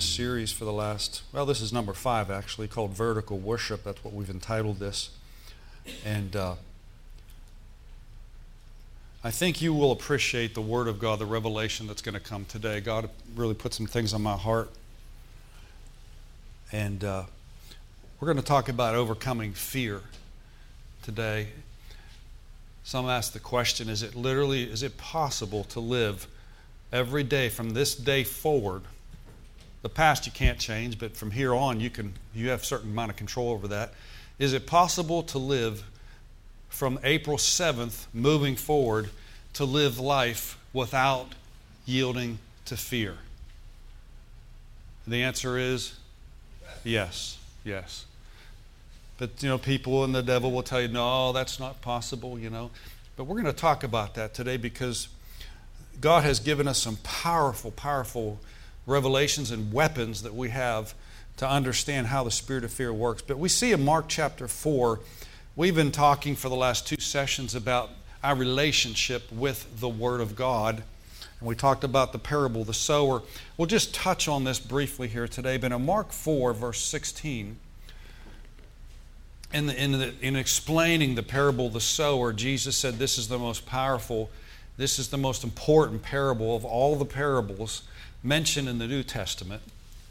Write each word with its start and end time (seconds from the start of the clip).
a 0.00 0.02
series 0.02 0.50
for 0.50 0.64
the 0.64 0.72
last, 0.72 1.22
well, 1.30 1.44
this 1.44 1.60
is 1.60 1.74
number 1.74 1.92
five 1.92 2.30
actually, 2.30 2.66
called 2.66 2.92
Vertical 2.92 3.36
Worship. 3.36 3.84
That's 3.84 4.02
what 4.02 4.14
we've 4.14 4.30
entitled 4.30 4.78
this. 4.78 5.10
And 6.06 6.34
uh, 6.34 6.54
I 9.22 9.30
think 9.30 9.60
you 9.60 9.74
will 9.74 9.92
appreciate 9.92 10.54
the 10.54 10.62
Word 10.62 10.88
of 10.88 10.98
God, 10.98 11.18
the 11.18 11.26
revelation 11.26 11.86
that's 11.86 12.00
going 12.00 12.14
to 12.14 12.20
come 12.20 12.46
today. 12.46 12.80
God 12.80 13.10
really 13.36 13.52
put 13.52 13.74
some 13.74 13.84
things 13.84 14.14
on 14.14 14.22
my 14.22 14.38
heart. 14.38 14.70
And 16.72 17.04
uh, 17.04 17.24
we're 18.20 18.26
going 18.26 18.38
to 18.38 18.42
talk 18.42 18.70
about 18.70 18.94
overcoming 18.94 19.52
fear 19.52 20.00
today. 21.02 21.48
Some 22.84 23.04
ask 23.04 23.34
the 23.34 23.38
question 23.38 23.90
is 23.90 24.02
it 24.02 24.14
literally, 24.14 24.62
is 24.62 24.82
it 24.82 24.96
possible 24.96 25.64
to 25.64 25.80
live 25.80 26.26
every 26.90 27.22
day 27.22 27.50
from 27.50 27.74
this 27.74 27.94
day 27.94 28.24
forward? 28.24 28.84
The 29.82 29.88
past 29.88 30.26
you 30.26 30.32
can't 30.32 30.58
change, 30.58 30.98
but 30.98 31.16
from 31.16 31.30
here 31.30 31.54
on 31.54 31.80
you 31.80 31.90
can 31.90 32.12
you 32.34 32.50
have 32.50 32.62
a 32.62 32.64
certain 32.64 32.90
amount 32.90 33.10
of 33.10 33.16
control 33.16 33.50
over 33.50 33.68
that. 33.68 33.92
Is 34.38 34.52
it 34.52 34.66
possible 34.66 35.22
to 35.24 35.38
live 35.38 35.84
from 36.68 36.98
April 37.02 37.36
7th 37.36 38.06
moving 38.12 38.56
forward 38.56 39.10
to 39.54 39.64
live 39.64 39.98
life 39.98 40.58
without 40.72 41.28
yielding 41.86 42.38
to 42.66 42.76
fear? 42.76 43.16
The 45.06 45.22
answer 45.22 45.58
is 45.58 45.94
yes, 46.84 47.38
yes. 47.64 48.04
But, 49.18 49.42
you 49.42 49.50
know, 49.50 49.58
people 49.58 50.04
and 50.04 50.14
the 50.14 50.22
devil 50.22 50.50
will 50.50 50.62
tell 50.62 50.80
you, 50.80 50.88
no, 50.88 51.32
that's 51.32 51.60
not 51.60 51.82
possible, 51.82 52.38
you 52.38 52.48
know. 52.48 52.70
But 53.16 53.24
we're 53.24 53.34
going 53.42 53.52
to 53.52 53.60
talk 53.60 53.84
about 53.84 54.14
that 54.14 54.32
today 54.32 54.56
because 54.56 55.08
God 56.00 56.24
has 56.24 56.40
given 56.40 56.66
us 56.66 56.78
some 56.78 56.96
powerful, 57.02 57.70
powerful 57.72 58.40
revelations 58.90 59.50
and 59.50 59.72
weapons 59.72 60.22
that 60.22 60.34
we 60.34 60.50
have 60.50 60.94
to 61.38 61.48
understand 61.48 62.08
how 62.08 62.24
the 62.24 62.30
spirit 62.30 62.64
of 62.64 62.72
fear 62.72 62.92
works. 62.92 63.22
But 63.22 63.38
we 63.38 63.48
see 63.48 63.72
in 63.72 63.84
Mark 63.84 64.06
chapter 64.08 64.46
4, 64.46 65.00
We've 65.56 65.74
been 65.74 65.90
talking 65.90 66.36
for 66.36 66.48
the 66.48 66.54
last 66.54 66.86
two 66.86 67.00
sessions 67.00 67.56
about 67.56 67.90
our 68.22 68.36
relationship 68.36 69.30
with 69.32 69.80
the 69.80 69.88
Word 69.88 70.20
of 70.20 70.36
God. 70.36 70.76
And 71.38 71.48
we 71.48 71.56
talked 71.56 71.82
about 71.82 72.12
the 72.12 72.18
parable 72.18 72.62
the 72.62 72.72
sower. 72.72 73.20
We'll 73.58 73.66
just 73.66 73.92
touch 73.92 74.28
on 74.28 74.44
this 74.44 74.60
briefly 74.60 75.08
here 75.08 75.26
today. 75.26 75.56
But 75.56 75.72
in 75.72 75.84
Mark 75.84 76.12
4, 76.12 76.54
verse 76.54 76.80
16, 76.80 77.56
in, 79.52 79.66
the, 79.66 79.82
in, 79.82 79.92
the, 79.92 80.14
in 80.22 80.36
explaining 80.36 81.16
the 81.16 81.22
parable 81.24 81.68
the 81.68 81.80
sower, 81.80 82.32
Jesus 82.32 82.76
said 82.76 82.94
this 82.98 83.18
is 83.18 83.26
the 83.26 83.38
most 83.38 83.66
powerful, 83.66 84.30
this 84.76 85.00
is 85.00 85.08
the 85.08 85.18
most 85.18 85.42
important 85.42 86.00
parable 86.00 86.54
of 86.54 86.64
all 86.64 86.96
the 86.96 87.04
parables 87.04 87.82
mentioned 88.22 88.68
in 88.68 88.78
the 88.78 88.86
New 88.86 89.02
Testament, 89.02 89.62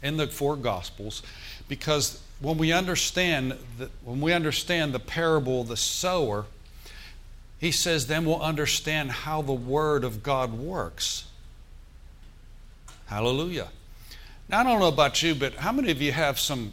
in 0.02 0.16
the 0.16 0.26
four 0.26 0.56
Gospels, 0.56 1.22
because 1.68 2.20
when 2.40 2.58
we 2.58 2.72
understand 2.72 3.54
that 3.78 3.90
when 4.04 4.20
we 4.20 4.32
understand 4.32 4.92
the 4.92 4.98
parable 4.98 5.60
of 5.60 5.68
the 5.68 5.76
sower, 5.76 6.46
he 7.58 7.70
says 7.70 8.06
then 8.06 8.24
we'll 8.24 8.40
understand 8.40 9.10
how 9.10 9.42
the 9.42 9.52
word 9.52 10.04
of 10.04 10.22
God 10.22 10.54
works. 10.54 11.26
Hallelujah. 13.06 13.68
Now 14.48 14.60
I 14.60 14.62
don't 14.62 14.80
know 14.80 14.88
about 14.88 15.22
you, 15.22 15.34
but 15.34 15.54
how 15.54 15.72
many 15.72 15.90
of 15.90 16.00
you 16.00 16.12
have 16.12 16.38
some 16.38 16.72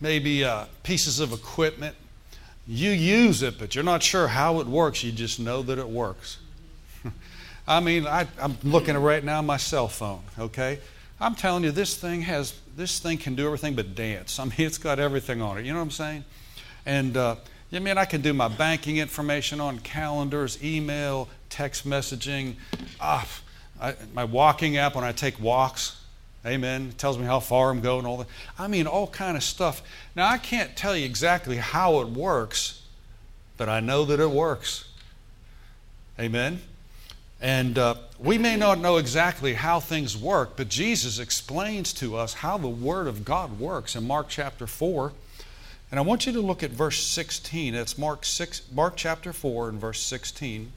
maybe 0.00 0.44
uh, 0.44 0.66
pieces 0.82 1.20
of 1.20 1.32
equipment? 1.32 1.96
You 2.68 2.90
use 2.90 3.42
it, 3.42 3.58
but 3.58 3.74
you're 3.74 3.84
not 3.84 4.02
sure 4.02 4.26
how 4.28 4.60
it 4.60 4.66
works. 4.66 5.02
You 5.02 5.12
just 5.12 5.40
know 5.40 5.62
that 5.62 5.78
it 5.78 5.88
works. 5.88 6.38
I 7.68 7.80
mean, 7.80 8.06
I, 8.06 8.26
I'm 8.40 8.56
looking 8.62 8.94
at 8.94 9.00
right 9.00 9.22
now 9.22 9.42
my 9.42 9.56
cell 9.56 9.88
phone. 9.88 10.22
Okay, 10.38 10.78
I'm 11.20 11.34
telling 11.34 11.64
you, 11.64 11.72
this 11.72 11.96
thing 11.96 12.22
has 12.22 12.54
this 12.76 12.98
thing 12.98 13.18
can 13.18 13.34
do 13.34 13.46
everything 13.46 13.74
but 13.74 13.94
dance. 13.94 14.38
I 14.38 14.44
mean, 14.44 14.54
it's 14.58 14.78
got 14.78 14.98
everything 14.98 15.42
on 15.42 15.58
it. 15.58 15.64
You 15.64 15.72
know 15.72 15.78
what 15.78 15.84
I'm 15.84 15.90
saying? 15.90 16.24
And 16.84 17.16
uh, 17.16 17.36
I 17.72 17.78
mean, 17.80 17.98
I 17.98 18.04
can 18.04 18.20
do 18.20 18.32
my 18.32 18.48
banking 18.48 18.98
information 18.98 19.60
on 19.60 19.80
calendars, 19.80 20.62
email, 20.62 21.28
text 21.50 21.86
messaging, 21.86 22.54
ah, 23.00 23.26
I, 23.80 23.94
my 24.14 24.24
walking 24.24 24.76
app 24.76 24.94
when 24.94 25.04
I 25.04 25.12
take 25.12 25.40
walks. 25.40 26.00
Amen. 26.46 26.90
It 26.90 26.98
tells 26.98 27.18
me 27.18 27.24
how 27.24 27.40
far 27.40 27.70
I'm 27.70 27.80
going. 27.80 28.06
All 28.06 28.18
that. 28.18 28.28
I 28.56 28.68
mean, 28.68 28.86
all 28.86 29.08
kind 29.08 29.36
of 29.36 29.42
stuff. 29.42 29.82
Now, 30.14 30.28
I 30.28 30.38
can't 30.38 30.76
tell 30.76 30.96
you 30.96 31.04
exactly 31.04 31.56
how 31.56 32.00
it 32.00 32.08
works, 32.08 32.82
but 33.56 33.68
I 33.68 33.80
know 33.80 34.04
that 34.04 34.20
it 34.20 34.30
works. 34.30 34.88
Amen. 36.20 36.60
And 37.40 37.76
uh, 37.76 37.96
we 38.18 38.38
may 38.38 38.56
not 38.56 38.78
know 38.78 38.96
exactly 38.96 39.54
how 39.54 39.78
things 39.78 40.16
work, 40.16 40.56
but 40.56 40.68
Jesus 40.68 41.18
explains 41.18 41.92
to 41.94 42.16
us 42.16 42.34
how 42.34 42.56
the 42.56 42.68
Word 42.68 43.06
of 43.06 43.24
God 43.24 43.60
works 43.60 43.94
in 43.94 44.06
Mark 44.06 44.28
chapter 44.28 44.66
4. 44.66 45.12
And 45.90 46.00
I 46.00 46.02
want 46.02 46.26
you 46.26 46.32
to 46.32 46.40
look 46.40 46.62
at 46.62 46.70
verse 46.70 46.98
16. 46.98 47.74
It's 47.74 47.98
Mark, 47.98 48.24
6, 48.24 48.62
Mark 48.72 48.94
chapter 48.96 49.32
4 49.32 49.68
and 49.68 49.80
verse 49.80 50.00
16. 50.00 50.72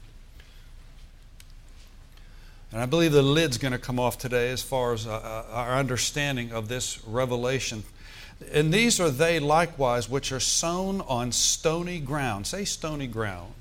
And 2.72 2.80
I 2.80 2.86
believe 2.86 3.12
the 3.12 3.22
lid's 3.22 3.58
going 3.58 3.72
to 3.72 3.78
come 3.78 3.98
off 3.98 4.18
today 4.18 4.50
as 4.50 4.62
far 4.62 4.92
as 4.92 5.06
uh, 5.06 5.12
uh, 5.12 5.52
our 5.52 5.74
understanding 5.74 6.52
of 6.52 6.68
this 6.68 7.04
revelation. 7.04 7.82
And 8.52 8.72
these 8.72 9.00
are 9.00 9.10
they 9.10 9.40
likewise 9.40 10.08
which 10.08 10.30
are 10.30 10.40
sown 10.40 11.00
on 11.02 11.32
stony 11.32 11.98
ground. 11.98 12.46
Say 12.46 12.64
stony 12.64 13.06
ground. 13.06 13.52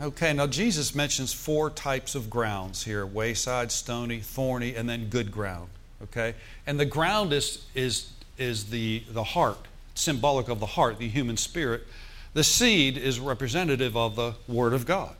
Okay, 0.00 0.32
now 0.32 0.46
Jesus 0.46 0.94
mentions 0.94 1.34
four 1.34 1.68
types 1.68 2.14
of 2.14 2.30
grounds 2.30 2.84
here 2.84 3.04
wayside, 3.04 3.70
stony, 3.70 4.20
thorny, 4.20 4.74
and 4.74 4.88
then 4.88 5.10
good 5.10 5.30
ground. 5.30 5.68
Okay? 6.02 6.34
And 6.66 6.80
the 6.80 6.86
ground 6.86 7.34
is, 7.34 7.66
is, 7.74 8.10
is 8.38 8.70
the, 8.70 9.02
the 9.10 9.24
heart, 9.24 9.58
symbolic 9.94 10.48
of 10.48 10.58
the 10.58 10.66
heart, 10.66 10.98
the 10.98 11.08
human 11.08 11.36
spirit. 11.36 11.86
The 12.32 12.44
seed 12.44 12.96
is 12.96 13.20
representative 13.20 13.94
of 13.94 14.16
the 14.16 14.36
Word 14.48 14.72
of 14.72 14.86
God. 14.86 15.14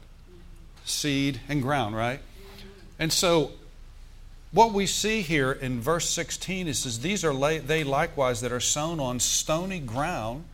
Seed 0.87 1.41
and 1.47 1.61
ground, 1.61 1.95
right? 1.95 2.21
And 2.99 3.13
so, 3.13 3.53
what 4.53 4.73
we 4.73 4.87
see 4.87 5.21
here 5.21 5.53
in 5.53 5.81
verse 5.81 6.09
16 6.09 6.69
is 6.69 6.81
says, 6.81 7.01
These 7.01 7.25
are 7.25 7.35
they 7.61 7.85
likewise 7.85 8.41
that 8.41 8.51
are 8.51 8.61
sown 8.61 8.99
on 8.99 9.21
stony 9.21 9.79
ground 9.79 10.45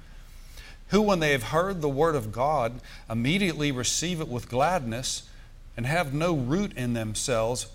who, 0.88 1.02
when 1.02 1.20
they 1.20 1.32
have 1.32 1.44
heard 1.44 1.80
the 1.80 1.88
word 1.88 2.14
of 2.14 2.32
God, 2.32 2.80
immediately 3.10 3.72
receive 3.72 4.20
it 4.20 4.28
with 4.28 4.48
gladness 4.48 5.28
and 5.76 5.86
have 5.86 6.14
no 6.14 6.34
root 6.34 6.72
in 6.76 6.94
themselves, 6.94 7.66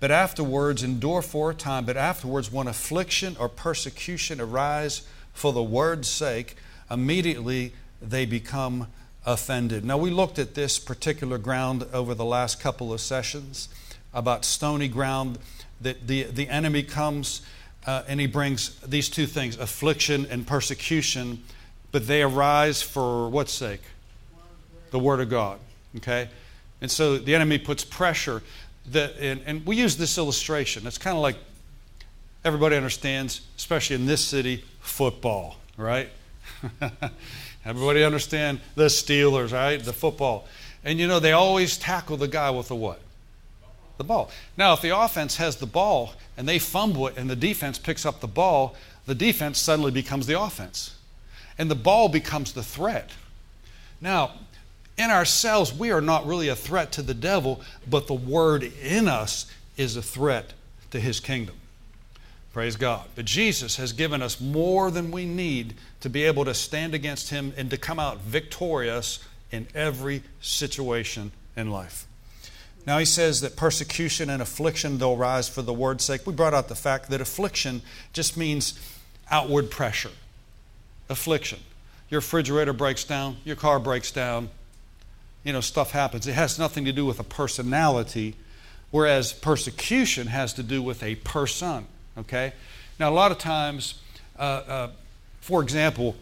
but 0.00 0.10
afterwards 0.10 0.82
endure 0.82 1.22
for 1.22 1.50
a 1.50 1.54
time, 1.54 1.84
but 1.84 1.96
afterwards, 1.96 2.50
when 2.50 2.66
affliction 2.66 3.36
or 3.38 3.48
persecution 3.48 4.40
arise 4.40 5.06
for 5.32 5.52
the 5.52 5.62
word's 5.62 6.08
sake, 6.08 6.56
immediately 6.90 7.72
they 8.00 8.24
become 8.24 8.86
offended. 9.26 9.84
Now, 9.84 9.98
we 9.98 10.10
looked 10.10 10.38
at 10.38 10.54
this 10.54 10.78
particular 10.78 11.36
ground 11.36 11.86
over 11.92 12.14
the 12.14 12.24
last 12.24 12.60
couple 12.60 12.92
of 12.92 13.00
sessions 13.00 13.68
about 14.14 14.44
stony 14.44 14.88
ground, 14.88 15.38
that 15.80 16.06
the, 16.06 16.24
the 16.24 16.48
enemy 16.48 16.82
comes 16.82 17.42
uh, 17.86 18.02
and 18.08 18.20
he 18.20 18.26
brings 18.26 18.78
these 18.80 19.08
two 19.08 19.26
things 19.26 19.56
affliction 19.58 20.26
and 20.30 20.46
persecution 20.46 21.42
but 21.92 22.06
they 22.06 22.22
arise 22.22 22.82
for 22.82 23.28
what 23.28 23.48
sake? 23.48 23.82
The 24.90 24.98
Word 24.98 25.20
of 25.20 25.28
God. 25.28 25.58
Okay? 25.96 26.28
And 26.80 26.90
so 26.90 27.18
the 27.18 27.34
enemy 27.34 27.58
puts 27.58 27.84
pressure. 27.84 28.42
That, 28.92 29.16
and, 29.18 29.40
and 29.46 29.66
we 29.66 29.76
use 29.76 29.96
this 29.96 30.16
illustration. 30.18 30.86
It's 30.86 30.98
kind 30.98 31.16
of 31.16 31.22
like 31.22 31.36
everybody 32.44 32.76
understands, 32.76 33.42
especially 33.56 33.96
in 33.96 34.06
this 34.06 34.24
city, 34.24 34.64
football, 34.80 35.56
right? 35.76 36.08
everybody 37.64 38.02
understand 38.02 38.60
the 38.74 38.86
Steelers, 38.86 39.52
right? 39.52 39.82
The 39.82 39.92
football. 39.92 40.46
And 40.84 40.98
you 40.98 41.06
know, 41.06 41.20
they 41.20 41.32
always 41.32 41.76
tackle 41.76 42.16
the 42.16 42.28
guy 42.28 42.50
with 42.50 42.68
the 42.68 42.76
what? 42.76 43.00
The 43.98 44.04
ball. 44.04 44.30
Now, 44.56 44.72
if 44.72 44.80
the 44.80 44.98
offense 44.98 45.36
has 45.36 45.56
the 45.56 45.66
ball 45.66 46.14
and 46.36 46.48
they 46.48 46.58
fumble 46.58 47.06
it 47.08 47.18
and 47.18 47.28
the 47.28 47.36
defense 47.36 47.78
picks 47.78 48.06
up 48.06 48.20
the 48.20 48.26
ball, 48.26 48.74
the 49.04 49.14
defense 49.14 49.58
suddenly 49.58 49.90
becomes 49.90 50.26
the 50.26 50.40
offense 50.40 50.96
and 51.60 51.70
the 51.70 51.74
ball 51.74 52.08
becomes 52.08 52.54
the 52.54 52.62
threat. 52.62 53.10
Now, 54.00 54.30
in 54.96 55.10
ourselves, 55.10 55.74
we 55.74 55.90
are 55.90 56.00
not 56.00 56.26
really 56.26 56.48
a 56.48 56.56
threat 56.56 56.90
to 56.92 57.02
the 57.02 57.12
devil, 57.12 57.60
but 57.86 58.06
the 58.06 58.14
word 58.14 58.62
in 58.82 59.08
us 59.08 59.44
is 59.76 59.94
a 59.94 60.00
threat 60.00 60.54
to 60.90 60.98
his 60.98 61.20
kingdom. 61.20 61.56
Praise 62.54 62.76
God. 62.76 63.04
But 63.14 63.26
Jesus 63.26 63.76
has 63.76 63.92
given 63.92 64.22
us 64.22 64.40
more 64.40 64.90
than 64.90 65.10
we 65.10 65.26
need 65.26 65.74
to 66.00 66.08
be 66.08 66.24
able 66.24 66.46
to 66.46 66.54
stand 66.54 66.94
against 66.94 67.28
him 67.28 67.52
and 67.58 67.68
to 67.68 67.76
come 67.76 68.00
out 68.00 68.22
victorious 68.22 69.22
in 69.52 69.68
every 69.74 70.22
situation 70.40 71.30
in 71.58 71.70
life. 71.70 72.06
Now 72.86 72.96
he 72.98 73.04
says 73.04 73.42
that 73.42 73.54
persecution 73.54 74.30
and 74.30 74.40
affliction 74.40 74.96
they'll 74.96 75.14
rise 75.14 75.50
for 75.50 75.60
the 75.60 75.74
word's 75.74 76.04
sake. 76.04 76.26
We 76.26 76.32
brought 76.32 76.54
out 76.54 76.68
the 76.68 76.74
fact 76.74 77.10
that 77.10 77.20
affliction 77.20 77.82
just 78.14 78.38
means 78.38 78.80
outward 79.30 79.70
pressure 79.70 80.12
affliction. 81.10 81.58
Your 82.08 82.20
refrigerator 82.20 82.72
breaks 82.72 83.04
down, 83.04 83.36
your 83.44 83.56
car 83.56 83.78
breaks 83.78 84.10
down, 84.10 84.48
you 85.44 85.52
know, 85.52 85.60
stuff 85.60 85.90
happens. 85.90 86.26
It 86.26 86.32
has 86.32 86.58
nothing 86.58 86.84
to 86.86 86.92
do 86.92 87.04
with 87.04 87.20
a 87.20 87.24
personality, 87.24 88.36
whereas 88.90 89.32
persecution 89.32 90.28
has 90.28 90.54
to 90.54 90.62
do 90.62 90.82
with 90.82 91.02
a 91.02 91.16
person. 91.16 91.86
Okay? 92.18 92.52
Now, 92.98 93.10
a 93.10 93.14
lot 93.14 93.32
of 93.32 93.38
times, 93.38 94.00
uh, 94.38 94.42
uh, 94.42 94.90
for 95.40 95.62
example, 95.62 96.16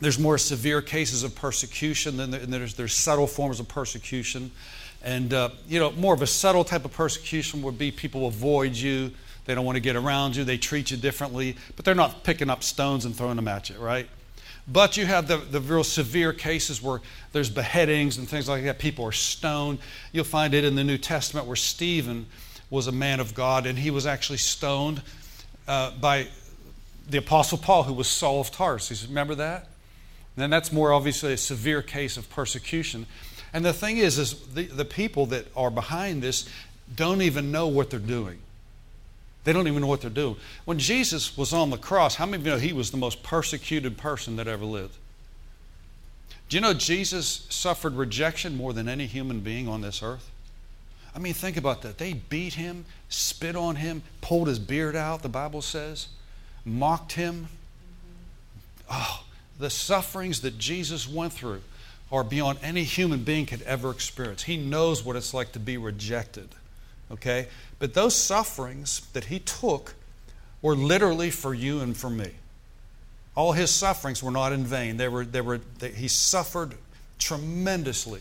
there's 0.00 0.18
more 0.18 0.38
severe 0.38 0.80
cases 0.80 1.24
of 1.24 1.34
persecution 1.34 2.16
than 2.16 2.30
there, 2.30 2.40
there's, 2.46 2.74
there's 2.74 2.94
subtle 2.94 3.26
forms 3.26 3.58
of 3.58 3.66
persecution. 3.66 4.50
And, 5.02 5.32
uh, 5.32 5.50
you 5.68 5.80
know, 5.80 5.90
more 5.92 6.14
of 6.14 6.22
a 6.22 6.26
subtle 6.26 6.64
type 6.64 6.84
of 6.84 6.92
persecution 6.92 7.62
would 7.62 7.78
be 7.78 7.90
people 7.90 8.26
avoid 8.26 8.76
you. 8.76 9.10
They 9.48 9.54
don't 9.54 9.64
want 9.64 9.76
to 9.76 9.80
get 9.80 9.96
around 9.96 10.36
you. 10.36 10.44
They 10.44 10.58
treat 10.58 10.90
you 10.90 10.98
differently. 10.98 11.56
But 11.74 11.86
they're 11.86 11.94
not 11.94 12.22
picking 12.22 12.50
up 12.50 12.62
stones 12.62 13.06
and 13.06 13.16
throwing 13.16 13.36
them 13.36 13.48
at 13.48 13.70
you, 13.70 13.78
right? 13.78 14.06
But 14.70 14.98
you 14.98 15.06
have 15.06 15.26
the, 15.26 15.38
the 15.38 15.58
real 15.58 15.84
severe 15.84 16.34
cases 16.34 16.82
where 16.82 17.00
there's 17.32 17.48
beheadings 17.48 18.18
and 18.18 18.28
things 18.28 18.46
like 18.46 18.62
that. 18.64 18.78
People 18.78 19.06
are 19.06 19.12
stoned. 19.12 19.78
You'll 20.12 20.24
find 20.24 20.52
it 20.52 20.64
in 20.64 20.74
the 20.74 20.84
New 20.84 20.98
Testament 20.98 21.46
where 21.46 21.56
Stephen 21.56 22.26
was 22.68 22.88
a 22.88 22.92
man 22.92 23.20
of 23.20 23.32
God 23.32 23.64
and 23.64 23.78
he 23.78 23.90
was 23.90 24.04
actually 24.04 24.36
stoned 24.36 25.00
uh, 25.66 25.92
by 25.92 26.26
the 27.08 27.16
Apostle 27.16 27.56
Paul, 27.56 27.84
who 27.84 27.94
was 27.94 28.06
Saul 28.06 28.42
of 28.42 28.50
Tarsus. 28.50 29.06
Remember 29.08 29.34
that? 29.36 29.68
And 30.36 30.52
that's 30.52 30.74
more 30.74 30.92
obviously 30.92 31.32
a 31.32 31.38
severe 31.38 31.80
case 31.80 32.18
of 32.18 32.28
persecution. 32.28 33.06
And 33.54 33.64
the 33.64 33.72
thing 33.72 33.96
is, 33.96 34.18
is 34.18 34.38
the, 34.48 34.66
the 34.66 34.84
people 34.84 35.24
that 35.26 35.46
are 35.56 35.70
behind 35.70 36.22
this 36.22 36.46
don't 36.94 37.22
even 37.22 37.50
know 37.50 37.66
what 37.68 37.88
they're 37.88 37.98
doing. 37.98 38.40
They 39.44 39.52
don't 39.52 39.66
even 39.66 39.80
know 39.80 39.86
what 39.86 40.00
they're 40.00 40.10
doing. 40.10 40.36
When 40.64 40.78
Jesus 40.78 41.36
was 41.36 41.52
on 41.52 41.70
the 41.70 41.78
cross, 41.78 42.16
how 42.16 42.26
many 42.26 42.42
of 42.42 42.46
you 42.46 42.52
know 42.52 42.58
he 42.58 42.72
was 42.72 42.90
the 42.90 42.96
most 42.96 43.22
persecuted 43.22 43.96
person 43.96 44.36
that 44.36 44.46
ever 44.46 44.64
lived? 44.64 44.96
Do 46.48 46.56
you 46.56 46.60
know 46.60 46.74
Jesus 46.74 47.46
suffered 47.50 47.94
rejection 47.94 48.56
more 48.56 48.72
than 48.72 48.88
any 48.88 49.06
human 49.06 49.40
being 49.40 49.68
on 49.68 49.80
this 49.80 50.02
earth? 50.02 50.30
I 51.14 51.18
mean, 51.18 51.34
think 51.34 51.56
about 51.56 51.82
that. 51.82 51.98
They 51.98 52.14
beat 52.14 52.54
him, 52.54 52.84
spit 53.08 53.56
on 53.56 53.76
him, 53.76 54.02
pulled 54.20 54.48
his 54.48 54.58
beard 54.58 54.96
out, 54.96 55.22
the 55.22 55.28
Bible 55.28 55.62
says, 55.62 56.08
mocked 56.64 57.12
him. 57.12 57.48
Oh, 58.90 59.24
the 59.58 59.70
sufferings 59.70 60.40
that 60.42 60.58
Jesus 60.58 61.08
went 61.08 61.32
through 61.32 61.60
are 62.10 62.24
beyond 62.24 62.58
any 62.62 62.84
human 62.84 63.24
being 63.24 63.44
could 63.46 63.62
ever 63.62 63.90
experience. 63.90 64.44
He 64.44 64.56
knows 64.56 65.04
what 65.04 65.16
it's 65.16 65.34
like 65.34 65.52
to 65.52 65.58
be 65.58 65.76
rejected. 65.76 66.48
Okay? 67.10 67.48
But 67.78 67.94
those 67.94 68.14
sufferings 68.14 69.02
that 69.12 69.24
he 69.24 69.38
took 69.40 69.94
were 70.62 70.74
literally 70.76 71.30
for 71.30 71.54
you 71.54 71.80
and 71.80 71.96
for 71.96 72.10
me. 72.10 72.30
All 73.34 73.52
his 73.52 73.70
sufferings 73.70 74.22
were 74.22 74.30
not 74.32 74.52
in 74.52 74.64
vain. 74.64 74.96
They 74.96 75.08
were, 75.08 75.24
they 75.24 75.40
were, 75.40 75.60
they, 75.78 75.92
he 75.92 76.08
suffered 76.08 76.74
tremendously. 77.18 78.20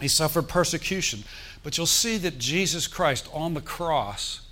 He 0.00 0.08
suffered 0.08 0.48
persecution. 0.48 1.24
But 1.62 1.76
you'll 1.76 1.86
see 1.86 2.18
that 2.18 2.38
Jesus 2.38 2.86
Christ 2.86 3.28
on 3.32 3.54
the 3.54 3.60
cross, 3.60 4.42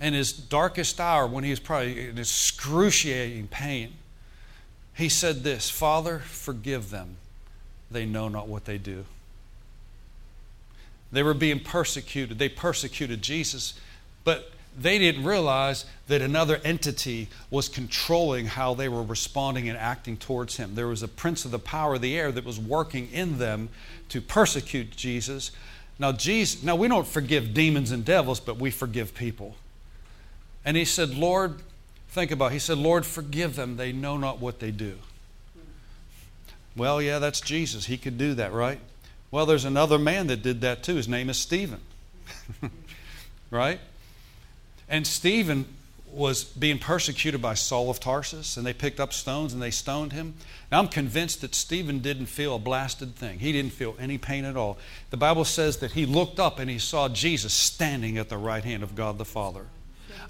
in 0.00 0.14
his 0.14 0.32
darkest 0.32 1.00
hour, 1.00 1.26
when 1.26 1.42
he 1.44 1.50
was 1.50 1.60
probably 1.60 2.08
in 2.08 2.18
excruciating 2.18 3.48
pain, 3.48 3.94
he 4.94 5.08
said 5.08 5.42
this 5.42 5.68
Father, 5.68 6.20
forgive 6.20 6.90
them. 6.90 7.16
They 7.90 8.06
know 8.06 8.28
not 8.28 8.48
what 8.48 8.64
they 8.64 8.78
do. 8.78 9.04
They 11.12 11.22
were 11.22 11.34
being 11.34 11.60
persecuted. 11.60 12.38
They 12.38 12.48
persecuted 12.48 13.22
Jesus, 13.22 13.74
but 14.24 14.50
they 14.78 14.98
didn't 14.98 15.24
realize 15.24 15.86
that 16.08 16.20
another 16.20 16.60
entity 16.64 17.28
was 17.50 17.68
controlling 17.68 18.46
how 18.46 18.74
they 18.74 18.88
were 18.88 19.02
responding 19.02 19.68
and 19.68 19.78
acting 19.78 20.16
towards 20.16 20.56
him. 20.56 20.74
There 20.74 20.88
was 20.88 21.02
a 21.02 21.08
prince 21.08 21.44
of 21.44 21.50
the 21.50 21.58
power 21.58 21.94
of 21.94 22.02
the 22.02 22.16
air 22.16 22.30
that 22.32 22.44
was 22.44 22.60
working 22.60 23.10
in 23.12 23.38
them 23.38 23.70
to 24.10 24.20
persecute 24.20 24.94
Jesus. 24.96 25.50
Now, 25.98 26.12
Jesus, 26.12 26.62
now 26.62 26.76
we 26.76 26.88
don't 26.88 27.06
forgive 27.06 27.54
demons 27.54 27.90
and 27.90 28.04
devils, 28.04 28.38
but 28.40 28.58
we 28.58 28.70
forgive 28.70 29.14
people. 29.14 29.56
And 30.64 30.76
he 30.76 30.84
said, 30.84 31.14
Lord, 31.14 31.62
Think 32.16 32.30
about 32.30 32.46
it. 32.46 32.54
He 32.54 32.60
said, 32.60 32.78
Lord, 32.78 33.04
forgive 33.04 33.56
them. 33.56 33.76
They 33.76 33.92
know 33.92 34.16
not 34.16 34.40
what 34.40 34.58
they 34.58 34.70
do. 34.70 34.94
Well, 36.74 37.02
yeah, 37.02 37.18
that's 37.18 37.42
Jesus. 37.42 37.84
He 37.84 37.98
could 37.98 38.16
do 38.16 38.32
that, 38.32 38.54
right? 38.54 38.78
Well, 39.36 39.44
there's 39.44 39.66
another 39.66 39.98
man 39.98 40.28
that 40.28 40.42
did 40.42 40.62
that 40.62 40.82
too. 40.82 40.94
His 40.94 41.08
name 41.08 41.28
is 41.28 41.36
Stephen. 41.36 41.80
right? 43.50 43.78
And 44.88 45.06
Stephen 45.06 45.66
was 46.10 46.42
being 46.42 46.78
persecuted 46.78 47.42
by 47.42 47.52
Saul 47.52 47.90
of 47.90 48.00
Tarsus, 48.00 48.56
and 48.56 48.66
they 48.66 48.72
picked 48.72 48.98
up 48.98 49.12
stones 49.12 49.52
and 49.52 49.60
they 49.60 49.70
stoned 49.70 50.14
him. 50.14 50.36
Now, 50.72 50.78
I'm 50.78 50.88
convinced 50.88 51.42
that 51.42 51.54
Stephen 51.54 51.98
didn't 51.98 52.28
feel 52.28 52.54
a 52.54 52.58
blasted 52.58 53.14
thing. 53.14 53.38
He 53.40 53.52
didn't 53.52 53.74
feel 53.74 53.94
any 54.00 54.16
pain 54.16 54.46
at 54.46 54.56
all. 54.56 54.78
The 55.10 55.18
Bible 55.18 55.44
says 55.44 55.76
that 55.80 55.92
he 55.92 56.06
looked 56.06 56.40
up 56.40 56.58
and 56.58 56.70
he 56.70 56.78
saw 56.78 57.10
Jesus 57.10 57.52
standing 57.52 58.16
at 58.16 58.30
the 58.30 58.38
right 58.38 58.64
hand 58.64 58.82
of 58.82 58.94
God 58.94 59.18
the 59.18 59.26
Father. 59.26 59.66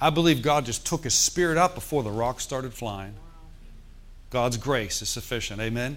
I 0.00 0.10
believe 0.10 0.42
God 0.42 0.66
just 0.66 0.84
took 0.84 1.04
his 1.04 1.14
spirit 1.14 1.58
up 1.58 1.76
before 1.76 2.02
the 2.02 2.10
rock 2.10 2.40
started 2.40 2.74
flying. 2.74 3.14
God's 4.30 4.56
grace 4.56 5.00
is 5.00 5.08
sufficient. 5.08 5.60
Amen. 5.60 5.96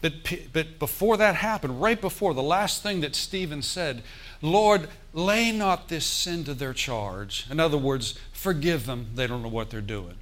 But, 0.00 0.12
but 0.52 0.78
before 0.78 1.16
that 1.16 1.34
happened, 1.34 1.80
right 1.80 2.00
before, 2.00 2.32
the 2.32 2.42
last 2.42 2.82
thing 2.82 3.00
that 3.00 3.16
Stephen 3.16 3.62
said, 3.62 4.02
Lord, 4.40 4.88
lay 5.12 5.50
not 5.50 5.88
this 5.88 6.06
sin 6.06 6.44
to 6.44 6.54
their 6.54 6.72
charge. 6.72 7.46
In 7.50 7.58
other 7.58 7.78
words, 7.78 8.18
forgive 8.32 8.86
them. 8.86 9.08
They 9.14 9.26
don't 9.26 9.42
know 9.42 9.48
what 9.48 9.70
they're 9.70 9.80
doing. 9.80 10.14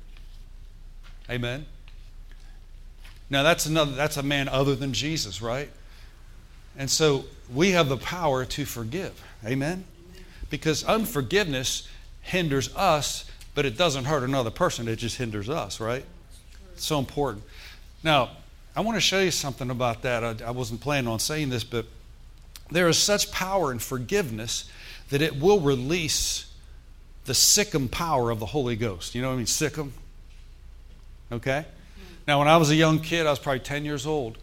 Amen. 1.28 1.66
Now 3.28 3.42
that's 3.42 3.66
another 3.66 3.92
that's 3.92 4.16
a 4.16 4.22
man 4.22 4.48
other 4.48 4.76
than 4.76 4.92
Jesus, 4.92 5.42
right? 5.42 5.68
And 6.78 6.90
so 6.90 7.24
we 7.52 7.72
have 7.72 7.88
the 7.88 7.96
power 7.96 8.44
to 8.44 8.64
forgive. 8.64 9.20
Amen. 9.44 9.84
Because 10.48 10.84
unforgiveness 10.84 11.88
hinders 12.22 12.74
us, 12.76 13.28
but 13.54 13.64
it 13.64 13.76
doesn't 13.76 14.04
hurt 14.04 14.22
another 14.22 14.50
person, 14.50 14.86
it 14.88 14.96
just 14.96 15.16
hinders 15.16 15.48
us, 15.48 15.80
right? 15.80 16.04
It's 16.74 16.84
so 16.84 16.98
important. 16.98 17.44
Now, 18.02 18.30
I 18.76 18.80
want 18.80 18.96
to 18.96 19.00
show 19.00 19.20
you 19.20 19.30
something 19.30 19.70
about 19.70 20.02
that. 20.02 20.22
I, 20.22 20.48
I 20.48 20.50
wasn't 20.50 20.82
planning 20.82 21.08
on 21.08 21.18
saying 21.18 21.48
this, 21.48 21.64
but 21.64 21.86
there 22.70 22.88
is 22.88 22.98
such 22.98 23.32
power 23.32 23.72
in 23.72 23.78
forgiveness 23.78 24.70
that 25.08 25.22
it 25.22 25.40
will 25.40 25.60
release 25.60 26.52
the 27.24 27.32
sickum 27.32 27.90
power 27.90 28.30
of 28.30 28.38
the 28.38 28.46
Holy 28.46 28.76
Ghost. 28.76 29.14
You 29.14 29.22
know 29.22 29.28
what 29.28 29.34
I 29.34 29.38
mean? 29.38 29.46
Sickum. 29.46 29.92
Okay? 31.32 31.64
Now, 32.28 32.38
when 32.38 32.48
I 32.48 32.58
was 32.58 32.70
a 32.70 32.74
young 32.74 33.00
kid, 33.00 33.26
I 33.26 33.30
was 33.30 33.38
probably 33.38 33.60
10 33.60 33.86
years 33.86 34.06
old. 34.06 34.36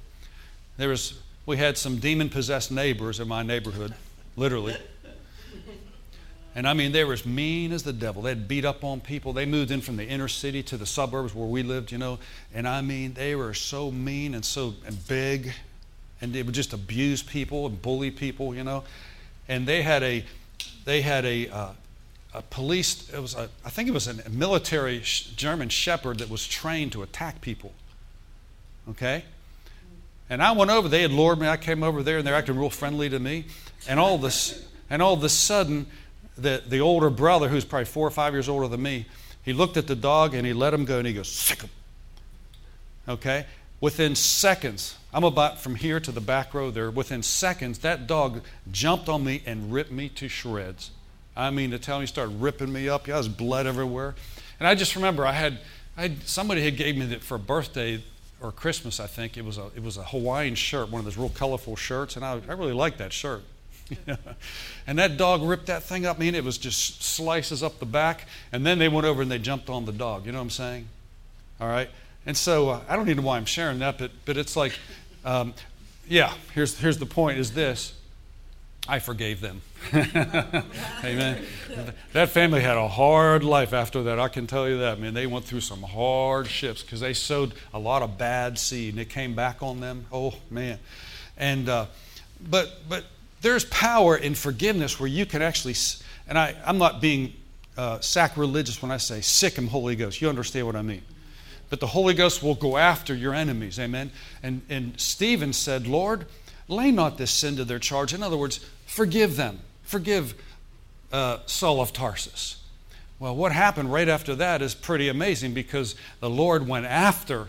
There 0.78 0.90
was, 0.90 1.20
we 1.46 1.58
had 1.58 1.78
some 1.78 1.98
demon 1.98 2.30
possessed 2.30 2.72
neighbors 2.72 3.20
in 3.20 3.28
my 3.28 3.44
neighborhood, 3.44 3.94
literally. 4.36 4.76
And 6.56 6.68
I 6.68 6.74
mean, 6.74 6.92
they 6.92 7.04
were 7.04 7.14
as 7.14 7.26
mean 7.26 7.72
as 7.72 7.84
the 7.84 7.94
devil. 7.94 8.22
They'd 8.22 8.48
beat 8.48 8.64
up 8.64 8.84
on 8.84 9.02
people. 9.02 9.34
They 9.34 9.46
moved 9.46 9.72
in 9.72 9.82
from 9.82 9.98
the 9.98 10.06
inner 10.06 10.28
city 10.28 10.62
to 10.64 10.78
the 10.78 10.86
suburbs 10.86 11.34
where 11.34 11.48
we 11.48 11.64
lived, 11.64 11.92
you 11.92 11.98
know. 11.98 12.20
And 12.54 12.68
I 12.68 12.82
mean, 12.82 13.14
they 13.14 13.36
were 13.36 13.56
so 13.56 13.90
mean 13.90 14.36
and 14.36 14.46
so 14.46 14.76
and 14.86 15.08
big. 15.08 15.54
And 16.22 16.32
they 16.32 16.44
would 16.44 16.54
just 16.54 16.72
abuse 16.72 17.24
people 17.24 17.66
and 17.66 17.82
bully 17.82 18.12
people, 18.12 18.54
you 18.54 18.64
know. 18.64 18.84
And 19.48 19.68
they 19.68 19.82
had 19.82 20.04
a, 20.04 20.24
they 20.86 21.02
had 21.02 21.26
a, 21.26 21.50
uh, 21.50 21.70
a 22.36 22.42
police, 22.44 23.12
it 23.12 23.20
was 23.20 23.36
a, 23.36 23.50
I 23.66 23.70
think 23.70 23.90
it 23.90 23.94
was 23.94 24.08
a 24.08 24.30
military 24.30 25.02
German 25.36 25.70
shepherd 25.70 26.20
that 26.20 26.30
was 26.30 26.48
trained 26.48 26.92
to 26.92 27.02
attack 27.02 27.42
people. 27.42 27.72
Okay? 28.90 29.24
And 30.30 30.42
I 30.42 30.52
went 30.52 30.72
over, 30.72 30.88
they 30.88 31.02
had 31.02 31.12
lured 31.12 31.40
me. 31.40 31.48
I 31.48 31.58
came 31.58 31.84
over 31.84 32.04
there 32.04 32.20
and 32.20 32.28
they're 32.28 32.36
acting 32.36 32.58
real 32.58 32.70
friendly 32.70 33.10
to 33.10 33.20
me. 33.20 33.46
And 33.88 34.00
all 34.00 34.18
this, 34.18 34.66
and 34.90 35.02
all 35.02 35.14
of 35.14 35.24
a 35.24 35.30
sudden, 35.30 35.88
the, 36.38 36.64
the 36.68 36.80
older 36.80 37.10
brother, 37.10 37.48
who's 37.48 37.66
probably 37.66 37.86
four 37.86 38.08
or 38.08 38.12
five 38.12 38.34
years 38.34 38.50
older 38.50 38.68
than 38.68 38.82
me, 38.82 39.06
he 39.44 39.54
looked 39.54 39.78
at 39.78 39.88
the 39.88 39.96
dog 39.96 40.34
and 40.34 40.48
he 40.48 40.54
let 40.54 40.74
him 40.74 40.86
go 40.86 40.98
and 40.98 41.08
he 41.08 41.14
goes, 41.14 41.28
sick 41.28 41.62
him. 41.62 41.70
Okay? 43.08 43.46
Within 43.82 44.16
seconds, 44.16 44.98
I'm 45.14 45.26
about 45.26 45.60
from 45.60 45.76
here 45.76 46.00
to 46.00 46.12
the 46.12 46.22
back 46.22 46.54
row 46.54 46.72
there. 46.72 46.90
Within 46.90 47.22
seconds, 47.22 47.80
that 47.80 48.08
dog 48.08 48.42
jumped 48.72 49.10
on 49.10 49.24
me 49.24 49.44
and 49.46 49.74
ripped 49.74 49.92
me 49.92 50.10
to 50.10 50.30
shreds. 50.30 50.92
I 51.36 51.50
mean, 51.50 51.72
to 51.72 51.80
tell 51.80 52.00
he 52.00 52.08
started 52.08 52.42
ripping 52.42 52.72
me 52.72 52.88
up. 52.88 53.08
Yeah, 53.08 53.16
I 53.16 53.18
was 53.18 53.28
blood 53.28 53.68
everywhere. 53.68 54.16
And 54.60 54.68
I 54.68 54.76
just 54.76 54.96
remember 54.96 55.26
I 55.26 55.34
had, 55.34 55.60
I 55.98 56.04
had 56.04 56.24
somebody 56.24 56.64
had 56.64 56.78
gave 56.78 56.96
me 56.96 57.06
that 57.08 57.24
for 57.24 57.36
a 57.36 57.40
birthday 57.40 58.02
or 58.40 58.52
Christmas, 58.52 59.00
I 59.00 59.08
think. 59.08 59.36
It 59.38 59.44
was 59.44 59.58
a, 59.58 59.70
it 59.76 59.84
was 59.84 59.98
a 59.98 60.04
Hawaiian 60.04 60.56
shirt, 60.56 60.90
one 60.90 61.00
of 61.00 61.06
those 61.06 61.18
real 61.18 61.30
colorful 61.30 61.76
shirts, 61.76 62.16
and 62.16 62.24
I, 62.24 62.40
I 62.48 62.54
really 62.54 62.74
liked 62.74 63.00
that 63.00 63.12
shirt. 63.12 63.44
and 64.88 65.00
that 65.00 65.18
dog 65.18 65.42
ripped 65.44 65.68
that 65.68 65.84
thing 65.84 66.06
up. 66.06 66.18
I 66.18 66.20
mean, 66.20 66.36
it 66.36 66.44
was 66.44 66.58
just 66.58 67.04
slices 67.04 67.64
up 67.64 67.80
the 67.80 67.86
back. 67.86 68.28
And 68.52 68.66
then 68.66 68.80
they 68.80 68.90
went 68.90 69.06
over 69.06 69.22
and 69.22 69.32
they 69.32 69.40
jumped 69.40 69.70
on 69.70 69.86
the 69.86 69.92
dog. 69.92 70.26
You 70.26 70.32
know 70.32 70.40
what 70.40 70.44
I'm 70.44 70.50
saying? 70.50 70.88
All 71.60 71.68
right? 71.68 71.90
And 72.26 72.38
so 72.38 72.70
uh, 72.70 72.82
I 72.88 72.96
don't 72.96 73.10
even 73.10 73.24
know 73.24 73.28
why 73.28 73.38
I'm 73.38 73.46
sharing 73.46 73.80
that, 73.80 73.98
but, 73.98 74.12
but 74.26 74.38
it's 74.38 74.56
like, 74.56 74.74
um, 75.26 75.54
yeah, 76.08 76.34
here's, 76.54 76.78
here's 76.78 76.98
the 76.98 77.06
point 77.06 77.40
is 77.40 77.54
this. 77.54 77.94
I 78.88 79.00
forgave 79.00 79.40
them. 79.40 79.62
Amen. 79.94 81.46
That 82.12 82.30
family 82.30 82.60
had 82.60 82.76
a 82.76 82.90
hard 82.90 83.44
life 83.44 83.72
after 83.72 84.04
that. 84.04 84.20
I 84.20 84.28
can 84.28 84.46
tell 84.46 84.68
you 84.68 84.80
that. 84.80 84.98
I 84.98 85.00
mean, 85.00 85.14
they 85.14 85.26
went 85.26 85.46
through 85.46 85.62
some 85.62 85.82
hardships 85.84 86.82
because 86.82 87.00
they 87.00 87.14
sowed 87.14 87.54
a 87.74 87.80
lot 87.80 88.02
of 88.02 88.18
bad 88.18 88.60
seed 88.60 88.94
and 88.94 89.00
it 89.00 89.10
came 89.10 89.36
back 89.36 89.64
on 89.64 89.80
them. 89.80 90.06
Oh 90.12 90.34
man. 90.50 90.80
And 91.38 91.70
uh, 91.70 91.86
but 92.50 92.72
but 92.90 93.06
there's 93.44 93.66
power 93.66 94.18
in 94.18 94.34
forgiveness 94.34 95.00
where 95.00 95.08
you 95.08 95.26
can 95.26 95.42
actually, 95.42 95.76
and 96.28 96.40
I, 96.40 96.56
I'm 96.66 96.80
not 96.80 97.02
being 97.02 97.34
uh, 97.78 98.00
sacrilegious 98.00 98.82
when 98.82 98.90
I 98.90 98.98
say 98.98 99.22
sick 99.22 99.56
him, 99.56 99.68
Holy 99.68 99.96
Ghost. 99.96 100.22
You 100.22 100.30
understand 100.30 100.66
what 100.66 100.76
I 100.76 100.82
mean. 100.82 101.04
But 101.70 101.80
the 101.80 101.88
Holy 101.88 102.14
Ghost 102.14 102.42
will 102.42 102.56
go 102.56 102.78
after 102.78 103.14
your 103.14 103.34
enemies. 103.34 103.80
Amen. 103.80 104.12
And, 104.42 104.62
and 104.70 105.00
Stephen 105.00 105.54
said, 105.54 105.88
Lord, 105.88 106.26
lay 106.68 106.92
not 106.92 107.18
this 107.18 107.32
sin 107.32 107.58
to 107.58 107.66
their 107.66 107.80
charge. 107.80 108.14
In 108.14 108.24
other 108.24 108.38
words, 108.38 108.60
forgive 108.86 109.36
them. 109.36 109.60
Forgive 109.84 110.36
uh, 111.12 111.40
Saul 111.46 111.82
of 111.82 111.92
Tarsus. 111.92 112.62
Well, 113.20 113.36
what 113.36 113.52
happened 113.52 113.92
right 113.92 114.08
after 114.08 114.36
that 114.36 114.62
is 114.62 114.74
pretty 114.74 115.10
amazing 115.10 115.54
because 115.54 115.96
the 116.20 116.30
Lord 116.30 116.68
went 116.68 116.86
after, 116.86 117.48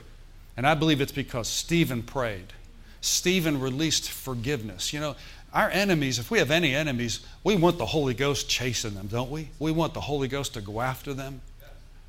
and 0.57 0.67
I 0.67 0.75
believe 0.75 1.01
it's 1.01 1.13
because 1.13 1.49
Stephen 1.49 2.03
prayed. 2.03 2.53
Stephen 3.01 3.61
released 3.61 4.11
forgiveness. 4.11 4.93
You 4.93 5.01
know, 5.01 5.17
our 5.55 5.71
enemies, 5.71 6.19
if 6.19 6.33
we 6.33 6.41
have 6.41 6.51
any 6.51 6.75
enemies, 6.75 7.21
we 7.45 7.55
want 7.55 7.79
the 7.79 7.87
Holy 7.87 8.13
Ghost 8.13 8.49
chasing 8.49 8.95
them, 8.95 9.07
don't 9.07 9.31
we? 9.31 9.51
We 9.61 9.71
want 9.71 9.95
the 9.95 10.01
Holy 10.01 10.27
Ghost 10.27 10.55
to 10.55 10.61
go 10.61 10.81
after 10.81 11.15
them, 11.15 11.43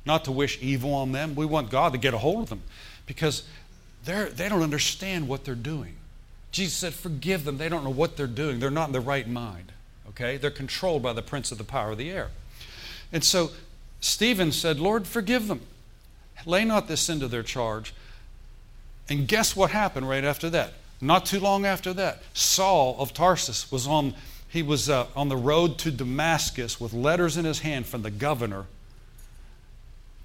not 0.04 0.24
to 0.24 0.32
wish 0.32 0.58
evil 0.60 0.92
on 0.92 1.12
them. 1.12 1.36
We 1.36 1.46
want 1.46 1.70
God 1.70 1.92
to 1.92 1.98
get 1.98 2.12
a 2.12 2.18
hold 2.18 2.42
of 2.42 2.48
them 2.48 2.62
because 3.06 3.44
they're, 4.04 4.28
they 4.28 4.48
don't 4.48 4.62
understand 4.62 5.28
what 5.28 5.44
they're 5.44 5.54
doing. 5.54 5.94
Jesus 6.50 6.74
said, 6.74 6.92
Forgive 6.92 7.44
them. 7.44 7.58
They 7.58 7.68
don't 7.68 7.84
know 7.84 7.90
what 7.90 8.16
they're 8.16 8.26
doing. 8.26 8.58
They're 8.58 8.70
not 8.70 8.88
in 8.88 8.92
the 8.92 9.00
right 9.00 9.28
mind. 9.28 9.70
Okay? 10.08 10.38
They're 10.38 10.50
controlled 10.50 11.02
by 11.02 11.12
the 11.12 11.22
prince 11.22 11.52
of 11.52 11.58
the 11.58 11.64
power 11.64 11.92
of 11.92 11.98
the 11.98 12.10
air. 12.10 12.30
And 13.12 13.22
so 13.22 13.50
Stephen 14.00 14.50
said, 14.50 14.80
Lord, 14.80 15.06
forgive 15.06 15.46
them. 15.46 15.60
Lay 16.44 16.64
not 16.64 16.88
this 16.88 17.08
into 17.08 17.28
their 17.28 17.42
charge. 17.44 17.94
And 19.08 19.28
guess 19.28 19.54
what 19.54 19.70
happened 19.70 20.08
right 20.08 20.24
after 20.24 20.50
that? 20.50 20.72
Not 21.00 21.26
too 21.26 21.40
long 21.40 21.66
after 21.66 21.92
that, 21.94 22.22
Saul 22.32 22.96
of 22.98 23.12
Tarsus 23.12 23.70
was 23.70 23.86
on, 23.86 24.14
he 24.48 24.62
was 24.62 24.88
uh, 24.88 25.06
on 25.14 25.28
the 25.28 25.36
road 25.36 25.78
to 25.78 25.90
Damascus 25.90 26.80
with 26.80 26.92
letters 26.92 27.36
in 27.36 27.44
his 27.44 27.60
hand 27.60 27.86
from 27.86 28.02
the 28.02 28.10
governor 28.10 28.66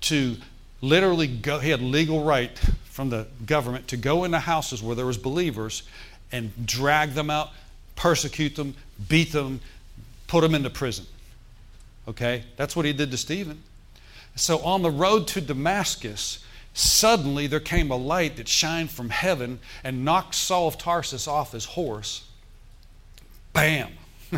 to 0.01 0.37
literally 0.81 1.27
go, 1.27 1.59
he 1.59 1.69
had 1.69 1.81
legal 1.81 2.23
right 2.23 2.57
from 2.85 3.09
the 3.09 3.27
government 3.45 3.87
to 3.89 3.97
go 3.97 4.23
into 4.23 4.39
houses 4.39 4.81
where 4.81 4.95
there 4.95 5.05
was 5.05 5.17
believers 5.17 5.83
and 6.31 6.51
drag 6.65 7.11
them 7.11 7.29
out, 7.29 7.49
persecute 7.95 8.55
them, 8.55 8.75
beat 9.07 9.31
them, 9.31 9.59
put 10.27 10.41
them 10.41 10.55
into 10.55 10.69
prison. 10.69 11.05
Okay? 12.07 12.43
That's 12.57 12.75
what 12.75 12.85
he 12.85 12.93
did 12.93 13.11
to 13.11 13.17
Stephen. 13.17 13.61
So 14.35 14.59
on 14.59 14.81
the 14.81 14.89
road 14.89 15.27
to 15.29 15.41
Damascus, 15.41 16.43
Suddenly 16.73 17.47
there 17.47 17.59
came 17.59 17.91
a 17.91 17.97
light 17.97 18.37
that 18.37 18.47
shined 18.47 18.91
from 18.91 19.09
heaven 19.09 19.59
and 19.83 20.05
knocked 20.05 20.35
Saul 20.35 20.67
of 20.67 20.77
Tarsus 20.77 21.27
off 21.27 21.51
his 21.51 21.65
horse. 21.65 22.27
Bam! 23.53 23.89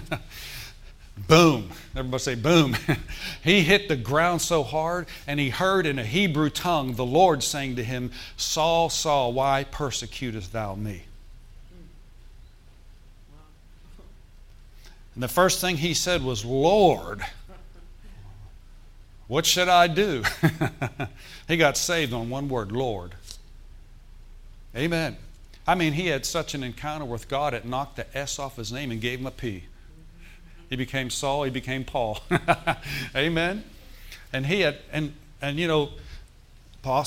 boom. 1.28 1.70
Everybody 1.96 2.22
say 2.22 2.36
boom. 2.36 2.76
he 3.44 3.62
hit 3.62 3.88
the 3.88 3.96
ground 3.96 4.42
so 4.42 4.64
hard, 4.64 5.08
and 5.28 5.40
he 5.40 5.50
heard 5.50 5.86
in 5.86 6.00
a 6.00 6.06
Hebrew 6.06 6.50
tongue 6.50 6.96
the 6.96 7.06
Lord 7.06 7.44
saying 7.44 7.76
to 7.76 7.84
him, 7.84 8.12
Saul, 8.36 8.90
Saul, 8.90 9.34
why 9.34 9.66
persecutest 9.66 10.52
thou 10.52 10.74
me? 10.74 11.04
And 15.14 15.22
the 15.22 15.28
first 15.28 15.62
thing 15.62 15.78
he 15.78 15.94
said 15.94 16.24
was, 16.24 16.44
Lord. 16.44 17.22
What 19.28 19.46
should 19.46 19.70
I 19.70 19.88
do? 19.88 20.24
he 21.48 21.58
got 21.58 21.78
saved 21.78 22.14
on 22.14 22.30
one 22.30 22.50
word 22.50 22.72
Lord. 22.72 23.16
Amen. 24.76 25.18
I 25.66 25.76
mean, 25.76 25.94
he 25.94 26.08
had 26.08 26.26
such 26.26 26.54
an 26.56 26.64
encounter 26.64 27.06
with 27.06 27.28
God, 27.28 27.54
it 27.54 27.66
knocked 27.66 27.96
the 27.96 28.18
S 28.18 28.38
off 28.38 28.58
his 28.58 28.72
name 28.72 28.92
and 28.92 29.00
gave 29.00 29.20
him 29.20 29.28
a 29.28 29.32
P. 29.32 29.64
He 30.70 30.76
became 30.76 31.10
Saul, 31.10 31.44
he 31.44 31.52
became 31.52 31.86
Paul. 31.86 32.20
Amen. 33.16 33.64
And 34.34 34.46
he 34.46 34.62
had, 34.62 34.80
and, 34.92 35.14
and 35.42 35.58
you 35.58 35.68
know, 35.68 35.90
Paul, 36.82 37.06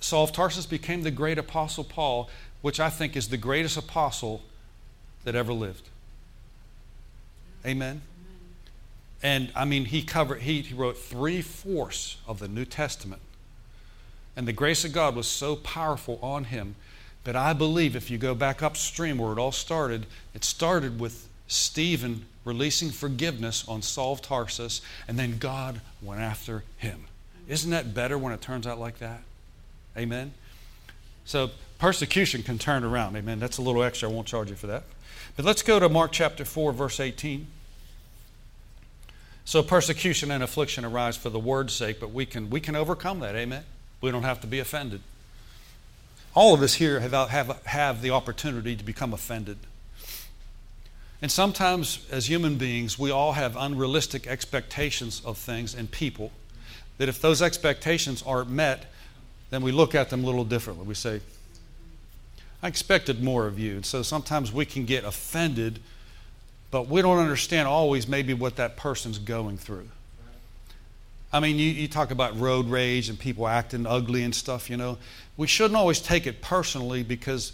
Saul 0.00 0.24
of 0.24 0.32
Tarsus 0.32 0.66
became 0.66 1.02
the 1.02 1.10
great 1.10 1.38
apostle 1.38 1.84
Paul, 1.84 2.30
which 2.62 2.80
I 2.80 2.90
think 2.90 3.16
is 3.16 3.28
the 3.28 3.36
greatest 3.36 3.76
apostle 3.76 4.42
that 5.24 5.34
ever 5.34 5.52
lived. 5.52 5.88
Amen. 7.66 8.02
And 9.24 9.50
I 9.56 9.64
mean, 9.64 9.86
he 9.86 10.02
covered, 10.02 10.42
he, 10.42 10.60
he 10.60 10.74
wrote 10.74 10.98
three 10.98 11.40
fourths 11.40 12.18
of 12.28 12.38
the 12.38 12.46
New 12.46 12.66
Testament. 12.66 13.22
And 14.36 14.46
the 14.46 14.52
grace 14.52 14.84
of 14.84 14.92
God 14.92 15.16
was 15.16 15.26
so 15.26 15.56
powerful 15.56 16.18
on 16.22 16.44
him 16.44 16.76
that 17.24 17.34
I 17.34 17.54
believe 17.54 17.96
if 17.96 18.10
you 18.10 18.18
go 18.18 18.34
back 18.34 18.62
upstream 18.62 19.16
where 19.16 19.32
it 19.32 19.38
all 19.38 19.50
started, 19.50 20.04
it 20.34 20.44
started 20.44 21.00
with 21.00 21.26
Stephen 21.48 22.26
releasing 22.44 22.90
forgiveness 22.90 23.66
on 23.66 23.80
Saul 23.80 24.12
of 24.12 24.20
Tarsus, 24.20 24.82
and 25.08 25.18
then 25.18 25.38
God 25.38 25.80
went 26.02 26.20
after 26.20 26.62
him. 26.76 27.06
Isn't 27.48 27.70
that 27.70 27.94
better 27.94 28.18
when 28.18 28.34
it 28.34 28.42
turns 28.42 28.66
out 28.66 28.78
like 28.78 28.98
that? 28.98 29.22
Amen? 29.96 30.34
So 31.24 31.50
persecution 31.78 32.42
can 32.42 32.58
turn 32.58 32.84
around. 32.84 33.16
Amen. 33.16 33.40
That's 33.40 33.56
a 33.56 33.62
little 33.62 33.82
extra. 33.82 34.10
I 34.10 34.12
won't 34.12 34.26
charge 34.26 34.50
you 34.50 34.56
for 34.56 34.66
that. 34.66 34.82
But 35.36 35.46
let's 35.46 35.62
go 35.62 35.80
to 35.80 35.88
Mark 35.88 36.12
chapter 36.12 36.44
4, 36.44 36.74
verse 36.74 37.00
18. 37.00 37.46
So 39.44 39.62
persecution 39.62 40.30
and 40.30 40.42
affliction 40.42 40.84
arise 40.84 41.16
for 41.16 41.30
the 41.30 41.38
word's 41.38 41.74
sake, 41.74 42.00
but 42.00 42.10
we 42.10 42.26
can, 42.26 42.48
we 42.50 42.60
can 42.60 42.74
overcome 42.74 43.20
that. 43.20 43.36
Amen? 43.36 43.64
We 44.00 44.10
don't 44.10 44.22
have 44.22 44.40
to 44.40 44.46
be 44.46 44.58
offended. 44.58 45.00
All 46.34 46.54
of 46.54 46.62
us 46.62 46.74
here 46.74 47.00
have, 47.00 47.12
have, 47.30 47.62
have 47.66 48.02
the 48.02 48.10
opportunity 48.10 48.74
to 48.74 48.84
become 48.84 49.12
offended. 49.12 49.58
And 51.22 51.30
sometimes, 51.30 52.06
as 52.10 52.28
human 52.28 52.56
beings, 52.56 52.98
we 52.98 53.10
all 53.10 53.32
have 53.32 53.56
unrealistic 53.56 54.26
expectations 54.26 55.22
of 55.24 55.38
things 55.38 55.74
and 55.74 55.90
people. 55.90 56.32
That 56.98 57.08
if 57.08 57.20
those 57.20 57.40
expectations 57.40 58.22
aren't 58.26 58.50
met, 58.50 58.86
then 59.50 59.62
we 59.62 59.72
look 59.72 59.94
at 59.94 60.10
them 60.10 60.22
a 60.22 60.26
little 60.26 60.44
differently. 60.44 60.86
We 60.86 60.94
say, 60.94 61.20
I 62.62 62.68
expected 62.68 63.22
more 63.22 63.46
of 63.46 63.58
you. 63.58 63.76
And 63.76 63.86
so 63.86 64.02
sometimes 64.02 64.52
we 64.52 64.64
can 64.64 64.84
get 64.84 65.04
offended 65.04 65.80
but 66.74 66.88
we 66.88 67.02
don't 67.02 67.20
understand 67.20 67.68
always 67.68 68.08
maybe 68.08 68.34
what 68.34 68.56
that 68.56 68.76
person's 68.76 69.20
going 69.20 69.56
through. 69.56 69.88
I 71.32 71.38
mean, 71.38 71.56
you, 71.56 71.70
you 71.70 71.86
talk 71.86 72.10
about 72.10 72.36
road 72.36 72.68
rage 72.68 73.08
and 73.08 73.16
people 73.16 73.46
acting 73.46 73.86
ugly 73.86 74.24
and 74.24 74.34
stuff, 74.34 74.68
you 74.68 74.76
know. 74.76 74.98
We 75.36 75.46
shouldn't 75.46 75.76
always 75.76 76.00
take 76.00 76.26
it 76.26 76.42
personally 76.42 77.04
because 77.04 77.52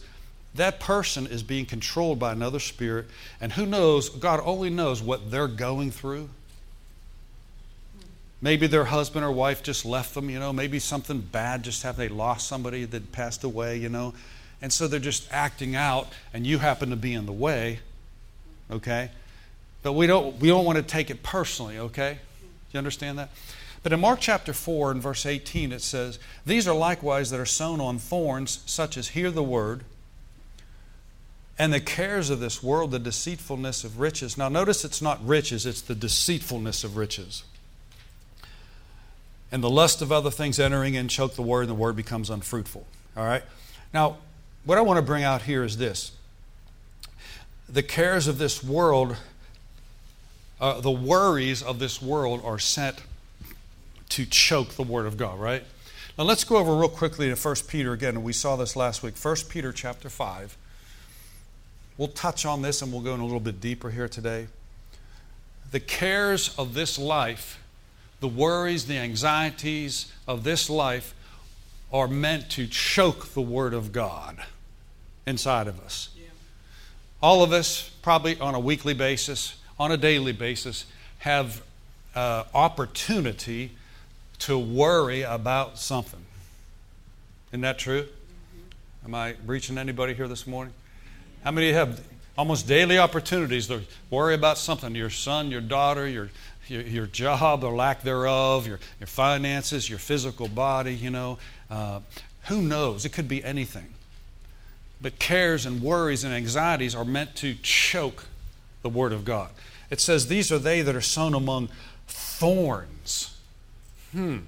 that 0.55 0.81
person 0.81 1.27
is 1.27 1.43
being 1.43 1.67
controlled 1.67 2.19
by 2.19 2.33
another 2.33 2.61
spirit, 2.61 3.09
and 3.43 3.53
who 3.53 3.67
knows, 3.67 4.09
God 4.09 4.41
only 4.43 4.71
knows 4.71 5.03
what 5.03 5.31
they're 5.31 5.49
going 5.49 5.91
through. 5.91 6.31
Maybe 8.41 8.69
their 8.69 8.87
husband 8.87 9.23
or 9.23 9.33
wife 9.33 9.63
just 9.63 9.85
left 9.85 10.15
them, 10.15 10.31
you 10.31 10.39
know. 10.39 10.51
Maybe 10.51 10.79
something 10.79 11.21
bad 11.21 11.63
just 11.63 11.83
happened. 11.83 12.09
They 12.09 12.15
lost 12.15 12.49
somebody 12.49 12.87
that 12.87 13.13
passed 13.13 13.45
away, 13.45 13.77
you 13.77 13.91
know. 13.91 14.15
And 14.63 14.73
so 14.73 14.89
they're 14.89 14.99
just 14.99 15.31
acting 15.31 15.77
out, 15.77 16.09
and 16.33 16.47
you 16.47 16.57
happen 16.57 16.89
to 16.89 16.97
be 16.97 17.13
in 17.13 17.27
the 17.27 17.35
way 17.35 17.81
okay? 18.71 19.11
But 19.83 19.93
we 19.95 20.07
don't, 20.07 20.39
we 20.41 20.49
don't 20.49 20.65
want 20.65 20.77
to 20.77 20.83
take 20.83 21.11
it 21.11 21.23
personally, 21.23 21.79
okay? 21.79 22.19
Do 22.39 22.47
you 22.73 22.79
understand 22.79 23.19
that? 23.19 23.31
But 23.83 23.93
in 23.93 24.01
Mark 24.01 24.21
chapter 24.21 24.53
4 24.53 24.91
and 24.91 25.03
verse 25.03 25.25
18, 25.25 25.73
it 25.73 25.81
says, 25.81 26.19
These 26.45 26.69
are 26.69 26.75
likewise 26.75 27.31
that 27.31 27.41
are 27.41 27.47
sown 27.47 27.81
on 27.81 27.99
thorns, 27.99 28.63
such 28.67 28.97
as 28.97 29.09
hear 29.09 29.31
the 29.31 29.43
word, 29.43 29.85
and 31.59 31.73
the 31.73 31.81
cares 31.81 32.31
of 32.31 32.41
this 32.41 32.63
world, 32.63 32.91
the 32.91 32.99
deceitfulness 32.99 33.85
of 33.85 33.99
riches. 33.99 34.37
Now, 34.37 34.49
notice 34.49 34.85
it's 34.85 35.01
not 35.03 35.27
riches, 35.27 35.65
it's 35.67 35.81
the 35.81 35.95
deceitfulness 35.95 36.85
of 36.85 36.97
riches. 36.97 37.45
And 39.53 39.63
the 39.63 39.71
lust 39.71 40.01
of 40.01 40.13
other 40.13 40.31
things 40.31 40.61
entering 40.61 40.95
in 40.95 41.09
choke 41.09 41.35
the 41.35 41.43
word, 41.43 41.63
and 41.63 41.71
the 41.71 41.75
word 41.75 41.97
becomes 41.97 42.31
unfruitful. 42.31 42.87
All 43.17 43.25
right? 43.25 43.43
Now, 43.93 44.19
what 44.65 44.79
I 44.79 44.83
want 44.83 44.99
to 44.99 45.03
bring 45.03 45.25
out 45.25 45.43
here 45.43 45.65
is 45.65 45.79
this 45.79 46.13
the 47.73 47.83
cares 47.83 48.27
of 48.27 48.39
this 48.39 48.65
world, 48.65 49.17
uh, 50.61 50.81
the 50.81 50.91
worries 50.91 51.63
of 51.63 51.79
this 51.79 52.03
world 52.03 52.41
are 52.45 52.59
sent 52.59 53.03
to 54.11 54.27
choke 54.27 54.71
the 54.71 54.83
Word 54.83 55.07
of 55.07 55.17
God, 55.17 55.39
right? 55.39 55.63
Now 56.19 56.25
let's 56.25 56.43
go 56.43 56.57
over 56.57 56.75
real 56.75 56.89
quickly 56.89 57.33
to 57.33 57.37
1 57.37 57.55
Peter 57.69 57.93
again, 57.93 58.17
and 58.17 58.25
we 58.25 58.33
saw 58.33 58.57
this 58.57 58.75
last 58.75 59.03
week. 59.03 59.17
1 59.17 59.37
Peter 59.49 59.73
chapter 59.73 60.11
5. 60.11 60.57
We'll 61.97 62.09
touch 62.09 62.45
on 62.45 62.63
this 62.63 62.83
and 62.83 62.93
we'll 62.93 63.03
go 63.03 63.15
in 63.15 63.21
a 63.21 63.25
little 63.25 63.41
bit 63.41 63.61
deeper 63.61 63.91
here 63.91 64.09
today. 64.09 64.49
The 65.71 65.81
cares 65.81 66.57
of 66.59 66.75
this 66.75 66.99
life, 66.99 67.63
the 68.19 68.29
worries, 68.29 68.87
the 68.87 68.99
anxieties 68.99 70.13
of 70.27 70.43
this 70.43 70.69
life 70.69 71.15
are 71.93 72.09
meant 72.09 72.51
to 72.51 72.67
choke 72.67 73.35
the 73.35 73.41
Word 73.41 73.75
of 73.75 73.93
God 73.93 74.43
inside 75.27 75.69
of 75.69 75.79
us. 75.81 76.09
All 77.23 77.43
of 77.43 77.53
us, 77.53 77.91
probably 78.03 78.39
on 78.41 78.55
a 78.55 78.61
weekly 78.61 78.95
basis, 78.95 79.57
on 79.79 79.93
a 79.93 79.97
daily 79.97 80.33
basis, 80.33 80.87
have 81.19 81.63
uh, 82.15 82.45
opportunity 82.55 83.73
to 84.41 84.59
worry 84.59 85.23
about 85.23 85.79
something. 85.79 86.25
Isn't 87.51 87.61
that 87.61 87.79
true? 87.79 88.07
Am 89.05 89.15
I 89.15 89.35
reaching 89.47 89.77
anybody 89.77 90.15
here 90.15 90.29
this 90.29 90.47
morning? 90.47 90.73
How 91.45 91.51
many 91.51 91.73
have 91.73 92.01
almost 92.39 92.67
daily 92.67 92.99
opportunities 92.99 93.67
to 93.67 93.83
worry 94.09 94.35
about 94.35 94.57
something? 94.57 94.95
Your 94.95 95.11
son, 95.11 95.51
your 95.51 95.61
daughter, 95.61 96.09
your 96.09 96.31
your, 96.71 96.83
your 96.83 97.07
job 97.07 97.65
or 97.65 97.75
lack 97.75 98.03
thereof, 98.03 98.67
your, 98.67 98.79
your 99.01 99.07
finances, 99.09 99.91
your 99.91 99.99
physical 99.99 100.49
body, 100.49 100.95
you 100.95 101.11
know. 101.11 101.39
Uh, 101.69 102.01
who 102.45 102.63
knows? 102.63 103.05
It 103.05 103.11
could 103.11 103.29
be 103.29 103.43
anything. 103.45 103.93
But 105.03 105.19
cares 105.19 105.65
and 105.65 105.83
worries 105.83 106.25
and 106.25 106.35
anxieties 106.35 106.95
are 106.95 107.05
meant 107.05 107.35
to 107.37 107.55
choke 107.63 108.27
the 108.83 108.89
Word 108.89 109.13
of 109.13 109.25
God. 109.25 109.51
It 109.91 110.01
says, 110.01 110.29
These 110.29 110.53
are 110.53 110.59
they 110.59 110.83
that 110.83 110.95
are 110.95 111.01
sown 111.01 111.35
among 111.35 111.69
thorns. 112.07 113.37
Hmm. 114.13 114.39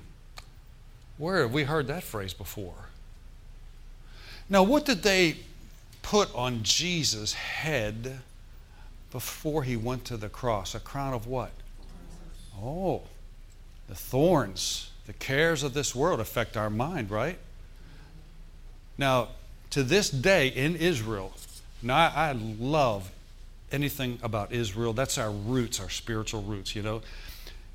Where 1.18 1.42
have 1.42 1.52
we 1.52 1.64
heard 1.64 1.86
that 1.86 2.02
phrase 2.02 2.34
before? 2.34 2.88
Now, 4.48 4.62
what 4.62 4.84
did 4.84 5.02
they 5.02 5.36
put 6.02 6.34
on 6.34 6.62
Jesus' 6.62 7.32
head 7.32 8.18
before 9.10 9.62
he 9.62 9.76
went 9.76 10.04
to 10.06 10.16
the 10.16 10.28
cross? 10.28 10.74
A 10.74 10.80
crown 10.80 11.14
of 11.14 11.26
what? 11.26 11.52
Oh, 12.60 13.02
the 13.88 13.94
thorns, 13.94 14.90
the 15.06 15.12
cares 15.12 15.62
of 15.62 15.74
this 15.74 15.94
world 15.94 16.20
affect 16.20 16.56
our 16.56 16.70
mind, 16.70 17.10
right? 17.10 17.38
Now, 18.98 19.28
to 19.72 19.82
this 19.82 20.10
day 20.10 20.48
in 20.48 20.76
Israel, 20.76 21.32
now 21.82 21.96
I, 21.96 22.28
I 22.28 22.32
love 22.32 23.10
anything 23.72 24.18
about 24.22 24.52
Israel. 24.52 24.92
That's 24.92 25.18
our 25.18 25.30
roots, 25.30 25.80
our 25.80 25.90
spiritual 25.90 26.42
roots, 26.42 26.76
you 26.76 26.82
know. 26.82 27.02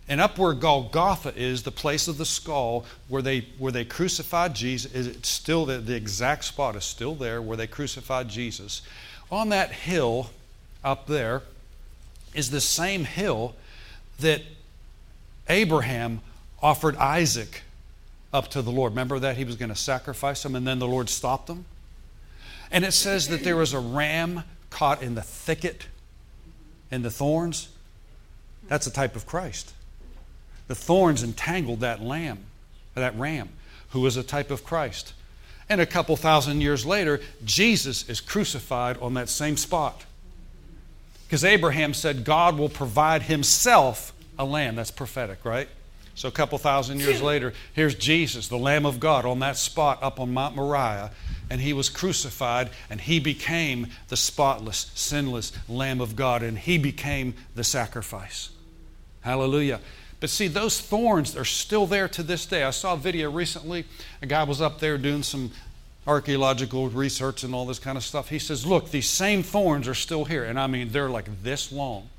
And 0.08 0.22
up 0.22 0.38
where 0.38 0.54
Golgotha 0.54 1.34
is, 1.36 1.64
the 1.64 1.72
place 1.72 2.08
of 2.08 2.18
the 2.18 2.26
skull 2.26 2.86
where 3.10 3.22
they, 3.22 3.48
where 3.58 3.72
they 3.72 3.84
crucified 3.84 4.56
Jesus, 4.56 4.94
it's 4.94 5.28
still 5.28 5.66
the, 5.66 5.80
the 5.80 5.96
exact 5.96 6.46
spot 6.46 6.76
is 6.76 6.86
still 6.86 7.16
there 7.16 7.42
where 7.42 7.58
they 7.58 7.68
crucified 7.68 8.30
Jesus. 8.30 8.84
On 9.30 9.50
that 9.50 9.72
hill 9.72 10.30
up 10.84 11.08
there 11.08 11.42
is 12.34 12.52
the 12.52 12.62
same 12.62 13.04
hill 13.04 13.56
that 14.20 14.42
Abraham 15.50 16.22
offered 16.62 16.96
Isaac 16.98 17.64
up 18.32 18.50
to 18.52 18.62
the 18.62 18.72
Lord. 18.72 18.92
Remember 18.92 19.20
that? 19.20 19.36
He 19.36 19.44
was 19.44 19.56
going 19.56 19.70
to 19.70 19.76
sacrifice 19.76 20.46
him, 20.46 20.56
and 20.56 20.66
then 20.66 20.80
the 20.80 20.88
Lord 20.88 21.10
stopped 21.10 21.50
him. 21.50 21.66
And 22.72 22.84
it 22.84 22.92
says 22.94 23.28
that 23.30 23.44
there 23.44 23.56
was 23.56 23.74
a 23.74 23.80
ram 23.80 24.44
caught 24.70 25.02
in 25.02 25.16
the 25.16 25.22
thicket, 25.22 25.88
in 26.92 27.02
the 27.02 27.12
thorns. 27.12 27.70
That's 28.68 28.88
a 28.88 28.92
type 28.92 29.16
of 29.16 29.26
Christ. 29.26 29.74
The 30.68 30.76
thorns 30.76 31.24
entangled 31.24 31.80
that 31.80 32.02
lamb, 32.02 32.40
that 32.96 33.18
ram, 33.18 33.50
who 33.92 34.02
was 34.02 34.18
a 34.18 34.24
type 34.24 34.52
of 34.52 34.64
Christ. 34.64 35.14
And 35.70 35.82
a 35.82 35.86
couple 35.86 36.16
thousand 36.16 36.62
years 36.62 36.86
later, 36.86 37.22
Jesus 37.44 38.08
is 38.10 38.22
crucified 38.22 38.98
on 38.98 39.14
that 39.16 39.30
same 39.30 39.58
spot. 39.58 40.06
Because 41.26 41.44
Abraham 41.44 41.94
said 41.94 42.24
God 42.24 42.58
will 42.58 42.70
provide 42.70 43.24
himself 43.24 44.14
a 44.40 44.46
lamb. 44.46 44.76
That's 44.76 44.92
prophetic, 44.92 45.44
right? 45.44 45.68
So 46.18 46.28
a 46.28 46.32
couple 46.32 46.58
thousand 46.58 47.00
years 47.00 47.22
later, 47.22 47.54
here's 47.74 47.94
Jesus, 47.94 48.48
the 48.48 48.58
Lamb 48.58 48.88
of 48.88 49.00
God, 49.00 49.24
on 49.24 49.38
that 49.38 49.56
spot 49.56 50.00
up 50.02 50.20
on 50.20 50.34
Mount 50.34 50.56
Moriah, 50.56 51.12
and 51.48 51.62
he 51.62 51.74
was 51.74 51.90
crucified, 51.90 52.72
and 52.90 53.00
he 53.00 53.20
became 53.20 53.90
the 54.08 54.18
spotless, 54.18 54.90
sinless 54.96 55.54
Lamb 55.70 56.02
of 56.02 56.16
God, 56.16 56.42
and 56.42 56.58
he 56.58 56.80
became 56.80 57.36
the 57.54 57.64
sacrifice. 57.64 58.50
Hallelujah. 59.22 59.80
But 60.20 60.32
see, 60.32 60.48
those 60.48 60.82
thorns 60.82 61.38
are 61.38 61.46
still 61.46 61.86
there 61.86 62.08
to 62.08 62.24
this 62.24 62.48
day. 62.48 62.64
I 62.64 62.72
saw 62.72 62.96
a 62.96 62.98
video 62.98 63.30
recently. 63.30 63.86
A 64.24 64.26
guy 64.26 64.42
was 64.42 64.60
up 64.60 64.80
there 64.80 64.98
doing 64.98 65.22
some 65.22 65.52
archaeological 66.08 66.90
research 66.90 67.44
and 67.44 67.54
all 67.54 67.68
this 67.68 67.78
kind 67.78 67.96
of 67.96 68.04
stuff. 68.04 68.30
He 68.30 68.40
says, 68.40 68.66
Look, 68.66 68.90
these 68.90 69.08
same 69.08 69.44
thorns 69.44 69.88
are 69.88 69.94
still 69.94 70.26
here. 70.26 70.46
And 70.46 70.60
I 70.60 70.66
mean, 70.66 70.90
they're 70.90 71.12
like 71.12 71.44
this 71.44 71.72
long. 71.72 72.10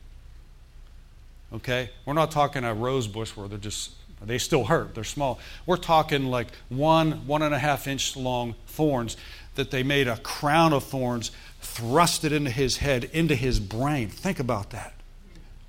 Okay? 1.52 1.90
We're 2.04 2.14
not 2.14 2.30
talking 2.30 2.64
a 2.64 2.74
rose 2.74 3.06
bush 3.06 3.37
where 3.37 3.48
they're 3.48 3.58
just, 3.58 3.92
they 4.22 4.38
still 4.38 4.64
hurt. 4.64 4.94
They're 4.94 5.04
small. 5.04 5.38
We're 5.66 5.76
talking 5.76 6.26
like 6.26 6.48
one, 6.68 7.26
one 7.26 7.42
and 7.42 7.54
a 7.54 7.58
half 7.58 7.87
inch 7.87 8.16
long 8.16 8.54
thorns 8.66 9.16
that 9.54 9.70
they 9.70 9.82
made 9.82 10.08
a 10.08 10.16
crown 10.18 10.72
of 10.72 10.84
thorns, 10.84 11.30
thrust 11.61 12.24
it 12.24 12.32
into 12.32 12.50
his 12.50 12.78
head, 12.78 13.04
into 13.12 13.34
his 13.34 13.58
brain. 13.61 14.08
Think 14.08 14.38
about 14.38 14.70
that. 14.70 14.94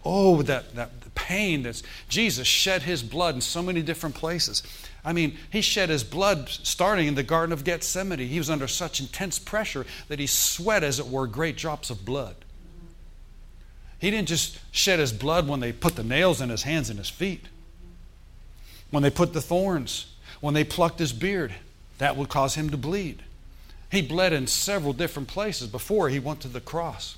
Oh, 0.06 0.42
that, 0.44 0.76
that 0.76 0.92
pain 1.16 1.64
that's 1.64 1.84
Jesus 2.08 2.48
shed 2.48 2.84
his 2.84 3.04
blood 3.04 3.36
in 3.36 3.42
so 3.42 3.62
many 3.62 3.82
different 3.82 4.16
places. 4.16 4.64
I 5.04 5.14
mean, 5.14 5.38
he 5.52 5.62
shed 5.62 5.90
his 5.90 6.04
blood 6.04 6.50
starting 6.50 7.08
in 7.08 7.16
the 7.16 7.24
Garden 7.24 7.52
of 7.54 7.64
Gethsemane. 7.64 8.20
He 8.20 8.38
was 8.38 8.50
under 8.50 8.68
such 8.68 9.00
intense 9.00 9.40
pressure 9.40 9.86
that 10.08 10.20
he 10.20 10.28
sweat, 10.28 10.84
as 10.84 11.00
it 11.00 11.08
were, 11.08 11.28
great 11.28 11.58
drops 11.58 11.90
of 11.90 12.06
blood. 12.06 12.36
He 14.00 14.10
didn't 14.12 14.30
just 14.30 14.60
shed 14.72 15.00
his 15.00 15.12
blood 15.12 15.48
when 15.48 15.60
they 15.60 15.72
put 15.72 15.96
the 15.96 16.04
nails 16.04 16.42
in 16.42 16.50
his 16.50 16.64
hands 16.64 16.90
and 16.90 16.98
his 16.98 17.10
feet, 17.10 17.46
when 18.92 19.04
they 19.04 19.10
put 19.10 19.34
the 19.34 19.42
thorns, 19.42 20.14
when 20.40 20.54
they 20.54 20.64
plucked 20.64 21.00
his 21.00 21.14
beard. 21.14 21.54
That 21.98 22.16
would 22.16 22.30
cause 22.30 22.56
him 22.56 22.70
to 22.70 22.78
bleed. 22.78 23.24
He 23.92 24.02
bled 24.02 24.32
in 24.32 24.48
several 24.48 24.94
different 24.94 25.28
places 25.28 25.68
before 25.68 26.10
he 26.10 26.20
went 26.20 26.40
to 26.42 26.48
the 26.48 26.62
cross. 26.62 27.18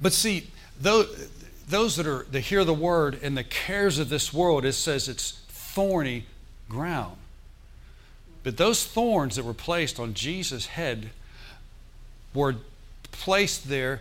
But 0.00 0.12
see, 0.12 0.48
those, 0.78 1.30
those 1.68 1.96
that 1.96 2.06
are 2.06 2.26
that 2.32 2.40
hear 2.40 2.64
the 2.64 2.74
word 2.74 3.18
and 3.22 3.36
the 3.36 3.44
cares 3.44 3.98
of 3.98 4.08
this 4.08 4.32
world, 4.32 4.64
it 4.64 4.72
says 4.74 5.08
it's 5.08 5.40
thorny 5.48 6.26
ground. 6.68 7.16
But 8.42 8.56
those 8.56 8.84
thorns 8.84 9.36
that 9.36 9.44
were 9.44 9.54
placed 9.54 10.00
on 10.00 10.14
Jesus' 10.14 10.66
head 10.66 11.10
were 12.34 12.56
placed 13.12 13.68
there 13.68 14.00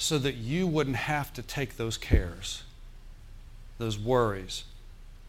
so 0.00 0.16
that 0.18 0.36
you 0.36 0.66
wouldn't 0.66 0.96
have 0.96 1.30
to 1.34 1.42
take 1.42 1.76
those 1.76 1.98
cares, 1.98 2.62
those 3.76 3.98
worries, 3.98 4.64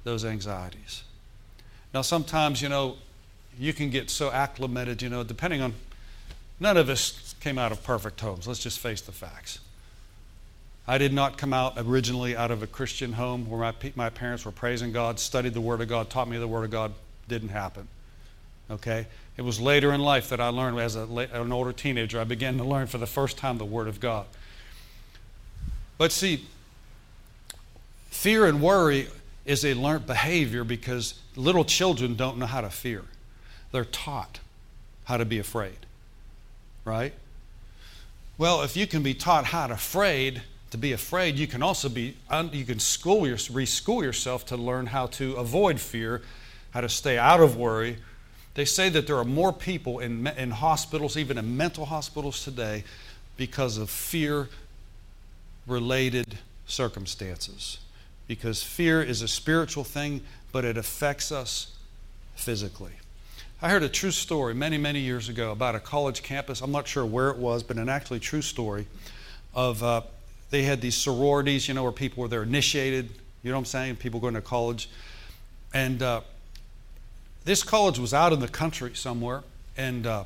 those 0.05 0.23
anxieties. 0.23 1.03
Now, 1.93 2.01
sometimes, 2.01 2.61
you 2.61 2.69
know, 2.69 2.95
you 3.59 3.73
can 3.73 3.89
get 3.89 4.09
so 4.09 4.31
acclimated, 4.31 5.01
you 5.01 5.09
know, 5.09 5.25
depending 5.25 5.61
on, 5.61 5.73
none 6.57 6.77
of 6.77 6.87
us 6.87 7.35
came 7.41 7.57
out 7.57 7.73
of 7.73 7.83
perfect 7.83 8.21
homes. 8.21 8.47
Let's 8.47 8.61
just 8.61 8.79
face 8.79 9.01
the 9.01 9.11
facts. 9.11 9.59
I 10.87 10.97
did 10.97 11.11
not 11.11 11.37
come 11.37 11.51
out 11.51 11.73
originally 11.75 12.37
out 12.37 12.49
of 12.49 12.63
a 12.63 12.67
Christian 12.67 13.11
home 13.11 13.49
where 13.49 13.59
my, 13.59 13.91
my 13.95 14.09
parents 14.09 14.45
were 14.45 14.53
praising 14.53 14.93
God, 14.93 15.19
studied 15.19 15.53
the 15.53 15.59
Word 15.59 15.81
of 15.81 15.89
God, 15.89 16.09
taught 16.09 16.29
me 16.29 16.37
the 16.37 16.47
Word 16.47 16.63
of 16.63 16.71
God. 16.71 16.93
Didn't 17.27 17.49
happen. 17.49 17.89
Okay? 18.69 19.05
It 19.35 19.41
was 19.41 19.59
later 19.59 19.91
in 19.91 19.99
life 19.99 20.29
that 20.29 20.39
I 20.39 20.47
learned, 20.47 20.79
as 20.79 20.95
a, 20.95 21.03
an 21.03 21.51
older 21.51 21.73
teenager, 21.73 22.21
I 22.21 22.23
began 22.23 22.57
to 22.57 22.63
learn 22.63 22.87
for 22.87 22.99
the 22.99 23.05
first 23.05 23.37
time 23.37 23.57
the 23.57 23.65
Word 23.65 23.89
of 23.89 23.99
God. 23.99 24.27
But 26.01 26.11
see, 26.11 26.43
fear 28.09 28.47
and 28.47 28.59
worry 28.59 29.07
is 29.45 29.63
a 29.63 29.75
learned 29.75 30.07
behavior 30.07 30.63
because 30.63 31.13
little 31.35 31.63
children 31.63 32.15
don't 32.15 32.39
know 32.39 32.47
how 32.47 32.61
to 32.61 32.71
fear. 32.71 33.03
They're 33.71 33.85
taught 33.85 34.39
how 35.03 35.17
to 35.17 35.25
be 35.25 35.37
afraid. 35.37 35.77
Right? 36.85 37.13
Well, 38.39 38.63
if 38.63 38.75
you 38.75 38.87
can 38.87 39.03
be 39.03 39.13
taught 39.13 39.45
how 39.45 39.67
to 39.67 39.75
afraid, 39.75 40.41
to 40.71 40.77
be 40.79 40.91
afraid, 40.91 41.35
you 41.35 41.45
can 41.45 41.61
also 41.61 41.87
be, 41.87 42.15
you 42.51 42.65
can 42.65 42.79
school 42.79 43.27
your, 43.27 43.37
reschool 43.37 44.01
yourself 44.01 44.43
to 44.47 44.57
learn 44.57 44.87
how 44.87 45.05
to 45.05 45.35
avoid 45.35 45.79
fear, 45.79 46.23
how 46.71 46.81
to 46.81 46.89
stay 46.89 47.19
out 47.19 47.41
of 47.41 47.57
worry. 47.57 47.97
They 48.55 48.65
say 48.65 48.89
that 48.89 49.05
there 49.05 49.17
are 49.17 49.23
more 49.23 49.53
people 49.53 49.99
in, 49.99 50.25
in 50.25 50.49
hospitals, 50.49 51.15
even 51.15 51.37
in 51.37 51.55
mental 51.55 51.85
hospitals 51.85 52.43
today, 52.43 52.85
because 53.37 53.77
of 53.77 53.91
fear 53.91 54.49
related 55.67 56.37
circumstances. 56.65 57.79
Because 58.27 58.63
fear 58.63 59.01
is 59.01 59.21
a 59.21 59.27
spiritual 59.27 59.83
thing, 59.83 60.21
but 60.51 60.65
it 60.65 60.77
affects 60.77 61.31
us 61.31 61.75
physically. 62.35 62.93
I 63.61 63.69
heard 63.69 63.83
a 63.83 63.89
true 63.89 64.11
story 64.11 64.55
many, 64.55 64.77
many 64.77 64.99
years 64.99 65.29
ago 65.29 65.51
about 65.51 65.75
a 65.75 65.79
college 65.79 66.23
campus. 66.23 66.61
I'm 66.61 66.71
not 66.71 66.87
sure 66.87 67.05
where 67.05 67.29
it 67.29 67.37
was, 67.37 67.61
but 67.61 67.77
an 67.77 67.89
actually 67.89 68.19
true 68.19 68.41
story 68.41 68.87
of 69.53 69.83
uh, 69.83 70.01
they 70.49 70.63
had 70.63 70.81
these 70.81 70.95
sororities, 70.95 71.67
you 71.67 71.73
know, 71.73 71.83
where 71.83 71.91
people 71.91 72.21
were 72.21 72.27
there 72.27 72.43
initiated, 72.43 73.09
you 73.43 73.51
know 73.51 73.57
what 73.57 73.61
I'm 73.61 73.65
saying? 73.65 73.95
People 73.97 74.19
going 74.19 74.33
to 74.33 74.41
college. 74.41 74.89
And 75.73 76.01
uh, 76.01 76.21
this 77.45 77.63
college 77.63 77.99
was 77.99 78.13
out 78.13 78.33
in 78.33 78.39
the 78.39 78.47
country 78.47 78.95
somewhere. 78.95 79.43
And, 79.77 80.07
uh, 80.07 80.23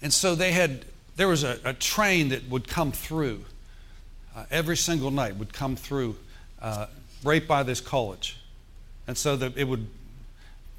and 0.00 0.12
so 0.12 0.34
they 0.34 0.52
had, 0.52 0.84
there 1.16 1.28
was 1.28 1.44
a, 1.44 1.58
a 1.64 1.74
train 1.74 2.30
that 2.30 2.48
would 2.48 2.66
come 2.66 2.92
through 2.92 3.44
uh, 4.34 4.44
every 4.50 4.76
single 4.76 5.10
night, 5.10 5.36
would 5.36 5.52
come 5.52 5.76
through 5.76 6.16
uh, 6.60 6.86
right 7.22 7.46
by 7.46 7.62
this 7.62 7.80
college. 7.80 8.36
And 9.06 9.16
so 9.16 9.36
that 9.36 9.56
it 9.56 9.64
would, 9.64 9.86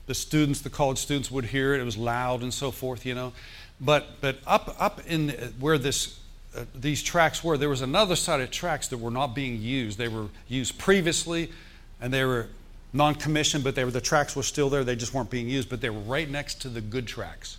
the 0.08 0.16
students, 0.16 0.62
the 0.62 0.70
college 0.70 0.98
students 0.98 1.30
would 1.32 1.46
hear 1.46 1.74
it. 1.74 1.82
It 1.82 1.84
was 1.84 1.98
loud 1.98 2.42
and 2.42 2.54
so 2.54 2.72
forth, 2.72 3.06
you 3.06 3.16
know. 3.16 3.34
But, 3.80 4.22
but 4.22 4.38
up, 4.48 4.76
up 4.80 5.02
in 5.08 5.30
where 5.60 5.78
this 5.78 6.20
uh, 6.56 6.64
these 6.74 7.04
tracks 7.04 7.44
were, 7.44 7.58
there 7.58 7.70
was 7.70 7.82
another 7.82 8.16
side 8.16 8.40
of 8.40 8.50
tracks 8.50 8.88
that 8.88 8.98
were 8.98 9.12
not 9.12 9.36
being 9.36 9.62
used. 9.62 9.98
They 9.98 10.08
were 10.08 10.28
used 10.48 10.78
previously, 10.78 11.52
and 12.00 12.14
they 12.14 12.24
were 12.24 12.48
non-commissioned, 12.94 13.64
but 13.64 13.76
they 13.76 13.84
were, 13.84 13.92
the 13.92 14.00
tracks 14.00 14.36
were 14.36 14.44
still 14.44 14.70
there. 14.70 14.84
They 14.84 14.96
just 14.96 15.14
weren't 15.14 15.30
being 15.30 15.50
used, 15.50 15.70
but 15.70 15.82
they 15.82 15.90
were 15.90 16.00
right 16.00 16.30
next 16.30 16.62
to 16.62 16.70
the 16.70 16.80
good 16.80 17.08
tracks. 17.08 17.58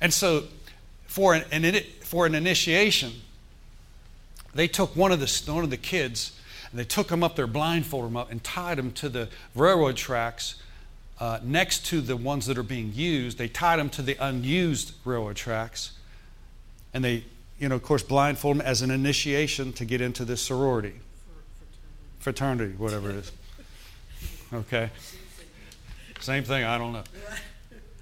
And 0.00 0.12
so, 0.12 0.44
for 1.06 1.34
an, 1.34 1.44
an 1.52 1.82
for 2.00 2.26
an 2.26 2.34
initiation, 2.34 3.12
they 4.54 4.68
took 4.68 4.94
one 4.96 5.12
of 5.12 5.20
the 5.20 5.52
one 5.52 5.64
of 5.64 5.70
the 5.70 5.76
kids 5.76 6.32
And 6.74 6.80
they 6.80 6.84
took 6.84 7.08
him 7.08 7.22
up 7.22 7.36
there, 7.36 7.46
blindfolded 7.46 8.10
him 8.10 8.16
up, 8.16 8.32
and 8.32 8.42
tied 8.42 8.80
him 8.80 8.90
to 8.94 9.08
the 9.08 9.28
railroad 9.54 9.94
tracks 9.94 10.56
uh, 11.20 11.38
next 11.44 11.86
to 11.86 12.00
the 12.00 12.16
ones 12.16 12.46
that 12.46 12.58
are 12.58 12.64
being 12.64 12.92
used. 12.92 13.38
They 13.38 13.46
tied 13.46 13.78
him 13.78 13.88
to 13.90 14.02
the 14.02 14.16
unused 14.18 14.92
railroad 15.04 15.36
tracks. 15.36 15.92
And 16.92 17.04
they, 17.04 17.26
you 17.60 17.68
know, 17.68 17.76
of 17.76 17.84
course, 17.84 18.02
blindfolded 18.02 18.62
him 18.62 18.66
as 18.66 18.82
an 18.82 18.90
initiation 18.90 19.72
to 19.74 19.84
get 19.84 20.00
into 20.00 20.24
this 20.24 20.42
sorority, 20.42 20.94
fraternity, 22.18 22.74
whatever 22.76 23.10
it 23.10 23.16
is. 23.18 23.32
Okay? 24.52 24.90
Same 26.18 26.42
thing, 26.42 26.64
I 26.64 26.76
don't 26.76 26.92
know. 26.92 27.04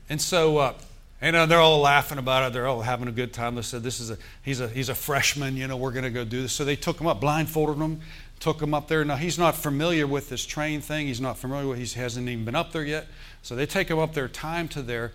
And 0.08 0.18
so, 0.18 0.56
uh, 0.56 0.74
and 1.22 1.36
uh, 1.36 1.46
they're 1.46 1.60
all 1.60 1.78
laughing 1.78 2.18
about 2.18 2.42
it. 2.42 2.52
They're 2.52 2.66
all 2.66 2.82
having 2.82 3.06
a 3.06 3.12
good 3.12 3.32
time. 3.32 3.54
They 3.54 3.62
said, 3.62 3.84
"This 3.84 4.00
is 4.00 4.10
a 4.10 4.18
he's 4.42 4.60
a 4.60 4.68
he's 4.68 4.88
a 4.88 4.94
freshman. 4.94 5.56
You 5.56 5.68
know, 5.68 5.76
we're 5.76 5.92
going 5.92 6.04
to 6.04 6.10
go 6.10 6.24
do 6.24 6.42
this." 6.42 6.52
So 6.52 6.64
they 6.64 6.74
took 6.74 7.00
him 7.00 7.06
up, 7.06 7.20
blindfolded 7.20 7.76
him, 7.76 8.00
took 8.40 8.60
him 8.60 8.74
up 8.74 8.88
there. 8.88 9.04
Now 9.04 9.14
he's 9.14 9.38
not 9.38 9.54
familiar 9.54 10.04
with 10.04 10.28
this 10.28 10.44
train 10.44 10.80
thing. 10.80 11.06
He's 11.06 11.20
not 11.20 11.38
familiar 11.38 11.68
with. 11.68 11.78
He 11.78 11.98
hasn't 11.98 12.28
even 12.28 12.44
been 12.44 12.56
up 12.56 12.72
there 12.72 12.84
yet. 12.84 13.06
So 13.40 13.54
they 13.54 13.66
take 13.66 13.88
him 13.88 14.00
up 14.00 14.14
there, 14.14 14.26
time 14.26 14.66
to 14.68 14.82
there, 14.82 15.12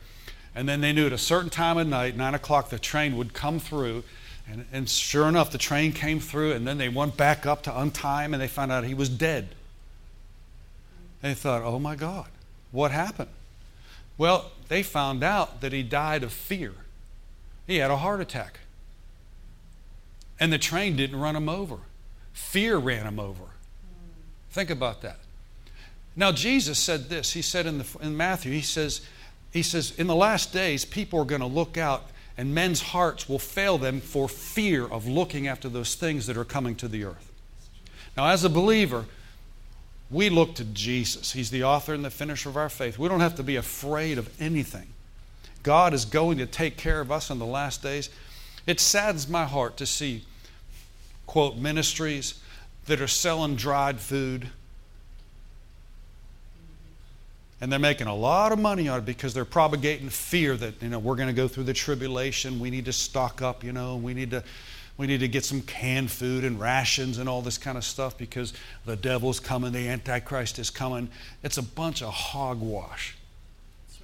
and 0.55 0.67
then 0.67 0.79
they 0.79 0.93
knew 0.93 1.07
at 1.07 1.13
a 1.13 1.17
certain 1.17 1.49
time 1.49 1.77
of 1.77 1.87
night, 1.87 2.15
nine 2.15 2.33
o'clock, 2.33 2.69
the 2.69 2.79
train 2.79 3.17
would 3.17 3.33
come 3.33 3.59
through. 3.59 4.03
And, 4.49 4.65
and 4.71 4.89
sure 4.89 5.27
enough, 5.27 5.51
the 5.51 5.57
train 5.57 5.91
came 5.91 6.21
through, 6.21 6.53
and 6.53 6.65
then 6.65 6.77
they 6.77 6.87
went 6.87 7.17
back 7.17 7.45
up 7.45 7.63
to 7.63 7.77
untie 7.77 8.23
him, 8.23 8.33
and 8.33 8.41
they 8.41 8.47
found 8.47 8.71
out 8.71 8.85
he 8.85 8.93
was 8.93 9.09
dead. 9.09 9.49
They 11.21 11.33
thought, 11.33 11.63
"Oh 11.63 11.79
my 11.79 11.97
God, 11.97 12.27
what 12.71 12.91
happened?" 12.91 13.29
Well, 14.17 14.51
they 14.67 14.84
found 14.84 15.23
out 15.23 15.62
that 15.62 15.73
he 15.73 15.84
died 15.84 16.23
of 16.23 16.32
fear. 16.32 16.73
He 17.65 17.77
had 17.77 17.91
a 17.91 17.97
heart 17.97 18.21
attack. 18.21 18.60
And 20.39 20.53
the 20.53 20.58
train 20.58 20.95
didn't 20.95 21.19
run 21.19 21.36
him 21.36 21.49
over, 21.49 21.77
fear 22.34 22.77
ran 22.77 23.06
him 23.06 23.19
over. 23.19 23.43
Think 24.51 24.69
about 24.69 25.01
that. 25.01 25.19
Now, 26.15 26.32
Jesus 26.32 26.80
said 26.80 27.10
this. 27.10 27.34
He 27.34 27.43
said 27.43 27.67
in, 27.67 27.77
the, 27.80 27.86
in 28.01 28.17
Matthew, 28.17 28.51
he 28.51 28.62
says, 28.62 29.01
he 29.51 29.62
says, 29.62 29.93
in 29.97 30.08
the 30.08 30.15
last 30.15 30.51
days, 30.51 30.84
people 30.84 31.19
are 31.19 31.25
going 31.25 31.41
to 31.41 31.47
look 31.47 31.77
out 31.77 32.08
and 32.38 32.53
men's 32.53 32.82
hearts 32.82 33.27
will 33.27 33.39
fail 33.39 33.77
them 33.77 33.99
for 33.99 34.27
fear 34.27 34.86
of 34.86 35.08
looking 35.08 35.47
after 35.47 35.69
those 35.69 35.95
things 35.95 36.27
that 36.27 36.38
are 36.38 36.45
coming 36.45 36.75
to 36.75 36.88
the 36.88 37.03
earth. 37.03 37.32
Now, 38.15 38.27
as 38.27 38.43
a 38.43 38.49
believer, 38.49 39.06
we 40.09 40.29
look 40.29 40.55
to 40.55 40.63
Jesus. 40.63 41.33
He's 41.33 41.49
the 41.49 41.63
author 41.63 41.93
and 41.93 42.03
the 42.03 42.09
finisher 42.09 42.49
of 42.49 42.57
our 42.57 42.69
faith. 42.69 42.97
We 42.97 43.09
don't 43.09 43.19
have 43.19 43.35
to 43.35 43.43
be 43.43 43.57
afraid 43.57 44.17
of 44.17 44.29
anything. 44.41 44.87
God 45.63 45.93
is 45.93 46.05
going 46.05 46.37
to 46.37 46.45
take 46.45 46.77
care 46.77 47.01
of 47.01 47.11
us 47.11 47.29
in 47.29 47.39
the 47.39 47.45
last 47.45 47.83
days. 47.83 48.09
It 48.65 48.79
saddens 48.79 49.27
my 49.27 49.45
heart 49.45 49.77
to 49.77 49.85
see, 49.85 50.23
quote, 51.25 51.57
ministries 51.57 52.41
that 52.85 53.01
are 53.01 53.07
selling 53.07 53.55
dried 53.55 53.99
food. 53.99 54.49
And 57.59 57.71
they're 57.71 57.79
making 57.79 58.07
a 58.07 58.15
lot 58.15 58.51
of 58.51 58.59
money 58.59 58.87
on 58.87 58.99
it 58.99 59.05
because 59.05 59.33
they're 59.33 59.43
propagating 59.43 60.09
fear 60.09 60.55
that, 60.55 60.81
you 60.81 60.89
know, 60.89 60.99
we're 60.99 61.15
going 61.15 61.27
to 61.27 61.33
go 61.33 61.47
through 61.47 61.63
the 61.63 61.73
tribulation. 61.73 62.59
We 62.59 62.69
need 62.69 62.85
to 62.85 62.93
stock 62.93 63.41
up, 63.41 63.63
you 63.63 63.73
know, 63.73 63.97
we 63.97 64.13
need 64.13 64.31
to 64.31 64.43
we 64.97 65.05
need 65.05 65.19
to 65.19 65.27
get 65.27 65.45
some 65.45 65.62
canned 65.62 66.10
food 66.10 66.43
and 66.43 66.60
rations 66.60 67.19
and 67.19 67.29
all 67.29 67.41
this 67.41 67.57
kind 67.57 67.77
of 67.77 67.83
stuff 67.83 68.17
because 68.17 68.53
the 68.86 68.95
devil's 68.95 69.39
coming, 69.39 69.71
the 69.71 69.88
Antichrist 69.88 70.57
is 70.57 70.69
coming. 70.69 71.10
It's 71.43 71.57
a 71.57 71.63
bunch 71.63 72.01
of 72.01 72.12
hogwash. 72.12 73.15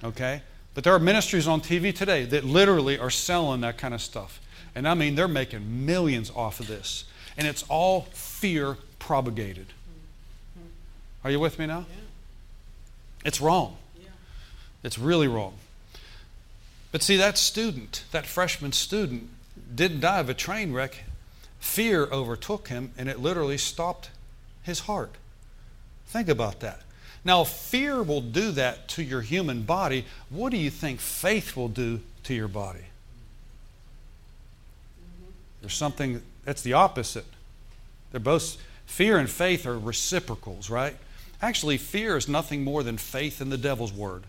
Okay? 0.02 0.42
But 0.74 0.84
there 0.84 0.92
are 0.92 1.00
ministries 1.00 1.48
on 1.48 1.60
TV 1.60 1.94
today 1.94 2.24
that 2.26 2.44
literally 2.44 2.98
are 2.98 3.10
selling 3.10 3.60
that 3.62 3.76
kind 3.76 3.92
of 3.92 4.00
stuff. 4.00 4.40
And 4.74 4.86
I 4.86 4.94
mean, 4.94 5.14
they're 5.14 5.28
making 5.28 5.86
millions 5.86 6.30
off 6.34 6.60
of 6.60 6.68
this. 6.68 7.04
And 7.36 7.46
it's 7.46 7.64
all 7.68 8.02
fear 8.12 8.76
propagated. 8.98 9.66
Are 11.24 11.30
you 11.30 11.40
with 11.40 11.58
me 11.58 11.66
now? 11.66 11.86
It's 13.24 13.40
wrong. 13.40 13.76
It's 14.82 14.98
really 14.98 15.28
wrong. 15.28 15.54
But 16.92 17.02
see, 17.02 17.16
that 17.16 17.38
student, 17.38 18.04
that 18.12 18.26
freshman 18.26 18.72
student, 18.72 19.30
didn't 19.74 20.00
die 20.00 20.20
of 20.20 20.28
a 20.28 20.34
train 20.34 20.72
wreck. 20.72 21.04
Fear 21.58 22.04
overtook 22.12 22.68
him 22.68 22.92
and 22.96 23.08
it 23.08 23.18
literally 23.18 23.58
stopped 23.58 24.10
his 24.62 24.80
heart. 24.80 25.14
Think 26.06 26.28
about 26.28 26.60
that. 26.60 26.80
Now, 27.24 27.44
fear 27.44 28.02
will 28.02 28.20
do 28.20 28.50
that 28.52 28.88
to 28.88 29.02
your 29.02 29.22
human 29.22 29.62
body, 29.62 30.04
what 30.28 30.50
do 30.50 30.58
you 30.58 30.70
think 30.70 31.00
faith 31.00 31.56
will 31.56 31.68
do 31.68 32.00
to 32.24 32.34
your 32.34 32.48
body? 32.48 32.84
There's 35.62 35.74
something 35.74 36.20
that's 36.44 36.60
the 36.60 36.74
opposite. 36.74 37.24
They're 38.10 38.20
both, 38.20 38.58
fear 38.84 39.16
and 39.16 39.30
faith 39.30 39.66
are 39.66 39.78
reciprocals, 39.78 40.68
right? 40.68 40.96
Actually, 41.40 41.78
fear 41.78 42.18
is 42.18 42.28
nothing 42.28 42.62
more 42.62 42.82
than 42.82 42.98
faith 42.98 43.40
in 43.40 43.48
the 43.48 43.56
devil's 43.56 43.92
word. 43.92 44.24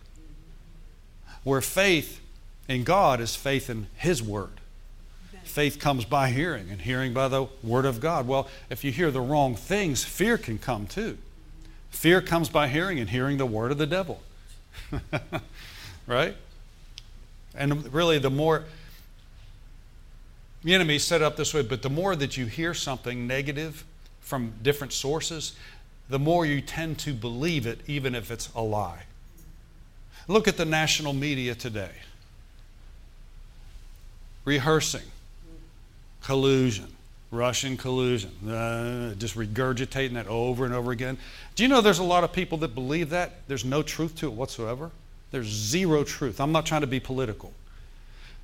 Where 1.43 1.61
faith 1.61 2.21
in 2.69 2.85
God 2.85 3.19
is 3.19 3.35
faith 3.35 3.69
in 3.69 3.87
his 3.97 4.23
word 4.23 4.61
faith 5.55 5.79
comes 5.79 6.03
by 6.03 6.31
hearing, 6.31 6.69
and 6.69 6.81
hearing 6.81 7.13
by 7.13 7.29
the 7.29 7.47
Word 7.63 7.85
of 7.85 8.01
God. 8.01 8.27
Well, 8.27 8.49
if 8.69 8.83
you 8.83 8.91
hear 8.91 9.09
the 9.09 9.21
wrong 9.21 9.55
things, 9.55 10.03
fear 10.03 10.37
can 10.37 10.57
come 10.57 10.85
too. 10.85 11.17
Fear 11.91 12.23
comes 12.23 12.49
by 12.49 12.67
hearing, 12.67 12.99
and 12.99 13.09
hearing 13.09 13.37
the 13.37 13.45
Word 13.45 13.71
of 13.71 13.77
the 13.77 13.87
devil. 13.87 14.21
right? 16.07 16.35
And 17.55 17.93
really, 17.93 18.19
the 18.19 18.29
more 18.29 18.65
the 20.65 20.73
enemy 20.73 20.99
set 20.99 21.21
up 21.21 21.37
this 21.37 21.53
way, 21.53 21.61
but 21.61 21.81
the 21.83 21.89
more 21.89 22.17
that 22.17 22.35
you 22.35 22.47
hear 22.47 22.73
something 22.73 23.25
negative 23.25 23.85
from 24.19 24.55
different 24.61 24.91
sources, 24.91 25.55
the 26.09 26.19
more 26.19 26.45
you 26.45 26.59
tend 26.59 26.99
to 26.99 27.13
believe 27.13 27.65
it, 27.65 27.79
even 27.87 28.13
if 28.13 28.29
it's 28.29 28.49
a 28.55 28.61
lie. 28.61 29.03
Look 30.27 30.49
at 30.49 30.57
the 30.57 30.65
national 30.65 31.13
media 31.13 31.55
today 31.55 31.91
rehearsing 34.43 35.01
collusion, 36.25 36.87
Russian 37.29 37.77
collusion, 37.77 38.49
uh, 38.49 39.13
just 39.15 39.35
regurgitating 39.35 40.13
that 40.13 40.27
over 40.27 40.65
and 40.65 40.73
over 40.73 40.91
again. 40.91 41.17
Do 41.53 41.61
you 41.61 41.69
know 41.69 41.81
there's 41.81 41.99
a 41.99 42.03
lot 42.03 42.23
of 42.23 42.33
people 42.33 42.57
that 42.59 42.73
believe 42.73 43.11
that? 43.11 43.47
There's 43.47 43.63
no 43.63 43.83
truth 43.83 44.15
to 44.17 44.27
it 44.27 44.33
whatsoever. 44.33 44.89
There's 45.29 45.47
zero 45.47 46.03
truth. 46.03 46.41
I'm 46.41 46.51
not 46.51 46.65
trying 46.65 46.81
to 46.81 46.87
be 46.87 46.99
political. 46.99 47.53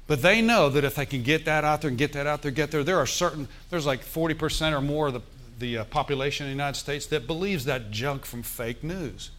But 0.06 0.22
they 0.22 0.42
know 0.42 0.70
that 0.70 0.84
if 0.84 0.96
they 0.96 1.08
can 1.08 1.24
get 1.24 1.46
that 1.46 1.64
out 1.64 1.82
there 1.82 1.90
and 1.90 1.98
get 1.98 2.14
that 2.14 2.28
out 2.28 2.44
there, 2.44 2.52
get 2.52 2.70
there, 2.70 2.84
there 2.84 3.00
are 3.00 3.08
certain, 3.08 3.48
there's 3.72 3.86
like 3.86 4.06
40% 4.06 4.74
or 4.74 4.82
more 4.82 5.08
of 5.08 5.14
the, 5.14 5.22
the 5.58 5.78
uh, 5.80 5.84
population 5.86 6.46
in 6.46 6.52
the 6.52 6.56
United 6.56 6.78
States 6.78 7.08
that 7.08 7.26
believes 7.26 7.66
that 7.66 7.90
junk 7.90 8.26
from 8.26 8.44
fake 8.44 8.84
news. 8.84 9.32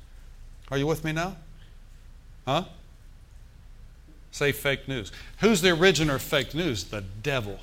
Are 0.70 0.78
you 0.78 0.87
with 0.87 1.05
me 1.05 1.12
now? 1.12 1.37
Huh? 2.44 2.64
Say 4.33 4.50
fake 4.50 4.88
news. 4.88 5.12
Who's 5.38 5.61
the 5.61 5.70
originator 5.70 6.16
of 6.16 6.22
fake 6.22 6.55
news? 6.55 6.85
The 6.85 7.02
devil. 7.22 7.61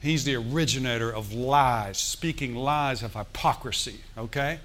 He's 0.00 0.24
the 0.24 0.36
originator 0.36 1.10
of 1.10 1.32
lies, 1.32 1.98
speaking 1.98 2.54
lies 2.54 3.02
of 3.02 3.14
hypocrisy, 3.14 4.00
okay? 4.16 4.60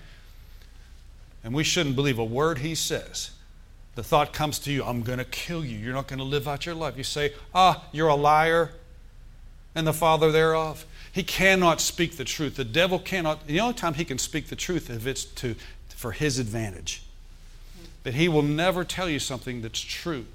And 1.44 1.54
we 1.54 1.64
shouldn't 1.64 1.96
believe 1.96 2.20
a 2.20 2.24
word 2.24 2.60
he 2.60 2.76
says. 2.76 3.32
The 3.96 4.04
thought 4.04 4.34
comes 4.34 4.60
to 4.60 4.72
you, 4.72 4.84
I'm 4.84 5.02
going 5.02 5.20
to 5.20 5.26
kill 5.26 5.64
you. 5.64 5.78
You're 5.78 5.94
not 5.94 6.08
going 6.08 6.20
to 6.20 6.26
live 6.26 6.48
out 6.48 6.66
your 6.66 6.76
life. 6.76 6.98
You 6.98 7.04
say, 7.04 7.34
Ah, 7.54 7.84
you're 7.92 8.08
a 8.08 8.16
liar 8.16 8.72
and 9.76 9.86
the 9.86 9.94
father 9.94 10.32
thereof. 10.32 10.86
He 11.12 11.24
cannot 11.24 11.80
speak 11.80 12.18
the 12.18 12.24
truth. 12.24 12.56
The 12.56 12.64
devil 12.64 12.98
cannot. 12.98 13.46
The 13.46 13.60
only 13.60 13.76
time 13.76 13.94
he 13.96 14.06
can 14.06 14.18
speak 14.18 14.48
the 14.48 14.56
truth 14.56 14.90
if 14.90 15.06
it's 15.06 15.26
to, 15.26 15.56
for 15.90 16.12
his 16.12 16.40
advantage. 16.40 17.04
But 18.04 18.16
he 18.16 18.28
will 18.28 18.42
never 18.42 18.84
tell 18.84 19.08
you 19.08 19.20
something 19.20 19.62
that's 19.62 19.80
true. 19.80 20.26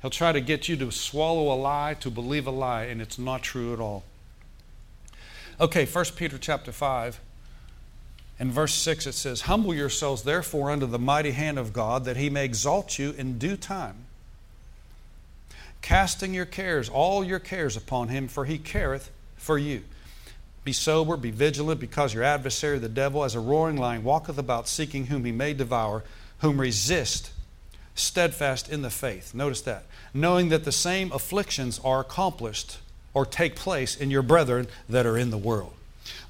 He'll 0.00 0.10
try 0.10 0.32
to 0.32 0.40
get 0.40 0.68
you 0.68 0.76
to 0.76 0.92
swallow 0.92 1.52
a 1.52 1.56
lie, 1.56 1.94
to 2.00 2.10
believe 2.10 2.46
a 2.46 2.52
lie, 2.52 2.84
and 2.84 3.02
it's 3.02 3.18
not 3.18 3.42
true 3.42 3.72
at 3.72 3.80
all. 3.80 4.04
Okay, 5.60 5.86
1 5.86 6.04
Peter 6.16 6.38
chapter 6.38 6.70
5. 6.70 7.20
and 8.38 8.52
verse 8.52 8.74
6 8.74 9.08
it 9.08 9.14
says, 9.14 9.42
Humble 9.42 9.74
yourselves 9.74 10.22
therefore 10.22 10.70
under 10.70 10.86
the 10.86 10.98
mighty 10.98 11.32
hand 11.32 11.58
of 11.58 11.72
God, 11.72 12.04
that 12.04 12.16
he 12.16 12.30
may 12.30 12.44
exalt 12.44 12.98
you 12.98 13.10
in 13.18 13.38
due 13.38 13.56
time. 13.56 13.96
Casting 15.82 16.32
your 16.32 16.44
cares, 16.44 16.88
all 16.88 17.24
your 17.24 17.40
cares 17.40 17.76
upon 17.76 18.08
him, 18.08 18.28
for 18.28 18.44
he 18.44 18.58
careth 18.58 19.10
for 19.36 19.58
you. 19.58 19.82
Be 20.62 20.72
sober, 20.72 21.16
be 21.16 21.32
vigilant, 21.32 21.80
because 21.80 22.14
your 22.14 22.22
adversary, 22.22 22.78
the 22.78 22.88
devil, 22.88 23.24
as 23.24 23.34
a 23.34 23.40
roaring 23.40 23.76
lion, 23.76 24.04
walketh 24.04 24.38
about 24.38 24.68
seeking 24.68 25.06
whom 25.06 25.24
he 25.24 25.32
may 25.32 25.54
devour, 25.54 26.04
whom 26.38 26.60
resist 26.60 27.32
steadfast 27.96 28.68
in 28.68 28.82
the 28.82 28.90
faith. 28.90 29.34
Notice 29.34 29.62
that. 29.62 29.84
Knowing 30.14 30.48
that 30.48 30.64
the 30.64 30.72
same 30.72 31.12
afflictions 31.12 31.80
are 31.84 32.00
accomplished 32.00 32.78
or 33.14 33.26
take 33.26 33.56
place 33.56 33.96
in 33.96 34.10
your 34.10 34.22
brethren 34.22 34.66
that 34.88 35.06
are 35.06 35.18
in 35.18 35.30
the 35.30 35.38
world. 35.38 35.72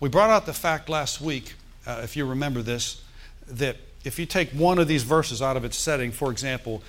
We 0.01 0.09
brought 0.09 0.31
out 0.31 0.47
the 0.47 0.53
fact 0.53 0.89
last 0.89 1.21
week, 1.21 1.55
uh, 1.87 2.01
if 2.03 2.17
you 2.17 2.25
remember 2.25 2.63
this, 2.63 3.03
that 3.47 3.77
if 4.05 4.19
you 4.19 4.27
take 4.27 4.51
one 4.51 4.79
of 4.79 4.89
these 4.89 5.03
verses 5.03 5.43
out 5.43 5.57
of 5.57 5.65
its 5.65 5.77
setting, 5.77 6.13
for 6.13 6.31
example, 6.31 6.83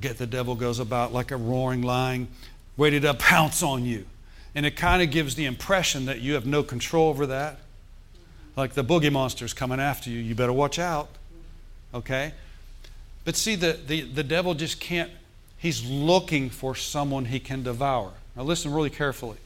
get 0.00 0.18
the 0.18 0.26
devil 0.26 0.54
goes 0.54 0.78
about 0.78 1.12
like 1.12 1.30
a 1.30 1.36
roaring 1.36 1.82
lion, 1.82 2.28
ready 2.76 3.00
to 3.00 3.14
pounce 3.14 3.62
on 3.62 3.84
you. 3.84 4.04
And 4.54 4.66
it 4.66 4.76
kind 4.76 5.02
of 5.02 5.10
gives 5.10 5.34
the 5.34 5.46
impression 5.46 6.06
that 6.06 6.20
you 6.20 6.34
have 6.34 6.46
no 6.46 6.62
control 6.62 7.08
over 7.08 7.26
that. 7.26 7.58
like 8.54 8.74
the 8.74 8.84
boogie 8.84 9.10
monster's 9.10 9.54
coming 9.54 9.80
after 9.80 10.10
you. 10.10 10.18
You 10.18 10.34
better 10.34 10.52
watch 10.52 10.78
out. 10.78 11.08
Okay? 11.94 12.32
But 13.24 13.36
see, 13.36 13.54
the, 13.54 13.78
the, 13.86 14.02
the 14.02 14.22
devil 14.22 14.54
just 14.54 14.80
can't, 14.80 15.10
he's 15.62 15.88
looking 15.88 16.50
for 16.50 16.74
someone 16.74 17.26
he 17.26 17.38
can 17.38 17.62
devour. 17.62 18.10
Now, 18.36 18.42
listen 18.42 18.72
really 18.72 18.90
carefully. 18.90 19.38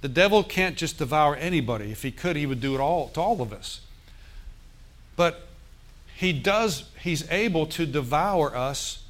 The 0.00 0.08
devil 0.08 0.44
can't 0.44 0.76
just 0.76 0.98
devour 0.98 1.34
anybody. 1.34 1.90
If 1.90 2.04
he 2.04 2.12
could, 2.12 2.36
he 2.36 2.46
would 2.46 2.60
do 2.60 2.76
it 2.76 2.80
all 2.80 3.08
to 3.08 3.20
all 3.20 3.42
of 3.42 3.52
us. 3.52 3.80
But 5.16 5.48
he 6.14 6.32
does, 6.32 6.84
he's 7.02 7.28
able 7.30 7.66
to 7.66 7.84
devour 7.84 8.54
us 8.54 9.02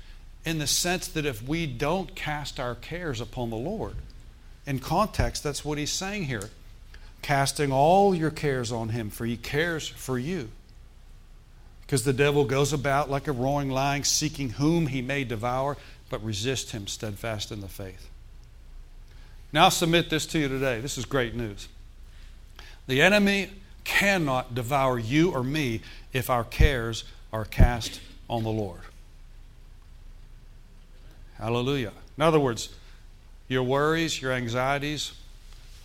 in 0.47 0.59
the 0.59 0.67
sense 0.67 1.09
that 1.09 1.27
if 1.27 1.47
we 1.47 1.67
don't 1.67 2.15
cast 2.15 2.59
our 2.59 2.75
cares 2.75 3.21
upon 3.21 3.51
the 3.51 3.57
Lord. 3.57 3.97
In 4.67 4.79
context, 4.79 5.45
that's 5.45 5.65
what 5.65 5.77
he's 5.77 5.93
saying 5.93 6.25
here. 6.25 6.49
Casting 7.21 7.71
all 7.71 8.15
your 8.15 8.31
cares 8.31 8.73
on 8.73 8.89
him, 8.89 9.11
for 9.11 9.27
he 9.27 9.37
cares 9.37 9.87
for 9.87 10.19
you. 10.19 10.49
Because 11.83 12.05
the 12.05 12.13
devil 12.13 12.45
goes 12.45 12.73
about 12.73 13.11
like 13.11 13.29
a 13.29 13.33
roaring 13.33 13.71
lion, 13.71 14.05
seeking 14.05 14.51
whom 14.51 14.87
he 14.87 15.03
may 15.03 15.25
devour, 15.25 15.77
but 16.11 16.23
resist 16.23 16.71
him 16.71 16.87
steadfast 16.87 17.51
in 17.51 17.61
the 17.61 17.69
faith. 17.69 18.09
Now, 19.53 19.67
i 19.67 19.69
submit 19.71 20.11
this 20.11 20.27
to 20.27 20.39
you 20.39 20.49
today. 20.49 20.81
This 20.81 20.99
is 20.99 21.05
great 21.05 21.35
news. 21.35 21.69
The 22.87 23.03
enemy 23.03 23.51
cannot 23.85 24.55
devour 24.55 24.99
you 24.99 25.33
or 25.33 25.43
me 25.43 25.81
if 26.13 26.29
our 26.31 26.45
cares 26.45 27.05
are 27.33 27.45
cast 27.45 28.01
on 28.29 28.43
the 28.43 28.51
Lord. 28.51 28.81
Hallelujah. 31.39 31.93
In 32.17 32.23
other 32.23 32.41
words, 32.41 32.71
your 33.49 33.63
worries, 33.63 34.21
your 34.21 34.33
anxieties, 34.33 35.13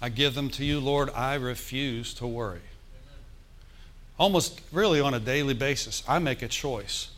I 0.01 0.09
give 0.09 0.33
them 0.33 0.49
to 0.51 0.65
you, 0.65 0.79
Lord. 0.79 1.09
I 1.11 1.35
refuse 1.35 2.13
to 2.15 2.25
worry. 2.25 2.61
Almost 4.17 4.61
really 4.71 4.99
on 4.99 5.13
a 5.13 5.19
daily 5.19 5.53
basis, 5.53 6.03
I 6.07 6.19
make 6.19 6.41
a 6.41 6.47
choice. 6.47 7.09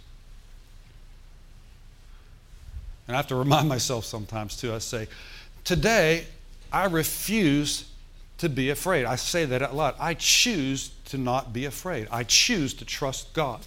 And 3.07 3.15
I 3.15 3.19
have 3.19 3.27
to 3.27 3.35
remind 3.35 3.67
myself 3.69 4.05
sometimes 4.05 4.55
too. 4.55 4.73
I 4.73 4.79
say, 4.79 5.07
Today, 5.63 6.25
I 6.71 6.85
refuse 6.85 7.85
to 8.39 8.49
be 8.49 8.69
afraid. 8.69 9.05
I 9.05 9.15
say 9.15 9.45
that 9.45 9.61
a 9.61 9.71
lot. 9.71 9.95
I 9.99 10.15
choose 10.15 10.91
to 11.05 11.17
not 11.17 11.53
be 11.53 11.65
afraid. 11.65 12.07
I 12.11 12.23
choose 12.23 12.73
to 12.75 12.85
trust 12.85 13.33
God. 13.33 13.61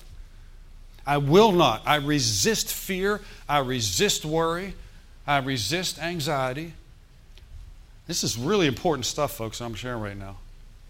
I 1.06 1.18
will 1.18 1.52
not. 1.52 1.82
I 1.86 1.96
resist 1.96 2.72
fear. 2.72 3.20
I 3.48 3.58
resist 3.58 4.24
worry. 4.24 4.74
I 5.26 5.38
resist 5.38 5.98
anxiety. 5.98 6.74
This 8.06 8.22
is 8.22 8.36
really 8.36 8.66
important 8.66 9.06
stuff, 9.06 9.32
folks, 9.32 9.60
I'm 9.60 9.74
sharing 9.74 10.02
right 10.02 10.16
now. 10.16 10.36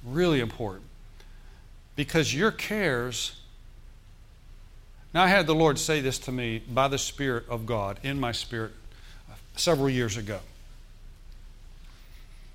Really 0.05 0.41
important. 0.41 0.85
Because 1.95 2.35
your 2.35 2.51
cares. 2.51 3.41
Now, 5.17 5.23
I 5.23 5.29
had 5.29 5.47
the 5.47 5.55
Lord 5.55 5.79
say 5.79 6.03
this 6.03 6.19
to 6.19 6.31
me 6.31 6.59
by 6.59 6.89
the 6.89 6.99
Spirit 6.99 7.49
of 7.49 7.65
God, 7.65 7.99
in 8.03 8.21
my 8.21 8.33
spirit, 8.33 8.73
several 9.57 9.89
years 9.89 10.19
ago. 10.19 10.41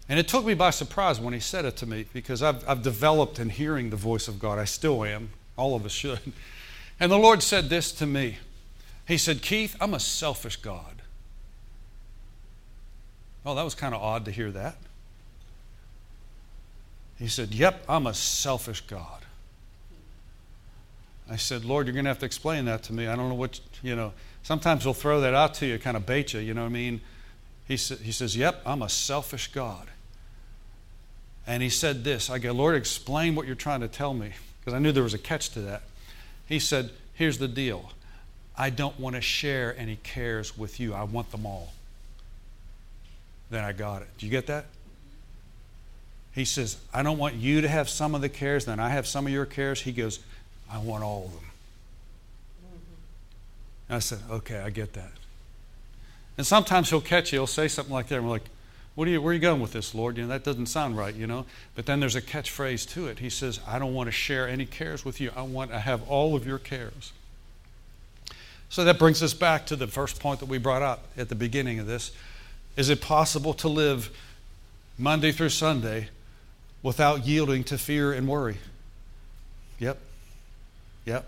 And 0.08 0.20
it 0.20 0.28
took 0.28 0.46
me 0.46 0.54
by 0.54 0.70
surprise 0.70 1.20
when 1.20 1.34
he 1.34 1.40
said 1.40 1.66
it 1.66 1.76
to 1.78 1.88
me 1.88 2.06
because 2.14 2.44
I've, 2.44 2.64
I've 2.70 2.84
developed 2.84 3.40
in 3.40 3.50
hearing 3.50 3.90
the 3.90 3.96
voice 3.96 4.28
of 4.28 4.38
God. 4.38 4.60
I 4.60 4.66
still 4.66 5.04
am. 5.04 5.32
All 5.58 5.76
of 5.76 5.88
us 5.88 5.92
should. 5.92 6.20
And 7.00 7.12
the 7.12 7.18
Lord 7.18 7.42
said 7.42 7.68
this 7.68 7.92
to 7.94 8.06
me 8.06 8.38
He 9.08 9.18
said, 9.18 9.42
Keith, 9.42 9.76
I'm 9.82 9.96
a 9.96 10.00
selfish 10.00 10.58
God. 10.58 11.02
Oh, 13.44 13.56
that 13.56 13.64
was 13.64 13.74
kind 13.74 13.96
of 13.96 14.04
odd 14.04 14.24
to 14.26 14.32
hear 14.32 14.52
that. 14.52 14.76
He 17.18 17.28
said, 17.28 17.56
Yep, 17.56 17.86
I'm 17.90 18.06
a 18.06 18.14
selfish 18.14 18.82
God. 18.82 19.21
I 21.32 21.38
said, 21.38 21.64
Lord, 21.64 21.88
you're 21.88 21.94
going 21.94 22.04
to 22.06 22.10
have 22.10 22.20
to 22.20 22.26
explain 22.26 22.66
that 22.66 22.84
to 22.84 22.94
me. 22.94 23.08
I 23.08 23.16
don't 23.16 23.30
know 23.30 23.36
what, 23.36 23.62
you 23.82 23.96
know, 23.96 24.12
sometimes 24.44 24.84
he'll 24.84 24.94
throw 24.94 25.22
that 25.22 25.34
out 25.34 25.54
to 25.56 25.66
you, 25.66 25.80
kind 25.80 25.96
of 25.96 26.06
bait 26.06 26.34
you, 26.34 26.42
you 26.42 26.54
know 26.54 26.64
what 26.64 26.70
I 26.70 26.74
mean? 26.74 27.00
He, 27.68 27.78
sa- 27.78 27.96
he 27.96 28.12
says, 28.12 28.36
Yep, 28.36 28.62
I'm 28.66 28.82
a 28.82 28.90
selfish 28.90 29.48
God. 29.52 29.88
And 31.48 31.64
he 31.64 31.70
said 31.70 32.04
this 32.04 32.30
I 32.30 32.38
go, 32.38 32.52
Lord, 32.52 32.76
explain 32.76 33.36
what 33.36 33.48
you're 33.48 33.56
trying 33.56 33.80
to 33.80 33.88
tell 33.88 34.14
me, 34.14 34.32
because 34.60 34.74
I 34.74 34.80
knew 34.80 34.92
there 34.92 35.04
was 35.04 35.14
a 35.14 35.20
catch 35.20 35.52
to 35.52 35.62
that. 35.62 35.84
He 36.48 36.60
said, 36.60 36.92
Here's 37.14 37.38
the 37.38 37.48
deal 37.48 37.92
I 38.58 38.70
don't 38.70 39.00
want 39.00 39.16
to 39.16 39.22
share 39.22 39.74
any 39.78 39.96
cares 39.96 40.58
with 40.58 40.82
you, 40.82 40.94
I 40.94 41.04
want 41.04 41.32
them 41.32 41.46
all. 41.46 41.72
Then 43.50 43.64
I 43.64 43.72
got 43.72 44.02
it. 44.02 44.10
Do 44.18 44.26
you 44.26 44.32
get 44.32 44.48
that? 44.48 44.66
He 46.34 46.46
says, 46.46 46.78
I 46.94 47.04
don't 47.04 47.18
want 47.18 47.36
you 47.36 47.62
to 47.62 47.68
have 47.70 47.90
some 47.90 48.16
of 48.16 48.22
the 48.22 48.30
cares, 48.30 48.66
then 48.66 48.82
I 48.82 48.90
have 48.90 49.08
some 49.08 49.26
of 49.26 49.32
your 49.32 49.46
cares. 49.46 49.82
He 49.82 49.94
goes, 49.94 50.20
I 50.72 50.80
want 50.80 51.04
all 51.04 51.26
of 51.26 51.34
them. 51.34 51.50
And 53.90 53.96
I 53.98 54.00
said, 54.00 54.20
Okay, 54.30 54.60
I 54.60 54.70
get 54.70 54.94
that. 54.94 55.12
And 56.38 56.48
sometimes 56.48 56.90
he'll 56.90 57.02
catch 57.02 57.34
you, 57.34 57.40
he'll 57.40 57.48
say 57.48 57.68
something 57.68 57.94
like 57.94 58.08
that, 58.08 58.16
and 58.16 58.26
we're 58.26 58.32
like, 58.32 58.46
what 58.96 59.08
are 59.08 59.12
you, 59.12 59.22
where 59.22 59.32
are 59.32 59.34
you 59.34 59.40
going 59.40 59.62
with 59.62 59.72
this, 59.72 59.96
Lord? 59.96 60.18
You 60.18 60.24
know, 60.24 60.30
that 60.30 60.44
doesn't 60.44 60.66
sound 60.66 60.98
right, 60.98 61.16
you 61.16 61.26
know. 61.26 61.46
But 61.76 61.86
then 61.86 62.00
there's 62.00 62.16
a 62.16 62.22
catchphrase 62.22 62.90
to 62.90 63.08
it. 63.08 63.20
He 63.20 63.30
says, 63.30 63.60
I 63.66 63.80
don't 63.80 63.94
want 63.94 64.08
to 64.08 64.12
share 64.12 64.48
any 64.48 64.66
cares 64.66 65.06
with 65.06 65.22
you. 65.22 65.32
I 65.36 65.44
want 65.44 65.72
to 65.72 65.80
have 65.80 66.08
all 66.10 66.36
of 66.36 66.46
your 66.46 66.58
cares. 66.58 67.14
So 68.70 68.84
that 68.84 69.00
brings 69.00 69.24
us 69.24 69.34
back 69.34 69.66
to 69.68 69.76
the 69.76 69.88
first 69.88 70.20
point 70.20 70.40
that 70.40 70.48
we 70.48 70.58
brought 70.58 70.82
up 70.82 71.06
at 71.18 71.30
the 71.30 71.36
beginning 71.36 71.80
of 71.80 71.88
this. 71.88 72.12
Is 72.76 72.90
it 72.90 73.02
possible 73.02 73.54
to 73.56 73.68
live 73.68 74.10
Monday 74.98 75.32
through 75.32 75.50
Sunday 75.50 76.10
without 76.84 77.26
yielding 77.26 77.64
to 77.66 77.78
fear 77.78 78.14
and 78.14 78.28
worry? 78.28 78.58
Yep. 79.80 79.98
Yep. 81.06 81.26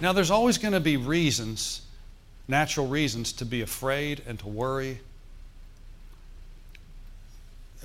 Now, 0.00 0.12
there's 0.12 0.30
always 0.30 0.58
going 0.58 0.74
to 0.74 0.80
be 0.80 0.96
reasons, 0.96 1.82
natural 2.48 2.86
reasons, 2.86 3.32
to 3.34 3.44
be 3.44 3.62
afraid 3.62 4.22
and 4.26 4.38
to 4.40 4.48
worry 4.48 5.00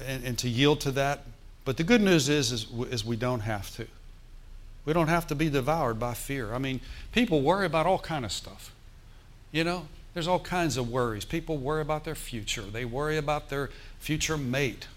and, 0.06 0.24
and 0.24 0.38
to 0.40 0.50
yield 0.50 0.82
to 0.82 0.92
that. 0.92 1.26
But 1.64 1.78
the 1.78 1.84
good 1.84 2.02
news 2.02 2.28
is, 2.28 2.52
is, 2.52 2.68
is 2.90 3.06
we 3.06 3.16
don't 3.16 3.42
have 3.42 3.74
to. 3.76 3.88
We 4.84 4.94
don't 4.94 5.10
have 5.10 5.28
to 5.28 5.36
be 5.36 5.50
devoured 5.50 6.00
by 6.00 6.16
fear. 6.16 6.54
I 6.54 6.58
mean, 6.58 6.82
people 7.12 7.42
worry 7.42 7.66
about 7.66 7.86
all 7.86 8.00
kind 8.00 8.26
of 8.26 8.32
stuff. 8.32 8.74
You 9.52 9.64
know, 9.64 9.88
there's 10.14 10.28
all 10.28 10.40
kinds 10.40 10.76
of 10.76 10.90
worries. 10.90 11.24
People 11.24 11.58
worry 11.58 11.82
about 11.82 12.04
their 12.04 12.16
future. 12.16 12.64
They 12.64 12.84
worry 12.84 13.18
about 13.18 13.50
their 13.50 13.70
future 14.00 14.38
mate, 14.38 14.88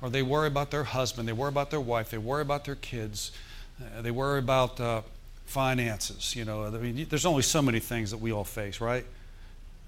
or 0.00 0.08
they 0.08 0.22
worry 0.22 0.48
about 0.48 0.70
their 0.70 0.84
husband. 0.84 1.28
They 1.28 1.32
worry 1.32 1.50
about 1.50 1.70
their 1.70 1.80
wife. 1.80 2.10
They 2.10 2.18
worry 2.18 2.42
about 2.42 2.64
their 2.64 2.74
kids. 2.74 3.32
Uh, 3.80 4.00
they 4.00 4.10
worry 4.10 4.38
about 4.38 4.80
uh, 4.80 5.02
finances. 5.48 6.36
You 6.36 6.44
know, 6.44 6.64
I 6.64 6.70
mean, 6.70 7.06
there's 7.08 7.26
only 7.26 7.42
so 7.42 7.62
many 7.62 7.80
things 7.80 8.10
that 8.10 8.18
we 8.18 8.32
all 8.32 8.44
face, 8.44 8.80
right? 8.80 9.04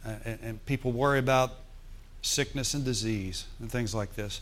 And, 0.05 0.38
and 0.42 0.66
people 0.66 0.92
worry 0.92 1.18
about 1.18 1.53
sickness 2.23 2.75
and 2.75 2.85
disease 2.85 3.44
and 3.61 3.70
things 3.70 3.94
like 3.94 4.14
this. 4.14 4.40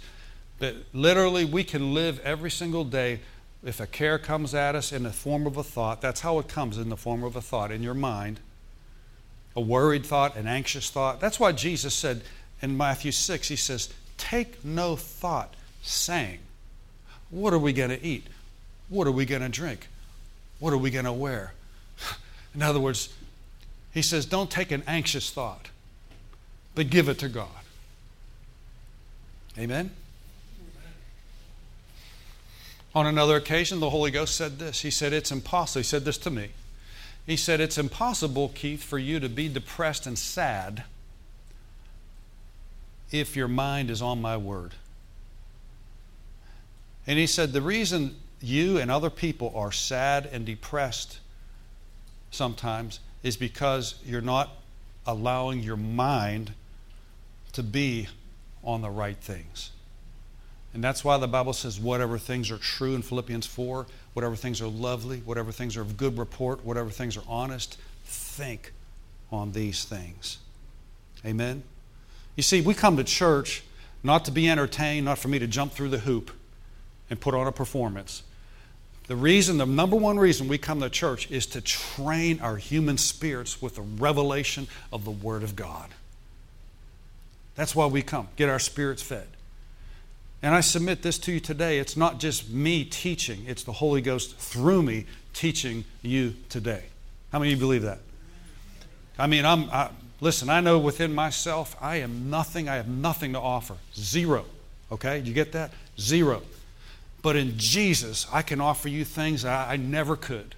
But 0.58 0.76
literally, 0.92 1.44
we 1.44 1.64
can 1.64 1.94
live 1.94 2.20
every 2.20 2.50
single 2.50 2.84
day. 2.84 3.20
If 3.64 3.80
a 3.80 3.86
care 3.86 4.18
comes 4.18 4.54
at 4.54 4.76
us 4.76 4.92
in 4.92 5.02
the 5.02 5.10
form 5.10 5.46
of 5.46 5.56
a 5.56 5.64
thought, 5.64 6.00
that's 6.00 6.20
how 6.20 6.38
it 6.38 6.48
comes 6.48 6.78
in 6.78 6.88
the 6.88 6.96
form 6.96 7.24
of 7.24 7.34
a 7.34 7.40
thought 7.40 7.72
in 7.72 7.82
your 7.82 7.94
mind. 7.94 8.38
A 9.56 9.60
worried 9.60 10.06
thought, 10.06 10.36
an 10.36 10.46
anxious 10.46 10.90
thought. 10.90 11.20
That's 11.20 11.40
why 11.40 11.50
Jesus 11.50 11.94
said 11.94 12.22
in 12.62 12.76
Matthew 12.76 13.10
6, 13.10 13.48
He 13.48 13.56
says, 13.56 13.92
Take 14.16 14.64
no 14.64 14.94
thought, 14.94 15.54
saying, 15.82 16.38
What 17.30 17.52
are 17.52 17.58
we 17.58 17.72
going 17.72 17.90
to 17.90 18.04
eat? 18.04 18.28
What 18.88 19.06
are 19.08 19.12
we 19.12 19.24
going 19.24 19.42
to 19.42 19.48
drink? 19.48 19.88
What 20.58 20.72
are 20.72 20.78
we 20.78 20.90
going 20.90 21.04
to 21.04 21.12
wear? 21.12 21.52
In 22.54 22.62
other 22.62 22.80
words, 22.80 23.08
He 23.92 24.02
says, 24.02 24.26
Don't 24.26 24.50
take 24.50 24.70
an 24.70 24.82
anxious 24.86 25.30
thought, 25.30 25.68
but 26.74 26.90
give 26.90 27.08
it 27.08 27.18
to 27.20 27.28
God. 27.28 27.48
Amen? 29.58 29.90
On 32.94 33.06
another 33.06 33.36
occasion, 33.36 33.80
the 33.80 33.90
Holy 33.90 34.10
Ghost 34.10 34.34
said 34.34 34.58
this. 34.58 34.80
He 34.80 34.90
said, 34.90 35.12
It's 35.12 35.30
impossible. 35.30 35.80
He 35.80 35.84
said 35.84 36.04
this 36.04 36.18
to 36.18 36.30
me. 36.30 36.48
He 37.26 37.36
said, 37.36 37.60
It's 37.60 37.78
impossible, 37.78 38.50
Keith, 38.54 38.82
for 38.82 38.98
you 38.98 39.20
to 39.20 39.28
be 39.28 39.48
depressed 39.48 40.06
and 40.06 40.18
sad 40.18 40.84
if 43.10 43.36
your 43.36 43.48
mind 43.48 43.90
is 43.90 44.02
on 44.02 44.20
my 44.20 44.36
word. 44.36 44.72
And 47.06 47.18
he 47.18 47.26
said, 47.26 47.52
The 47.52 47.62
reason 47.62 48.16
you 48.40 48.78
and 48.78 48.90
other 48.90 49.10
people 49.10 49.52
are 49.54 49.72
sad 49.72 50.26
and 50.26 50.44
depressed 50.44 51.18
sometimes 52.30 53.00
is 53.22 53.36
because 53.36 53.96
you're 54.04 54.20
not 54.20 54.50
allowing 55.06 55.60
your 55.60 55.76
mind 55.76 56.52
to 57.52 57.62
be 57.62 58.08
on 58.62 58.82
the 58.82 58.90
right 58.90 59.16
things. 59.16 59.70
And 60.74 60.84
that's 60.84 61.02
why 61.02 61.16
the 61.16 61.26
Bible 61.26 61.54
says, 61.54 61.80
whatever 61.80 62.18
things 62.18 62.50
are 62.50 62.58
true 62.58 62.94
in 62.94 63.02
Philippians 63.02 63.46
4, 63.46 63.86
whatever 64.12 64.36
things 64.36 64.60
are 64.60 64.68
lovely, 64.68 65.18
whatever 65.20 65.50
things 65.50 65.76
are 65.76 65.80
of 65.80 65.96
good 65.96 66.18
report, 66.18 66.64
whatever 66.64 66.90
things 66.90 67.16
are 67.16 67.24
honest, 67.26 67.78
think 68.04 68.72
on 69.32 69.52
these 69.52 69.84
things. 69.84 70.38
Amen? 71.24 71.62
You 72.36 72.42
see, 72.42 72.60
we 72.60 72.74
come 72.74 72.96
to 72.98 73.04
church 73.04 73.64
not 74.02 74.24
to 74.26 74.30
be 74.30 74.48
entertained, 74.48 75.06
not 75.06 75.18
for 75.18 75.28
me 75.28 75.38
to 75.38 75.46
jump 75.46 75.72
through 75.72 75.88
the 75.88 75.98
hoop 75.98 76.30
and 77.10 77.18
put 77.18 77.34
on 77.34 77.46
a 77.46 77.52
performance. 77.52 78.22
The 79.08 79.16
reason, 79.16 79.56
the 79.56 79.66
number 79.66 79.96
one 79.96 80.18
reason 80.18 80.48
we 80.48 80.58
come 80.58 80.80
to 80.80 80.90
church 80.90 81.30
is 81.30 81.46
to 81.46 81.62
train 81.62 82.40
our 82.40 82.56
human 82.56 82.98
spirits 82.98 83.60
with 83.60 83.74
the 83.74 83.82
revelation 83.82 84.68
of 84.92 85.04
the 85.04 85.10
Word 85.10 85.42
of 85.42 85.56
God. 85.56 85.88
That's 87.56 87.74
why 87.74 87.86
we 87.86 88.02
come, 88.02 88.28
get 88.36 88.50
our 88.50 88.58
spirits 88.58 89.02
fed. 89.02 89.26
And 90.42 90.54
I 90.54 90.60
submit 90.60 91.02
this 91.02 91.18
to 91.20 91.32
you 91.32 91.40
today. 91.40 91.78
It's 91.78 91.96
not 91.96 92.20
just 92.20 92.50
me 92.50 92.84
teaching, 92.84 93.44
it's 93.46 93.64
the 93.64 93.72
Holy 93.72 94.02
Ghost 94.02 94.36
through 94.36 94.82
me 94.82 95.06
teaching 95.32 95.84
you 96.02 96.36
today. 96.50 96.84
How 97.32 97.38
many 97.38 97.52
of 97.52 97.58
you 97.58 97.64
believe 97.64 97.82
that? 97.82 97.98
I 99.18 99.26
mean, 99.26 99.46
I'm, 99.46 99.70
I, 99.70 99.88
listen, 100.20 100.50
I 100.50 100.60
know 100.60 100.78
within 100.78 101.14
myself, 101.14 101.74
I 101.80 101.96
am 101.96 102.28
nothing, 102.28 102.68
I 102.68 102.76
have 102.76 102.88
nothing 102.88 103.32
to 103.32 103.40
offer. 103.40 103.76
Zero. 103.96 104.44
Okay? 104.92 105.18
You 105.20 105.32
get 105.32 105.52
that? 105.52 105.72
Zero. 105.98 106.42
But 107.22 107.36
in 107.36 107.58
Jesus, 107.58 108.26
I 108.32 108.42
can 108.42 108.60
offer 108.60 108.88
you 108.88 109.04
things 109.04 109.44
I, 109.44 109.72
I 109.72 109.76
never 109.76 110.16
could. 110.16 110.54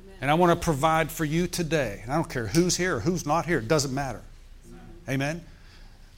Amen. 0.00 0.16
And 0.20 0.30
I 0.30 0.34
want 0.34 0.58
to 0.58 0.62
provide 0.62 1.10
for 1.10 1.24
you 1.24 1.46
today. 1.46 2.00
And 2.02 2.12
I 2.12 2.16
don't 2.16 2.28
care 2.28 2.46
who's 2.46 2.76
here 2.76 2.96
or 2.96 3.00
who's 3.00 3.26
not 3.26 3.46
here, 3.46 3.58
it 3.58 3.68
doesn't 3.68 3.94
matter. 3.94 4.20
Amen. 5.08 5.44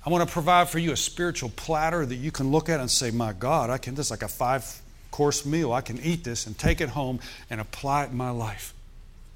I 0.05 0.11
want 0.11 0.27
to 0.27 0.33
provide 0.33 0.69
for 0.69 0.79
you 0.79 0.93
a 0.93 0.97
spiritual 0.97 1.51
platter 1.57 2.07
that 2.07 2.15
you 2.15 2.31
can 2.31 2.53
look 2.53 2.69
at 2.69 2.79
and 2.79 2.89
say, 2.89 3.11
My 3.11 3.33
God, 3.33 3.71
I 3.71 3.79
can 3.79 3.97
this 3.97 4.07
is 4.07 4.11
like 4.13 4.23
a 4.23 4.29
five 4.29 4.81
course 5.11 5.45
meal. 5.45 5.73
I 5.73 5.81
can 5.81 6.01
eat 6.01 6.23
this 6.23 6.47
and 6.47 6.57
take 6.57 6.81
it 6.81 6.91
home 6.91 7.19
and 7.51 7.61
apply 7.61 8.05
it 8.05 8.11
in 8.11 8.17
my 8.17 8.31
life. 8.31 8.73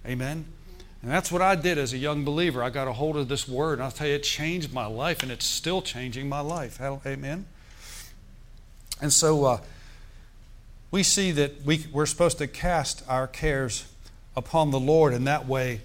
Amen. 0.07 0.45
And 1.03 1.11
that's 1.11 1.33
what 1.33 1.43
I 1.43 1.57
did 1.57 1.79
as 1.79 1.93
a 1.93 1.99
young 1.99 2.25
believer. 2.25 2.63
I 2.63 2.71
got 2.71 2.87
a 2.87 2.93
hold 2.93 3.17
of 3.17 3.29
this 3.29 3.49
word, 3.49 3.75
and 3.75 3.83
I'll 3.83 3.91
tell 3.91 4.07
you, 4.07 4.15
it 4.15 4.23
changed 4.23 4.73
my 4.73 4.87
life, 4.87 5.23
and 5.23 5.33
it's 5.33 5.47
still 5.47 5.81
changing 5.81 6.29
my 6.29 6.41
life. 6.41 6.81
Amen. 6.81 7.47
And 9.01 9.13
so, 9.13 9.45
uh, 9.45 9.61
we 10.91 11.03
see 11.03 11.31
that 11.33 11.65
we, 11.65 11.87
we're 11.93 12.07
supposed 12.07 12.39
to 12.39 12.47
cast 12.47 13.03
our 13.09 13.27
cares 13.27 13.87
upon 14.37 14.71
the 14.71 14.81
Lord, 14.81 15.13
and 15.13 15.27
that 15.27 15.47
way 15.47 15.81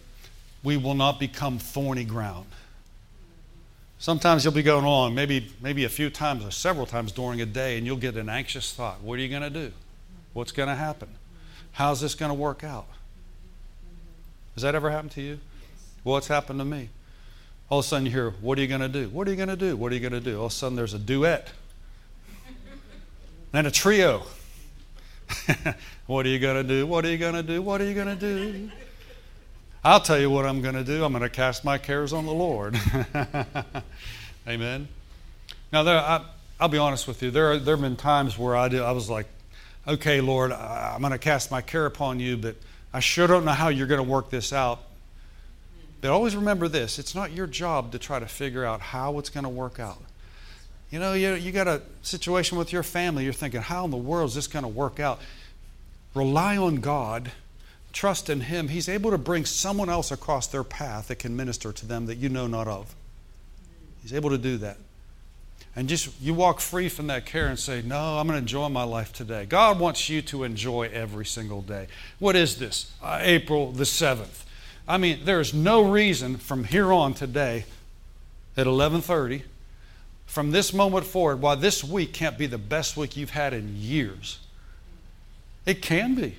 we 0.64 0.78
will 0.78 0.96
not 0.96 1.20
become 1.20 1.60
thorny 1.60 2.04
ground. 2.04 2.48
Sometimes 4.00 4.44
you'll 4.44 4.54
be 4.54 4.64
going 4.64 4.86
on, 4.86 5.16
maybe, 5.16 5.52
maybe 5.62 5.84
a 5.84 5.90
few 5.90 6.10
times 6.10 6.44
or 6.44 6.52
several 6.52 6.86
times 6.86 7.12
during 7.12 7.42
a 7.42 7.46
day, 7.46 7.78
and 7.78 7.86
you'll 7.86 7.98
get 7.98 8.16
an 8.16 8.30
anxious 8.30 8.74
thought. 8.74 9.02
What 9.02 9.20
are 9.20 9.22
you 9.22 9.30
going 9.30 9.42
to 9.42 9.50
do? 9.50 9.72
What's 10.34 10.52
going 10.52 10.70
to 10.70 10.76
happen? 10.76 11.08
How's 11.72 12.02
this 12.02 12.16
going 12.16 12.30
to 12.30 12.36
work 12.36 12.64
out? 12.64 12.88
Has 14.56 14.64
that 14.64 14.76
ever 14.76 14.90
happened 14.90 15.12
to 15.12 15.22
you? 15.22 15.40
Well, 16.04 16.18
it's 16.18 16.28
happened 16.28 16.60
to 16.60 16.66
me. 16.66 16.90
All 17.70 17.80
of 17.80 17.86
a 17.86 17.88
sudden 17.88 18.06
you 18.06 18.12
hear, 18.12 18.30
What 18.42 18.58
are 18.58 18.62
you 18.62 18.68
going 18.68 18.82
to 18.82 18.90
do? 18.90 19.10
What 19.10 19.28
are 19.28 19.32
you 19.32 19.38
going 19.38 19.50
to 19.50 19.56
do? 19.56 19.76
What 19.76 19.92
are 19.92 19.96
you 19.96 20.02
going 20.02 20.14
to 20.14 20.20
do? 20.20 20.40
All 20.40 20.48
of 20.48 20.52
a 20.52 20.56
sudden 20.56 20.76
there's 20.76 20.94
a 20.94 21.00
duet, 21.00 21.50
then 23.52 23.66
a 23.66 23.72
trio. 23.72 24.24
what 26.08 26.26
are 26.26 26.30
you 26.30 26.40
going 26.40 26.56
to 26.56 26.64
do? 26.64 26.86
What 26.88 27.06
are 27.06 27.10
you 27.10 27.18
going 27.18 27.34
to 27.36 27.44
do? 27.44 27.62
What 27.62 27.82
are 27.82 27.86
you 27.86 27.94
going 27.94 28.08
to 28.08 28.16
do? 28.16 28.70
I'll 29.84 30.00
tell 30.00 30.20
you 30.20 30.30
what 30.30 30.46
I'm 30.46 30.62
going 30.62 30.76
to 30.76 30.84
do. 30.84 31.04
I'm 31.04 31.12
going 31.12 31.24
to 31.24 31.30
cast 31.30 31.64
my 31.64 31.78
cares 31.78 32.14
on 32.14 32.26
the 32.26 32.34
Lord. 32.34 32.80
Amen. 34.48 34.88
Now, 35.72 35.84
there, 35.84 35.98
I, 35.98 36.26
will 36.60 36.70
be 36.70 36.78
honest 36.78 37.08
with 37.08 37.22
you. 37.22 37.32
There, 37.32 37.58
there 37.60 37.76
have 37.76 37.82
been 37.82 37.96
times 37.96 38.38
where 38.38 38.56
I, 38.56 38.68
do, 38.68 38.84
I 38.84 38.92
was 38.92 39.10
like, 39.10 39.28
okay, 39.88 40.22
Lord, 40.22 40.52
I'm 40.52 41.02
going 41.02 41.12
to 41.12 41.20
cast 41.20 41.52
my 41.52 41.62
care 41.62 41.86
upon 41.86 42.20
you, 42.20 42.38
but 42.38 42.56
I 42.94 43.00
sure 43.00 43.28
don't 43.28 43.46
know 43.46 43.52
how 43.52 43.68
you're 43.68 43.88
going 43.88 44.04
to 44.04 44.10
work 44.10 44.30
this 44.30 44.54
out. 44.54 44.80
But 46.02 46.12
always 46.12 46.36
remember 46.36 46.68
this 46.68 47.00
it's 47.00 47.16
not 47.16 47.32
your 47.32 47.48
job 47.48 47.92
to 47.94 48.00
try 48.00 48.20
to 48.20 48.28
figure 48.28 48.64
out 48.64 48.80
how 48.80 49.18
it's 49.20 49.30
going 49.30 49.44
to 49.44 49.50
work 49.50 49.80
out. 49.80 50.02
You 50.96 51.02
know, 51.02 51.12
you, 51.12 51.34
you 51.34 51.52
got 51.52 51.68
a 51.68 51.82
situation 52.04 52.58
with 52.58 52.72
your 52.72 52.82
family, 52.82 53.26
you're 53.26 53.34
thinking, 53.34 53.60
how 53.60 53.84
in 53.84 53.92
the 53.92 53.98
world 53.98 54.30
is 54.30 54.36
this 54.36 54.48
going 54.48 54.64
to 54.64 54.70
work 54.70 54.98
out? 54.98 55.20
Rely 56.14 56.56
on 56.56 56.78
God, 56.78 57.34
trust 57.92 58.30
in 58.30 58.40
Him. 58.40 58.70
He's 58.70 58.88
able 58.88 59.12
to 59.12 59.18
bring 59.18 59.44
someone 59.44 59.90
else 59.90 60.10
across 60.10 60.48
their 60.48 60.64
path 60.64 61.10
that 61.10 61.18
can 61.18 61.36
minister 61.36 61.74
to 61.74 61.86
them 61.86 62.06
that 62.06 62.16
you 62.16 62.30
know 62.30 62.48
not 62.48 62.70
of. 62.70 62.96
He's 64.04 64.14
able 64.14 64.30
to 64.30 64.38
do 64.38 64.56
that. 64.60 64.78
And 65.76 65.90
just 65.90 66.14
you 66.22 66.34
walk 66.34 66.62
free 66.62 66.88
from 66.88 67.08
that 67.08 67.26
care 67.26 67.48
and 67.48 67.60
say, 67.60 67.82
No, 67.82 68.18
I'm 68.18 68.26
going 68.26 68.38
to 68.38 68.42
enjoy 68.42 68.70
my 68.70 68.84
life 68.84 69.12
today. 69.12 69.46
God 69.46 69.78
wants 69.82 70.08
you 70.08 70.22
to 70.22 70.46
enjoy 70.46 70.90
every 70.94 71.26
single 71.26 71.62
day. 71.62 71.88
What 72.20 72.38
is 72.38 72.58
this? 72.58 72.94
Uh, 73.04 73.20
April 73.22 73.74
the 73.74 73.84
7th. 73.84 74.46
I 74.88 74.98
mean, 74.98 75.26
there 75.26 75.42
is 75.42 75.54
no 75.54 75.82
reason 75.82 76.38
from 76.38 76.64
here 76.64 76.94
on 76.94 77.14
today 77.14 77.66
at 78.56 78.66
1130 78.66 79.44
from 80.36 80.52
this 80.52 80.74
moment 80.74 81.06
forward 81.06 81.40
why 81.40 81.56
this 81.56 81.82
week 81.82 82.12
can't 82.12 82.38
be 82.38 82.46
the 82.46 82.58
best 82.58 82.98
week 82.98 83.16
you've 83.16 83.30
had 83.30 83.54
in 83.54 83.74
years. 83.74 84.40
It 85.66 85.82
can 85.82 86.14
be. 86.14 86.36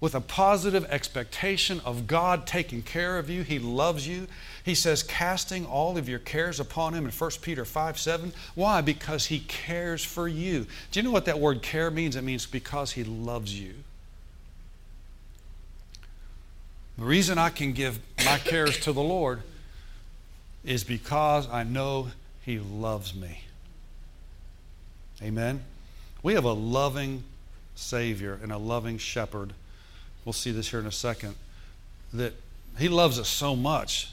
With 0.00 0.14
a 0.14 0.22
positive 0.22 0.86
expectation 0.86 1.80
of 1.84 2.06
God 2.06 2.46
taking 2.46 2.80
care 2.80 3.18
of 3.18 3.28
you, 3.28 3.42
He 3.42 3.58
loves 3.58 4.08
you. 4.08 4.26
He 4.64 4.74
says, 4.74 5.02
casting 5.02 5.66
all 5.66 5.98
of 5.98 6.08
your 6.08 6.18
cares 6.18 6.58
upon 6.58 6.94
Him 6.94 7.04
in 7.04 7.10
1 7.10 7.30
Peter 7.42 7.66
5 7.66 7.98
7. 7.98 8.32
Why? 8.54 8.80
Because 8.80 9.26
He 9.26 9.40
cares 9.40 10.02
for 10.02 10.26
you. 10.26 10.66
Do 10.90 11.00
you 11.00 11.02
know 11.02 11.10
what 11.10 11.26
that 11.26 11.38
word 11.38 11.60
care 11.60 11.90
means? 11.90 12.16
It 12.16 12.24
means 12.24 12.46
because 12.46 12.92
He 12.92 13.04
loves 13.04 13.60
you. 13.60 13.74
The 16.96 17.04
reason 17.04 17.36
I 17.36 17.50
can 17.50 17.74
give 17.74 18.00
my 18.24 18.38
cares 18.38 18.80
to 18.80 18.94
the 18.94 19.02
Lord 19.02 19.42
is 20.64 20.84
because 20.84 21.48
I 21.48 21.62
know 21.64 22.08
He 22.44 22.58
loves 22.58 23.14
me. 23.14 23.42
Amen? 25.22 25.62
We 26.22 26.34
have 26.34 26.44
a 26.44 26.52
loving 26.52 27.24
Savior 27.74 28.38
and 28.42 28.52
a 28.52 28.58
loving 28.58 28.98
shepherd. 28.98 29.52
We'll 30.24 30.32
see 30.32 30.50
this 30.50 30.68
here 30.68 30.80
in 30.80 30.86
a 30.86 30.92
second. 30.92 31.34
That 32.12 32.34
He 32.78 32.88
loves 32.88 33.18
us 33.18 33.28
so 33.28 33.56
much. 33.56 34.12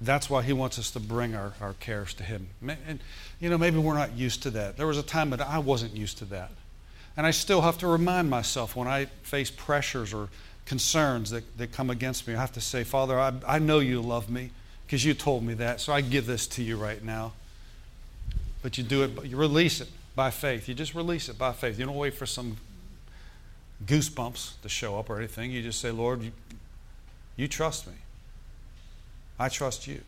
That's 0.00 0.28
why 0.28 0.42
He 0.42 0.52
wants 0.52 0.78
us 0.78 0.90
to 0.92 1.00
bring 1.00 1.34
our, 1.34 1.52
our 1.60 1.74
cares 1.74 2.14
to 2.14 2.24
Him. 2.24 2.48
And, 2.66 3.00
you 3.40 3.50
know, 3.50 3.58
maybe 3.58 3.78
we're 3.78 3.94
not 3.94 4.16
used 4.16 4.42
to 4.44 4.50
that. 4.50 4.76
There 4.76 4.86
was 4.86 4.98
a 4.98 5.02
time 5.02 5.30
that 5.30 5.40
I 5.40 5.58
wasn't 5.58 5.96
used 5.96 6.18
to 6.18 6.24
that. 6.26 6.50
And 7.16 7.26
I 7.26 7.30
still 7.30 7.60
have 7.60 7.78
to 7.78 7.86
remind 7.86 8.30
myself 8.30 8.74
when 8.74 8.88
I 8.88 9.06
face 9.22 9.50
pressures 9.50 10.14
or 10.14 10.28
concerns 10.64 11.30
that, 11.30 11.58
that 11.58 11.72
come 11.72 11.90
against 11.90 12.26
me, 12.26 12.34
I 12.34 12.40
have 12.40 12.52
to 12.52 12.60
say, 12.60 12.84
Father, 12.84 13.18
I, 13.18 13.32
I 13.46 13.58
know 13.58 13.80
you 13.80 14.00
love 14.00 14.30
me 14.30 14.50
because 14.86 15.04
you 15.04 15.14
told 15.14 15.44
me 15.44 15.54
that. 15.54 15.80
So 15.80 15.92
I 15.92 16.00
give 16.00 16.26
this 16.26 16.46
to 16.48 16.62
you 16.62 16.76
right 16.76 17.02
now. 17.02 17.32
But 18.62 18.78
you 18.78 18.84
do 18.84 19.02
it, 19.02 19.24
you 19.24 19.36
release 19.36 19.80
it 19.80 19.88
by 20.14 20.30
faith. 20.30 20.68
You 20.68 20.74
just 20.74 20.94
release 20.94 21.28
it 21.28 21.38
by 21.38 21.52
faith. 21.52 21.78
You 21.78 21.86
don't 21.86 21.96
wait 21.96 22.14
for 22.14 22.26
some 22.26 22.56
goosebumps 23.84 24.60
to 24.62 24.68
show 24.68 24.98
up 24.98 25.10
or 25.10 25.18
anything. 25.18 25.50
You 25.50 25.62
just 25.62 25.80
say, 25.80 25.90
Lord, 25.90 26.22
you, 26.22 26.32
you 27.36 27.48
trust 27.48 27.86
me. 27.86 27.94
I 29.38 29.48
trust 29.48 29.86
you. 29.86 30.02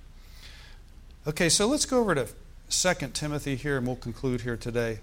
Okay, 1.27 1.49
so 1.49 1.67
let's 1.67 1.87
go 1.87 2.01
over 2.01 2.15
to 2.15 2.29
2 2.71 3.09
Timothy 3.09 3.57
here 3.57 3.79
and 3.79 3.87
we'll 3.87 3.97
conclude 3.97 4.43
here 4.43 4.57
today. 4.57 4.99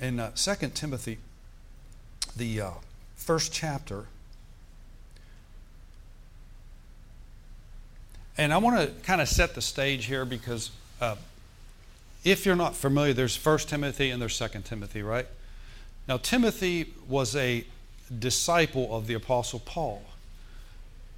In 0.00 0.20
uh, 0.20 0.32
2 0.32 0.68
Timothy, 0.74 1.18
the 2.36 2.60
uh, 2.60 2.70
first 3.16 3.52
chapter, 3.52 4.06
And 8.40 8.54
I 8.54 8.56
want 8.56 8.80
to 8.80 8.86
kind 9.02 9.20
of 9.20 9.28
set 9.28 9.54
the 9.54 9.60
stage 9.60 10.06
here 10.06 10.24
because 10.24 10.70
uh, 10.98 11.16
if 12.24 12.46
you're 12.46 12.56
not 12.56 12.74
familiar, 12.74 13.12
there's 13.12 13.36
First 13.36 13.68
Timothy 13.68 14.08
and 14.08 14.20
there's 14.20 14.34
Second 14.34 14.64
Timothy, 14.64 15.02
right? 15.02 15.26
Now, 16.08 16.16
Timothy 16.16 16.94
was 17.06 17.36
a 17.36 17.66
disciple 18.18 18.96
of 18.96 19.06
the 19.06 19.12
Apostle 19.12 19.60
Paul. 19.60 20.02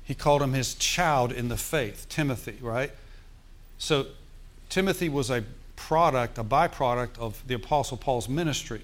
He 0.03 0.17
called 0.17 0.43
him 0.43 0.53
his 0.53 0.75
child 0.75 1.31
in 1.31 1.47
the 1.47 1.57
faith, 1.57 2.07
Timothy, 2.09 2.57
right? 2.61 2.91
So, 3.79 4.07
Timothy 4.69 5.09
was 5.09 5.31
a 5.31 5.45
product, 5.77 6.39
a 6.39 6.45
byproduct 6.45 7.21
of 7.21 7.41
the 7.47 7.55
Apostle 7.55 7.99
Paul's 7.99 8.29
ministry. 8.29 8.83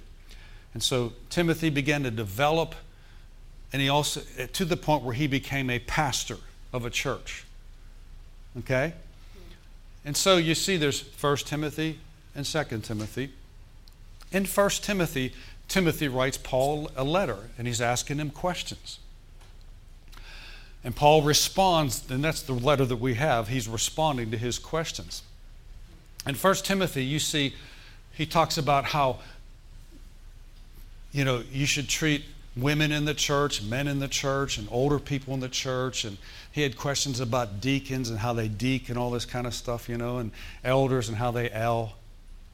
And 0.74 0.80
so, 0.80 1.12
Timothy 1.28 1.70
began 1.70 2.05
to 2.05 2.11
develop, 2.12 2.76
and 3.72 3.82
he 3.82 3.89
also, 3.89 4.20
to 4.53 4.64
the 4.64 4.76
point 4.76 5.03
where 5.03 5.14
he 5.14 5.26
became 5.26 5.68
a 5.70 5.80
pastor 5.80 6.36
of 6.72 6.84
a 6.84 6.91
church. 6.91 7.45
Okay? 8.57 8.94
And 10.05 10.16
so 10.16 10.36
you 10.36 10.55
see 10.55 10.76
there's 10.76 11.03
1 11.20 11.36
Timothy 11.38 11.99
and 12.34 12.46
2 12.46 12.64
Timothy. 12.80 13.30
In 14.32 14.44
1 14.44 14.70
Timothy, 14.70 15.32
Timothy 15.68 16.09
writes 16.09 16.38
Paul 16.38 16.90
a 16.96 17.05
letter 17.05 17.51
and 17.59 17.66
he's 17.66 17.80
asking 17.80 18.18
him 18.18 18.30
questions. 18.30 18.99
And 20.84 20.94
Paul 20.94 21.22
responds, 21.22 22.09
and 22.11 22.22
that's 22.22 22.42
the 22.42 22.53
letter 22.53 22.86
that 22.86 22.96
we 22.96 23.14
have. 23.14 23.49
He's 23.49 23.68
responding 23.68 24.30
to 24.30 24.38
his 24.38 24.59
questions. 24.59 25.22
In 26.26 26.34
1 26.34 26.55
Timothy, 26.57 27.05
you 27.05 27.18
see, 27.18 27.55
he 28.12 28.26
talks 28.26 28.57
about 28.57 28.86
how, 28.86 29.18
you 31.12 31.24
know, 31.24 31.42
you 31.53 31.66
should 31.66 31.88
treat 31.88 32.24
women 32.57 32.92
in 32.92 33.05
the 33.05 33.14
church, 33.14 33.62
men 33.62 33.88
in 33.88 33.99
the 33.99 34.09
church, 34.09 34.59
and 34.59 34.68
older 34.70 34.99
people 34.99 35.34
in 35.34 35.40
the 35.40 35.49
church. 35.49 36.05
And 36.05 36.18
he 36.51 36.62
had 36.62 36.76
questions 36.76 37.20
about 37.20 37.61
deacons 37.61 38.11
and 38.11 38.18
how 38.18 38.32
they 38.32 38.49
deacon 38.49 38.92
and 38.92 38.99
all 38.99 39.11
this 39.11 39.24
kind 39.24 39.46
of 39.46 39.55
stuff, 39.55 39.88
you 39.88 39.96
know, 39.96 40.18
and 40.18 40.30
elders 40.64 41.09
and 41.09 41.16
how 41.16 41.30
they 41.30 41.51
el. 41.51 41.94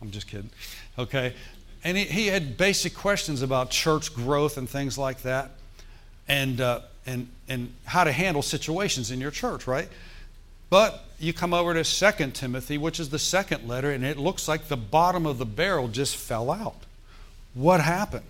I'm 0.03 0.11
just 0.11 0.26
kidding. 0.26 0.51
Okay? 0.99 1.34
And 1.82 1.97
he, 1.97 2.05
he 2.05 2.26
had 2.26 2.57
basic 2.57 2.95
questions 2.95 3.42
about 3.42 3.70
church 3.70 4.14
growth 4.14 4.57
and 4.57 4.68
things 4.68 4.97
like 4.97 5.22
that, 5.22 5.51
and, 6.28 6.61
uh, 6.61 6.80
and, 7.07 7.28
and 7.49 7.72
how 7.84 8.05
to 8.05 8.12
handle 8.12 8.42
situations 8.42 9.11
in 9.11 9.20
your 9.20 9.30
church, 9.30 9.66
right? 9.66 9.88
But 10.70 11.05
you 11.18 11.32
come 11.32 11.55
over 11.55 11.74
to 11.74 11.84
Second 11.84 12.34
Timothy, 12.34 12.78
which 12.78 12.99
is 12.99 13.11
the 13.11 13.18
second 13.18 13.68
letter, 13.68 13.90
and 13.90 14.05
it 14.05 14.18
looks 14.18 14.49
like 14.49 14.68
the 14.68 14.76
bottom 14.76 15.26
of 15.26 15.38
the 15.38 15.47
barrel 15.47 15.88
just 15.88 16.16
fell 16.16 16.51
out. 16.51 16.82
What 17.53 17.80
happened? 17.80 18.24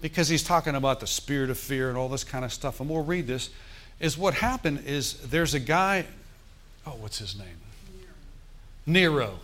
Because 0.00 0.28
he's 0.28 0.44
talking 0.44 0.74
about 0.74 1.00
the 1.00 1.06
spirit 1.06 1.50
of 1.50 1.58
fear 1.58 1.88
and 1.88 1.98
all 1.98 2.08
this 2.08 2.24
kind 2.24 2.44
of 2.44 2.52
stuff. 2.52 2.80
And 2.80 2.88
we'll 2.88 3.04
read 3.04 3.26
this. 3.26 3.50
Is 3.98 4.16
what 4.16 4.34
happened 4.34 4.84
is 4.86 5.14
there's 5.28 5.54
a 5.54 5.60
guy, 5.60 6.06
oh, 6.86 6.92
what's 7.00 7.18
his 7.18 7.36
name? 7.36 7.48
Nero. 8.86 9.10
Nero 9.10 9.38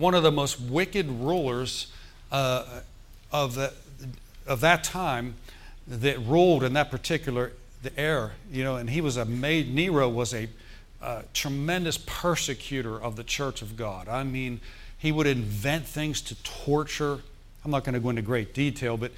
one 0.00 0.14
of 0.14 0.22
the 0.22 0.32
most 0.32 0.58
wicked 0.58 1.06
rulers 1.10 1.92
uh, 2.32 2.80
of, 3.30 3.54
the, 3.54 3.70
of 4.46 4.62
that 4.62 4.82
time 4.82 5.34
that 5.86 6.18
ruled 6.20 6.64
in 6.64 6.72
that 6.72 6.90
particular 6.90 7.52
the 7.82 7.98
era, 8.00 8.30
you 8.50 8.64
know, 8.64 8.76
and 8.76 8.88
he 8.88 9.02
was 9.02 9.18
a 9.18 9.24
made, 9.26 9.74
Nero 9.74 10.08
was 10.08 10.32
a 10.32 10.48
uh, 11.02 11.22
tremendous 11.34 11.98
persecutor 11.98 13.00
of 13.00 13.16
the 13.16 13.24
church 13.24 13.60
of 13.60 13.76
God. 13.76 14.08
I 14.08 14.22
mean, 14.22 14.60
he 14.98 15.12
would 15.12 15.26
invent 15.26 15.86
things 15.86 16.22
to 16.22 16.34
torture. 16.42 17.18
I'm 17.64 17.70
not 17.70 17.84
going 17.84 17.94
to 17.94 18.00
go 18.00 18.10
into 18.10 18.22
great 18.22 18.54
detail, 18.54 18.96
but 18.96 19.12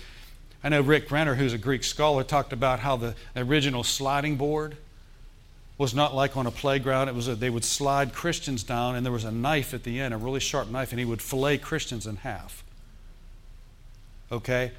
I 0.64 0.68
know 0.68 0.80
Rick 0.80 1.10
Renner, 1.10 1.34
who's 1.34 1.52
a 1.52 1.58
Greek 1.58 1.82
scholar, 1.82 2.22
talked 2.22 2.52
about 2.52 2.80
how 2.80 2.96
the 2.96 3.14
original 3.34 3.82
sliding 3.82 4.36
board 4.36 4.76
was 5.76 5.92
not 5.92 6.14
like 6.14 6.36
on 6.36 6.46
a 6.46 6.50
playground. 6.52 7.08
It 7.08 7.14
was 7.16 7.26
a, 7.26 7.34
they 7.34 7.50
would 7.50 7.64
slide 7.64 8.12
Christians 8.12 8.62
down, 8.62 8.94
and 8.94 9.04
there 9.04 9.12
was 9.12 9.24
a 9.24 9.32
knife 9.32 9.74
at 9.74 9.82
the 9.82 9.98
end, 9.98 10.14
a 10.14 10.16
really 10.16 10.38
sharp 10.38 10.70
knife, 10.70 10.92
and 10.92 11.00
he 11.00 11.04
would 11.04 11.20
fillet 11.20 11.58
Christians 11.58 12.06
in 12.06 12.16
half. 12.16 12.62
Okay, 14.30 14.70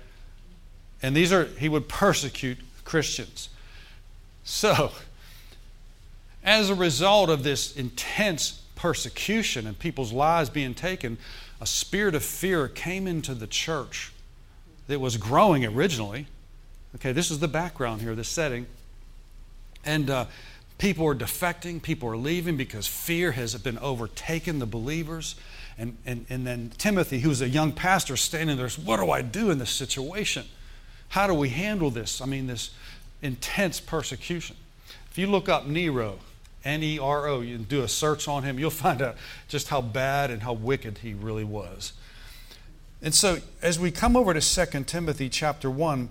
and 1.02 1.14
these 1.16 1.34
are 1.34 1.46
he 1.46 1.68
would 1.68 1.90
persecute 1.90 2.60
Christians. 2.86 3.50
So 4.46 4.92
as 6.46 6.70
a 6.70 6.76
result 6.76 7.30
of 7.30 7.44
this 7.44 7.76
intense 7.76 8.62
persecution 8.76 9.68
and 9.68 9.78
people's 9.78 10.14
lives 10.14 10.50
being 10.50 10.74
taken, 10.74 11.18
a 11.60 11.66
spirit 11.66 12.16
of 12.16 12.24
fear 12.24 12.70
came 12.70 13.06
into 13.06 13.34
the 13.34 13.48
church 13.48 14.13
that 14.88 15.00
was 15.00 15.18
growing 15.18 15.66
originally. 15.66 16.28
Okay, 16.96 17.12
this 17.12 17.32
is 17.32 17.40
the 17.40 17.48
background 17.48 18.02
here, 18.02 18.16
the 18.16 18.24
setting. 18.24 18.68
And 19.86 20.10
uh, 20.10 20.26
people 20.78 21.08
are 21.08 21.16
defecting, 21.16 21.82
people 21.82 22.10
are 22.10 22.18
leaving 22.18 22.58
because 22.58 22.88
fear 22.88 23.32
has 23.32 23.56
been 23.56 23.78
overtaken 23.80 24.60
the 24.60 24.66
believers. 24.66 25.36
And, 25.78 25.98
and, 26.06 26.26
and 26.30 26.46
then 26.46 26.72
Timothy, 26.78 27.20
who's 27.20 27.42
a 27.42 27.50
young 27.50 27.72
pastor, 27.72 28.16
standing 28.16 28.58
there, 28.58 28.70
says, 28.70 28.84
What 28.84 28.98
do 29.00 29.10
I 29.10 29.22
do 29.22 29.50
in 29.50 29.58
this 29.58 29.72
situation? 29.72 30.46
How 31.10 31.28
do 31.28 31.34
we 31.34 31.50
handle 31.50 31.90
this? 31.90 32.22
I 32.22 32.26
mean, 32.26 32.48
this 32.48 32.72
intense 33.22 33.80
persecution. 33.80 34.56
If 35.10 35.18
you 35.18 35.28
look 35.28 35.50
up 35.50 35.66
Nero, 35.66 36.20
N 36.66 36.82
E 36.84 37.00
R 37.00 37.28
O. 37.28 37.42
You 37.42 37.58
do 37.58 37.82
a 37.82 37.88
search 37.88 38.28
on 38.28 38.44
him, 38.44 38.58
you'll 38.58 38.70
find 38.70 39.02
out 39.02 39.16
just 39.48 39.70
how 39.70 39.82
bad 39.82 40.32
and 40.32 40.42
how 40.42 40.54
wicked 40.54 41.00
he 41.00 41.14
really 41.14 41.44
was. 41.44 41.94
And 43.04 43.14
so, 43.14 43.40
as 43.62 43.78
we 43.78 43.92
come 43.92 44.16
over 44.16 44.34
to 44.34 44.40
2 44.40 44.86
Timothy 44.86 45.28
chapter 45.28 45.70
1, 45.70 46.08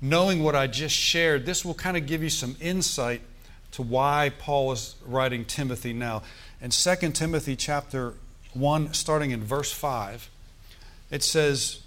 knowing 0.00 0.44
what 0.44 0.54
I 0.54 0.68
just 0.68 0.94
shared, 0.94 1.44
this 1.44 1.64
will 1.64 1.74
kind 1.74 1.96
of 1.96 2.06
give 2.06 2.22
you 2.22 2.30
some 2.30 2.54
insight 2.60 3.22
to 3.72 3.82
why 3.82 4.30
Paul 4.38 4.70
is 4.70 4.94
writing 5.04 5.44
Timothy 5.44 5.92
now. 5.92 6.22
In 6.60 6.70
2 6.70 6.94
Timothy 7.10 7.56
chapter 7.56 8.14
1, 8.54 8.94
starting 8.94 9.32
in 9.32 9.42
verse 9.42 9.72
5, 9.72 10.30
it 11.10 11.24
says, 11.24 11.80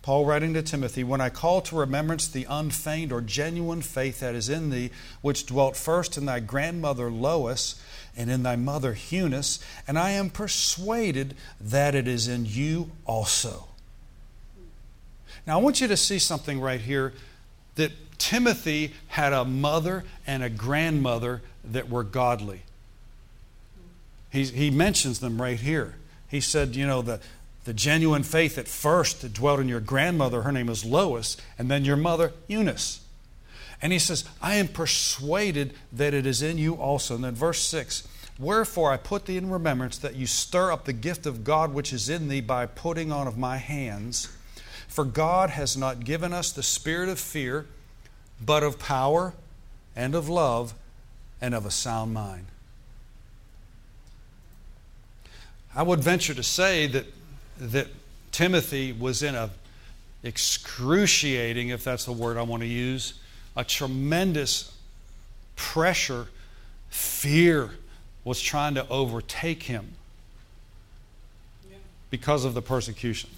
Paul 0.00 0.24
writing 0.24 0.54
to 0.54 0.62
Timothy, 0.62 1.04
When 1.04 1.20
I 1.20 1.28
call 1.28 1.60
to 1.60 1.76
remembrance 1.76 2.26
the 2.26 2.46
unfeigned 2.48 3.12
or 3.12 3.20
genuine 3.20 3.82
faith 3.82 4.20
that 4.20 4.34
is 4.34 4.48
in 4.48 4.70
thee, 4.70 4.90
which 5.20 5.44
dwelt 5.44 5.76
first 5.76 6.16
in 6.16 6.24
thy 6.24 6.40
grandmother 6.40 7.10
Lois 7.10 7.78
and 8.16 8.30
in 8.30 8.42
thy 8.42 8.56
mother 8.56 8.96
Eunice, 9.10 9.62
and 9.86 9.98
I 9.98 10.12
am 10.12 10.30
persuaded 10.30 11.34
that 11.60 11.94
it 11.94 12.08
is 12.08 12.26
in 12.26 12.46
you 12.46 12.90
also. 13.04 13.68
Now, 15.46 15.58
I 15.58 15.62
want 15.62 15.80
you 15.80 15.88
to 15.88 15.96
see 15.96 16.18
something 16.18 16.60
right 16.60 16.80
here 16.80 17.12
that 17.74 17.92
Timothy 18.18 18.92
had 19.08 19.32
a 19.32 19.44
mother 19.44 20.04
and 20.26 20.42
a 20.42 20.48
grandmother 20.48 21.42
that 21.64 21.88
were 21.88 22.04
godly. 22.04 22.62
He, 24.30 24.44
he 24.44 24.70
mentions 24.70 25.20
them 25.20 25.40
right 25.40 25.58
here. 25.58 25.96
He 26.28 26.40
said, 26.40 26.74
you 26.76 26.86
know, 26.86 27.02
the, 27.02 27.20
the 27.64 27.74
genuine 27.74 28.22
faith 28.22 28.56
at 28.56 28.68
first 28.68 29.22
that 29.22 29.34
dwelt 29.34 29.60
in 29.60 29.68
your 29.68 29.80
grandmother, 29.80 30.42
her 30.42 30.52
name 30.52 30.66
was 30.66 30.84
Lois, 30.84 31.36
and 31.58 31.70
then 31.70 31.84
your 31.84 31.96
mother, 31.96 32.32
Eunice. 32.48 33.00
And 33.82 33.92
he 33.92 33.98
says, 33.98 34.24
I 34.40 34.54
am 34.54 34.68
persuaded 34.68 35.74
that 35.92 36.14
it 36.14 36.24
is 36.24 36.40
in 36.40 36.56
you 36.56 36.74
also. 36.74 37.16
And 37.16 37.24
then 37.24 37.34
verse 37.34 37.60
6 37.60 38.06
Wherefore 38.38 38.90
I 38.90 38.96
put 38.96 39.26
thee 39.26 39.36
in 39.36 39.50
remembrance 39.50 39.98
that 39.98 40.16
you 40.16 40.26
stir 40.26 40.72
up 40.72 40.84
the 40.84 40.92
gift 40.92 41.26
of 41.26 41.44
God 41.44 41.74
which 41.74 41.92
is 41.92 42.08
in 42.08 42.28
thee 42.28 42.40
by 42.40 42.66
putting 42.66 43.12
on 43.12 43.26
of 43.26 43.36
my 43.36 43.58
hands. 43.58 44.28
For 44.92 45.06
God 45.06 45.48
has 45.48 45.74
not 45.74 46.04
given 46.04 46.34
us 46.34 46.52
the 46.52 46.62
spirit 46.62 47.08
of 47.08 47.18
fear, 47.18 47.64
but 48.44 48.62
of 48.62 48.78
power 48.78 49.32
and 49.96 50.14
of 50.14 50.28
love 50.28 50.74
and 51.40 51.54
of 51.54 51.64
a 51.64 51.70
sound 51.70 52.12
mind. 52.12 52.44
I 55.74 55.82
would 55.82 56.00
venture 56.00 56.34
to 56.34 56.42
say 56.42 56.86
that 56.88 57.06
that 57.58 57.86
Timothy 58.32 58.92
was 58.92 59.22
in 59.22 59.34
a 59.34 59.48
excruciating, 60.22 61.70
if 61.70 61.84
that's 61.84 62.04
the 62.04 62.12
word 62.12 62.36
I 62.36 62.42
want 62.42 62.62
to 62.62 62.68
use, 62.68 63.14
a 63.56 63.64
tremendous 63.64 64.76
pressure, 65.56 66.26
fear 66.90 67.70
was 68.24 68.42
trying 68.42 68.74
to 68.74 68.86
overtake 68.90 69.62
him 69.62 69.94
because 72.10 72.44
of 72.44 72.52
the 72.52 72.62
persecution. 72.62 73.30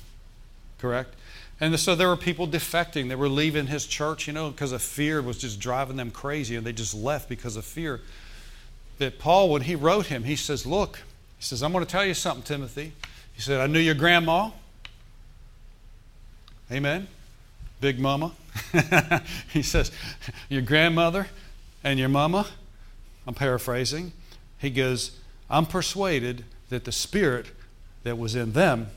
Correct? 0.81 1.15
And 1.61 1.79
so 1.79 1.95
there 1.95 2.09
were 2.09 2.17
people 2.17 2.49
defecting. 2.49 3.09
They 3.09 3.15
were 3.15 3.29
leaving 3.29 3.69
his 3.69 3.87
church, 3.87 4.27
you 4.27 4.33
know, 4.33 4.51
because 4.51 4.73
of 4.73 4.83
fear 4.83 5.23
was 5.23 5.39
just 5.39 5.61
driving 5.61 5.97
them 5.97 6.11
crazy, 6.11 6.57
and 6.57 6.67
they 6.67 6.73
just 6.73 6.95
left 6.95 7.29
because 7.29 7.57
of 7.57 7.65
fear. 7.65 8.01
That 8.99 9.19
Paul, 9.19 9.51
when 9.51 9.63
he 9.63 9.75
wrote 9.75 10.07
him, 10.07 10.25
he 10.25 10.37
says, 10.37 10.67
Look, 10.67 10.99
he 11.39 11.45
says, 11.45 11.63
I'm 11.63 11.73
going 11.73 11.85
to 11.85 11.91
tell 11.91 12.05
you 12.05 12.15
something, 12.15 12.43
Timothy. 12.43 12.93
He 13.35 13.41
said, 13.41 13.61
I 13.61 13.67
knew 13.67 13.79
your 13.79 13.95
grandma. 13.95 14.51
Amen. 16.71 17.09
Big 17.81 17.99
mama. 17.99 18.33
he 19.53 19.63
says, 19.63 19.91
Your 20.49 20.63
grandmother 20.63 21.29
and 21.83 21.99
your 21.99 22.09
mama. 22.09 22.47
I'm 23.27 23.35
paraphrasing. 23.35 24.13
He 24.59 24.71
goes, 24.71 25.19
I'm 25.49 25.67
persuaded 25.67 26.45
that 26.69 26.85
the 26.85 26.93
spirit 26.93 27.47
that 28.03 28.19
was 28.19 28.35
in 28.35 28.53
them 28.53 28.89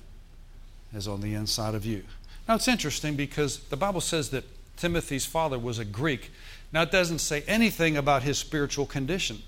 is 0.93 1.08
on 1.08 1.22
the 1.22 1.34
inside 1.34 1.76
of 1.76 1.86
you. 1.86 2.03
Now 2.48 2.56
it's 2.56 2.68
interesting 2.68 3.16
because 3.16 3.60
the 3.60 3.78
Bible 3.78 4.02
says 4.02 4.30
that 4.30 4.45
Timothy's 4.78 5.26
father 5.26 5.60
was 5.60 5.80
a 5.80 5.86
Greek. 5.86 6.32
Now 6.72 6.84
it 6.84 6.91
doesn't 6.91 7.20
say 7.20 7.43
anything 7.48 7.98
about 7.98 8.24
his 8.24 8.38
spiritual 8.38 8.86
condition. 8.86 9.41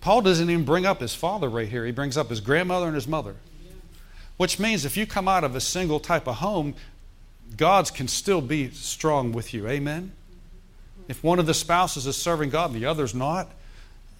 Paul 0.00 0.22
doesn't 0.22 0.50
even 0.50 0.64
bring 0.64 0.84
up 0.84 1.00
his 1.00 1.14
father 1.14 1.48
right 1.48 1.68
here. 1.68 1.86
He 1.86 1.92
brings 1.92 2.16
up 2.16 2.28
his 2.28 2.40
grandmother 2.40 2.86
and 2.86 2.94
his 2.94 3.06
mother. 3.06 3.36
Which 4.36 4.58
means 4.58 4.84
if 4.84 4.96
you 4.96 5.06
come 5.06 5.28
out 5.28 5.44
of 5.44 5.54
a 5.54 5.60
single 5.60 6.00
type 6.00 6.26
of 6.26 6.36
home, 6.36 6.74
God's 7.56 7.90
can 7.90 8.08
still 8.08 8.40
be 8.40 8.70
strong 8.70 9.32
with 9.32 9.54
you. 9.54 9.68
Amen? 9.68 10.12
If 11.08 11.22
one 11.22 11.38
of 11.38 11.46
the 11.46 11.54
spouses 11.54 12.06
is 12.06 12.16
serving 12.16 12.50
God 12.50 12.72
and 12.72 12.82
the 12.82 12.86
other's 12.86 13.14
not, 13.14 13.48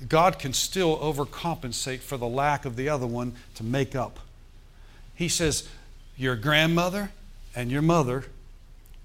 God 0.08 0.38
can 0.38 0.52
still 0.52 0.98
overcompensate 0.98 2.00
for 2.00 2.16
the 2.16 2.26
lack 2.26 2.64
of 2.64 2.76
the 2.76 2.88
other 2.88 3.06
one 3.06 3.34
to 3.56 3.64
make 3.64 3.96
up. 3.96 4.20
He 5.14 5.28
says, 5.28 5.68
Your 6.16 6.36
grandmother 6.36 7.10
and 7.54 7.70
your 7.70 7.82
mother 7.82 8.24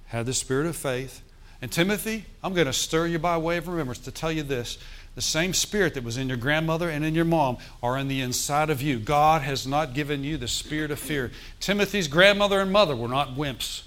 had 0.07 0.25
the 0.25 0.33
spirit 0.33 0.65
of 0.65 0.75
faith. 0.75 1.21
And 1.61 1.71
Timothy, 1.71 2.25
I'm 2.43 2.53
going 2.53 2.67
to 2.67 2.73
stir 2.73 3.07
you 3.07 3.19
by 3.19 3.37
way 3.37 3.57
of 3.57 3.67
remembrance 3.67 3.99
to 3.99 4.11
tell 4.11 4.31
you 4.31 4.43
this 4.43 4.77
the 5.15 5.21
same 5.21 5.51
spirit 5.51 5.95
that 5.95 6.03
was 6.03 6.15
in 6.15 6.27
your 6.27 6.37
grandmother 6.37 6.91
and 6.91 7.03
in 7.03 7.15
your 7.15 7.25
mom 7.25 7.57
are 7.81 7.97
in 7.97 8.07
the 8.07 8.21
inside 8.21 8.69
of 8.69 8.83
you. 8.83 8.99
God 8.99 9.41
has 9.41 9.65
not 9.65 9.95
given 9.95 10.23
you 10.23 10.37
the 10.37 10.47
spirit 10.47 10.91
of 10.91 10.99
fear. 10.99 11.31
Timothy's 11.59 12.07
grandmother 12.07 12.61
and 12.61 12.71
mother 12.71 12.95
were 12.95 13.07
not 13.07 13.35
wimps, 13.35 13.81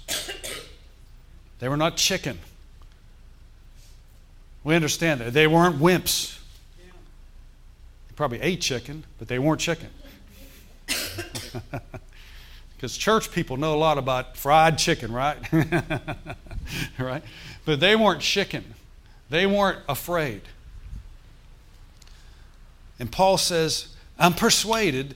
they 1.59 1.69
were 1.69 1.77
not 1.77 1.95
chicken. 1.95 2.37
We 4.65 4.75
understand 4.75 5.21
that. 5.21 5.33
They 5.33 5.47
weren't 5.47 5.77
wimps. 5.77 6.37
They 6.77 8.15
probably 8.15 8.41
ate 8.41 8.59
chicken, 8.59 9.05
but 9.17 9.27
they 9.29 9.39
weren't 9.39 9.61
chicken. 9.61 9.87
Because 12.81 12.97
church 12.97 13.31
people 13.31 13.57
know 13.57 13.75
a 13.75 13.77
lot 13.77 13.99
about 13.99 14.35
fried 14.35 14.79
chicken, 14.79 15.13
right? 15.13 15.37
right? 16.99 17.21
But 17.63 17.79
they 17.79 17.95
weren't 17.95 18.21
chicken. 18.21 18.73
They 19.29 19.45
weren't 19.45 19.77
afraid. 19.87 20.41
And 22.99 23.11
Paul 23.11 23.37
says, 23.37 23.95
I'm 24.17 24.33
persuaded. 24.33 25.13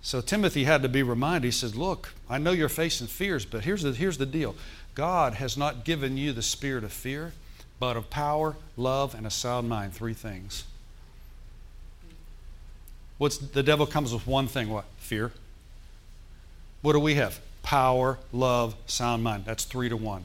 So 0.00 0.22
Timothy 0.22 0.64
had 0.64 0.80
to 0.80 0.88
be 0.88 1.02
reminded. 1.02 1.46
He 1.46 1.50
says, 1.50 1.76
Look, 1.76 2.14
I 2.26 2.38
know 2.38 2.52
you're 2.52 2.70
facing 2.70 3.08
fears, 3.08 3.44
but 3.44 3.64
here's 3.64 3.82
the, 3.82 3.92
here's 3.92 4.16
the 4.16 4.24
deal 4.24 4.54
God 4.94 5.34
has 5.34 5.58
not 5.58 5.84
given 5.84 6.16
you 6.16 6.32
the 6.32 6.40
spirit 6.40 6.84
of 6.84 6.92
fear, 6.92 7.34
but 7.78 7.98
of 7.98 8.08
power, 8.08 8.56
love, 8.78 9.14
and 9.14 9.26
a 9.26 9.30
sound 9.30 9.68
mind. 9.68 9.92
Three 9.92 10.14
things. 10.14 10.64
What's 13.18 13.36
the 13.36 13.62
devil 13.62 13.86
comes 13.86 14.14
with 14.14 14.26
one 14.26 14.46
thing, 14.46 14.70
what? 14.70 14.86
Fear. 14.96 15.32
What 16.82 16.92
do 16.92 17.00
we 17.00 17.14
have? 17.16 17.40
Power, 17.62 18.18
love, 18.32 18.76
sound 18.86 19.24
mind. 19.24 19.44
That's 19.44 19.64
three 19.64 19.88
to 19.88 19.96
one. 19.96 20.24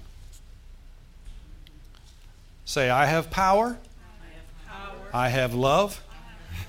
Say, 2.65 2.89
I 2.89 3.05
have 3.05 3.29
power. 3.29 3.77
I 3.77 4.29
have, 4.29 4.67
power. 4.67 5.09
I 5.13 5.29
have 5.29 5.53
love. 5.53 6.03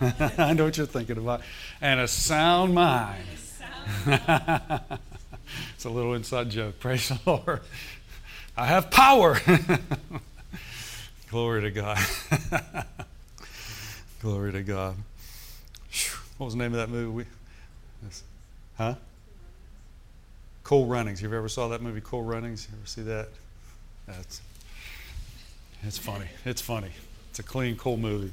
I 0.39 0.53
know 0.55 0.65
what 0.65 0.77
you're 0.77 0.87
thinking 0.87 1.19
about. 1.19 1.43
And 1.81 2.01
a 2.01 2.09
sound 2.09 2.75
mind. 2.75 3.23
it's 4.07 5.85
a 5.85 5.91
little 5.91 6.15
inside 6.15 6.51
joke. 6.51 6.81
Praise 6.81 7.09
the 7.09 7.21
Lord. 7.25 7.61
I 8.57 8.67
have 8.67 8.91
power. 8.91 9.39
Glory 11.31 11.63
to 11.63 11.71
God. 11.71 11.99
Glory 14.21 14.53
to 14.53 14.63
God. 14.63 14.97
What 16.37 16.47
was 16.47 16.55
the 16.55 16.59
name 16.59 16.75
of 16.75 16.79
that 16.79 16.89
movie? 16.91 17.27
Huh? 18.77 18.95
Cool 20.73 20.87
Runnings. 20.87 21.21
You 21.21 21.31
ever 21.35 21.51
saw 21.51 21.69
that 21.69 21.83
movie, 21.83 22.01
Cool 22.03 22.23
Runnings? 22.23 22.67
You 22.67 22.79
ever 22.79 22.87
see 22.87 23.03
that? 23.03 23.29
That's 24.07 24.41
it's 25.83 25.99
funny. 25.99 26.25
It's 26.47 26.63
funny. 26.63 26.89
It's 27.29 27.41
a 27.41 27.43
clean, 27.43 27.77
cool 27.77 27.99
movie. 27.99 28.33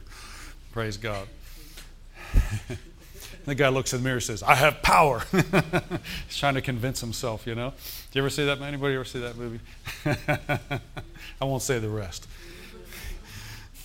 Praise 0.71 0.95
God. 0.95 1.27
the 3.45 3.55
guy 3.55 3.67
looks 3.67 3.91
in 3.91 3.99
the 3.99 4.03
mirror 4.05 4.15
and 4.15 4.23
says, 4.23 4.41
I 4.41 4.55
have 4.55 4.81
power. 4.81 5.21
He's 6.29 6.37
trying 6.37 6.53
to 6.53 6.61
convince 6.61 7.01
himself, 7.01 7.45
you 7.45 7.55
know. 7.55 7.71
Do 7.71 8.19
you 8.19 8.21
ever 8.21 8.29
see 8.29 8.45
that? 8.45 8.61
Anybody 8.61 8.95
ever 8.95 9.03
see 9.03 9.19
that 9.19 9.35
movie? 9.35 9.59
I 11.41 11.43
won't 11.43 11.61
say 11.61 11.79
the 11.79 11.89
rest. 11.89 12.25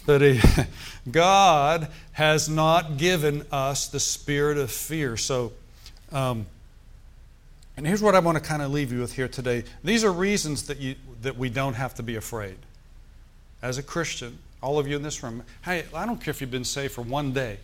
But 0.07 0.21
he, 0.21 0.41
God 1.11 1.89
has 2.13 2.49
not 2.49 2.99
given 2.99 3.47
us 3.51 3.89
the 3.89 3.99
spirit 3.99 4.59
of 4.59 4.71
fear. 4.71 5.17
So, 5.17 5.51
um, 6.13 6.47
and 7.77 7.87
here's 7.87 8.03
what 8.03 8.15
I 8.15 8.21
want 8.21 8.39
to 8.39 8.45
kind 8.45 8.63
of 8.63 8.71
leave 8.71 8.93
you 8.93 9.01
with 9.01 9.15
here 9.15 9.29
today. 9.29 9.65
These 9.83 10.05
are 10.05 10.13
reasons 10.13 10.65
that, 10.65 10.79
you, 10.79 10.95
that 11.23 11.37
we 11.37 11.49
don't 11.49 11.75
have 11.75 11.95
to 11.97 12.03
be 12.03 12.17
afraid. 12.17 12.57
As 13.63 13.79
a 13.79 13.83
Christian, 13.83 14.39
all 14.63 14.79
of 14.79 14.87
you 14.87 14.95
in 14.97 15.03
this 15.03 15.23
room, 15.23 15.43
hey, 15.65 15.85
I 15.93 16.07
don't 16.07 16.21
care 16.21 16.31
if 16.31 16.41
you've 16.41 16.51
been 16.51 16.65
saved 16.65 16.93
for 16.93 17.03
one 17.03 17.33
day. 17.33 17.59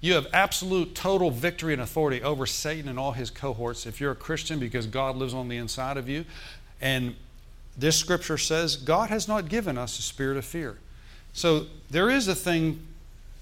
You 0.00 0.14
have 0.14 0.26
absolute 0.32 0.94
total 0.94 1.30
victory 1.30 1.72
and 1.72 1.80
authority 1.80 2.22
over 2.22 2.44
Satan 2.44 2.88
and 2.88 2.98
all 2.98 3.12
his 3.12 3.30
cohorts 3.30 3.86
if 3.86 4.00
you're 4.00 4.10
a 4.10 4.16
Christian 4.16 4.58
because 4.58 4.86
God 4.86 5.16
lives 5.16 5.32
on 5.32 5.48
the 5.48 5.56
inside 5.56 5.96
of 5.96 6.08
you. 6.08 6.24
And 6.80 7.14
this 7.78 7.96
scripture 7.96 8.36
says 8.36 8.76
God 8.76 9.10
has 9.10 9.28
not 9.28 9.48
given 9.48 9.78
us 9.78 9.98
a 9.98 10.02
spirit 10.02 10.36
of 10.36 10.44
fear. 10.44 10.76
So 11.32 11.66
there 11.90 12.10
is 12.10 12.28
a 12.28 12.34
thing 12.34 12.84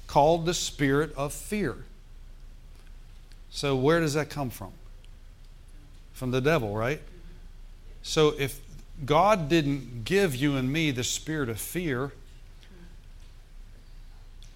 called 0.07 0.45
the 0.45 0.55
spirit 0.55 1.13
of 1.17 1.33
fear. 1.33 1.77
So 3.51 3.75
where 3.75 4.01
does 4.01 4.15
that 4.15 4.29
come 4.29 4.51
from? 4.51 4.73
From 6.21 6.33
the 6.33 6.43
devil, 6.43 6.75
right? 6.75 7.01
So 8.03 8.35
if 8.39 8.61
God 9.07 9.49
didn't 9.49 10.05
give 10.05 10.37
you 10.37 10.57
and 10.57 10.71
me 10.71 10.91
the 10.91 11.03
spirit 11.03 11.49
of 11.49 11.59
fear, 11.59 12.13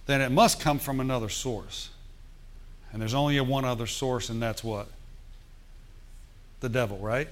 then 0.05 0.21
it 0.21 0.31
must 0.31 0.61
come 0.61 0.79
from 0.79 1.01
another 1.01 1.31
source. 1.31 1.89
And 2.93 3.01
there's 3.01 3.15
only 3.15 3.41
one 3.41 3.65
other 3.65 3.87
source, 3.87 4.29
and 4.29 4.43
that's 4.43 4.63
what? 4.63 4.89
The 6.61 6.69
devil, 6.69 6.99
right? 6.99 7.29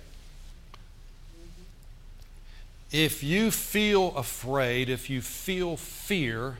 If 2.90 3.22
you 3.22 3.50
feel 3.50 4.16
afraid, 4.16 4.88
if 4.88 5.10
you 5.10 5.20
feel 5.20 5.76
fear, 5.76 6.56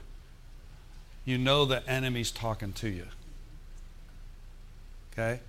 you 1.24 1.38
know 1.38 1.64
the 1.64 1.88
enemy's 1.88 2.32
talking 2.32 2.74
to 2.74 2.90
you. 2.90 3.06
Okay? 5.14 5.40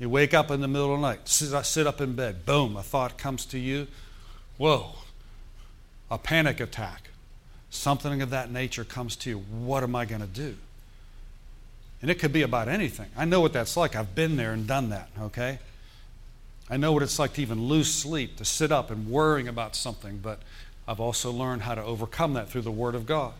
You 0.00 0.08
wake 0.08 0.32
up 0.32 0.50
in 0.50 0.62
the 0.62 0.66
middle 0.66 0.94
of 0.94 1.00
the 1.00 1.06
night, 1.06 1.28
sit 1.28 1.86
up 1.86 2.00
in 2.00 2.14
bed, 2.14 2.46
boom, 2.46 2.74
a 2.74 2.82
thought 2.82 3.18
comes 3.18 3.44
to 3.46 3.58
you. 3.58 3.86
Whoa, 4.56 4.94
a 6.10 6.16
panic 6.16 6.58
attack. 6.58 7.10
Something 7.68 8.22
of 8.22 8.30
that 8.30 8.50
nature 8.50 8.82
comes 8.82 9.14
to 9.16 9.30
you. 9.30 9.38
What 9.38 9.82
am 9.82 9.94
I 9.94 10.06
going 10.06 10.22
to 10.22 10.26
do? 10.26 10.56
And 12.00 12.10
it 12.10 12.14
could 12.14 12.32
be 12.32 12.40
about 12.40 12.66
anything. 12.66 13.10
I 13.14 13.26
know 13.26 13.42
what 13.42 13.52
that's 13.52 13.76
like. 13.76 13.94
I've 13.94 14.14
been 14.14 14.36
there 14.36 14.52
and 14.52 14.66
done 14.66 14.88
that, 14.88 15.10
okay? 15.20 15.58
I 16.70 16.78
know 16.78 16.92
what 16.92 17.02
it's 17.02 17.18
like 17.18 17.34
to 17.34 17.42
even 17.42 17.64
lose 17.68 17.92
sleep, 17.92 18.36
to 18.36 18.44
sit 18.44 18.72
up 18.72 18.90
and 18.90 19.08
worrying 19.10 19.48
about 19.48 19.76
something, 19.76 20.16
but 20.16 20.40
I've 20.88 20.98
also 20.98 21.30
learned 21.30 21.62
how 21.62 21.74
to 21.74 21.84
overcome 21.84 22.32
that 22.34 22.48
through 22.48 22.62
the 22.62 22.70
Word 22.70 22.94
of 22.94 23.04
God. 23.04 23.34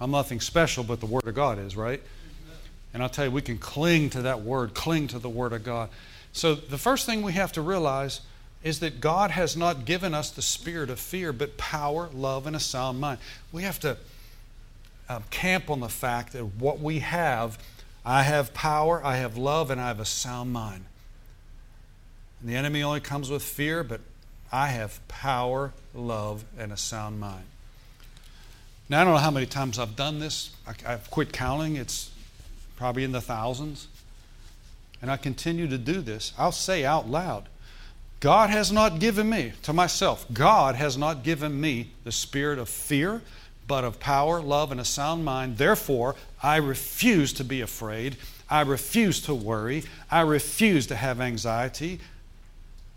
I'm 0.00 0.10
nothing 0.10 0.40
special, 0.40 0.82
but 0.82 1.00
the 1.00 1.06
Word 1.06 1.26
of 1.26 1.34
God 1.34 1.58
is, 1.58 1.76
right? 1.76 2.02
And 2.92 3.02
I'll 3.02 3.08
tell 3.08 3.26
you, 3.26 3.30
we 3.30 3.42
can 3.42 3.58
cling 3.58 4.10
to 4.10 4.22
that 4.22 4.42
Word, 4.42 4.74
cling 4.74 5.08
to 5.08 5.18
the 5.18 5.28
Word 5.28 5.52
of 5.52 5.64
God. 5.64 5.90
So 6.32 6.54
the 6.54 6.78
first 6.78 7.06
thing 7.06 7.22
we 7.22 7.32
have 7.32 7.52
to 7.52 7.62
realize 7.62 8.20
is 8.62 8.80
that 8.80 9.00
God 9.00 9.30
has 9.30 9.56
not 9.56 9.84
given 9.84 10.14
us 10.14 10.30
the 10.30 10.42
spirit 10.42 10.90
of 10.90 11.00
fear, 11.00 11.32
but 11.32 11.56
power, 11.56 12.10
love, 12.12 12.46
and 12.46 12.54
a 12.54 12.60
sound 12.60 13.00
mind. 13.00 13.18
We 13.52 13.62
have 13.62 13.80
to 13.80 13.96
uh, 15.08 15.20
camp 15.30 15.70
on 15.70 15.80
the 15.80 15.88
fact 15.88 16.34
that 16.34 16.44
what 16.44 16.78
we 16.78 16.98
have, 16.98 17.58
I 18.04 18.22
have 18.22 18.52
power, 18.52 19.04
I 19.04 19.16
have 19.16 19.36
love, 19.36 19.70
and 19.70 19.80
I 19.80 19.88
have 19.88 20.00
a 20.00 20.04
sound 20.04 20.52
mind. 20.52 20.84
And 22.40 22.50
the 22.50 22.54
enemy 22.54 22.82
only 22.82 23.00
comes 23.00 23.30
with 23.30 23.42
fear, 23.42 23.82
but 23.82 24.00
I 24.52 24.68
have 24.68 25.06
power, 25.08 25.72
love, 25.94 26.44
and 26.58 26.72
a 26.72 26.76
sound 26.76 27.18
mind. 27.18 27.44
Now, 28.88 29.00
I 29.00 29.04
don't 29.04 29.14
know 29.14 29.20
how 29.20 29.30
many 29.30 29.46
times 29.46 29.78
I've 29.78 29.96
done 29.96 30.18
this. 30.18 30.50
I, 30.66 30.74
I've 30.92 31.10
quit 31.10 31.32
counting. 31.32 31.76
It's 31.76 32.10
probably 32.80 33.04
in 33.04 33.12
the 33.12 33.20
thousands. 33.20 33.88
And 35.02 35.10
I 35.10 35.18
continue 35.18 35.68
to 35.68 35.76
do 35.76 36.00
this. 36.00 36.32
I'll 36.38 36.50
say 36.50 36.82
out 36.82 37.10
loud, 37.10 37.44
God 38.20 38.48
has 38.48 38.72
not 38.72 39.00
given 39.00 39.28
me, 39.28 39.52
to 39.64 39.74
myself, 39.74 40.24
God 40.32 40.76
has 40.76 40.96
not 40.96 41.22
given 41.22 41.60
me 41.60 41.90
the 42.04 42.10
spirit 42.10 42.58
of 42.58 42.70
fear, 42.70 43.20
but 43.66 43.84
of 43.84 44.00
power, 44.00 44.40
love, 44.40 44.72
and 44.72 44.80
a 44.80 44.84
sound 44.86 45.26
mind. 45.26 45.58
Therefore, 45.58 46.16
I 46.42 46.56
refuse 46.56 47.34
to 47.34 47.44
be 47.44 47.60
afraid. 47.60 48.16
I 48.48 48.62
refuse 48.62 49.20
to 49.22 49.34
worry. 49.34 49.84
I 50.10 50.22
refuse 50.22 50.86
to 50.86 50.96
have 50.96 51.20
anxiety. 51.20 52.00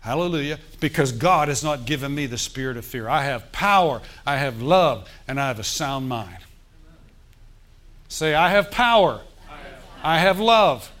Hallelujah. 0.00 0.60
Because 0.80 1.12
God 1.12 1.48
has 1.48 1.62
not 1.62 1.84
given 1.84 2.14
me 2.14 2.24
the 2.24 2.38
spirit 2.38 2.78
of 2.78 2.86
fear. 2.86 3.06
I 3.06 3.24
have 3.24 3.52
power, 3.52 4.00
I 4.24 4.36
have 4.36 4.62
love, 4.62 5.10
and 5.28 5.38
I 5.38 5.48
have 5.48 5.58
a 5.58 5.64
sound 5.64 6.08
mind. 6.08 6.38
Say, 8.08 8.34
I 8.34 8.48
have 8.48 8.70
power, 8.70 9.20
I 10.04 10.18
have 10.18 10.38
love, 10.38 10.92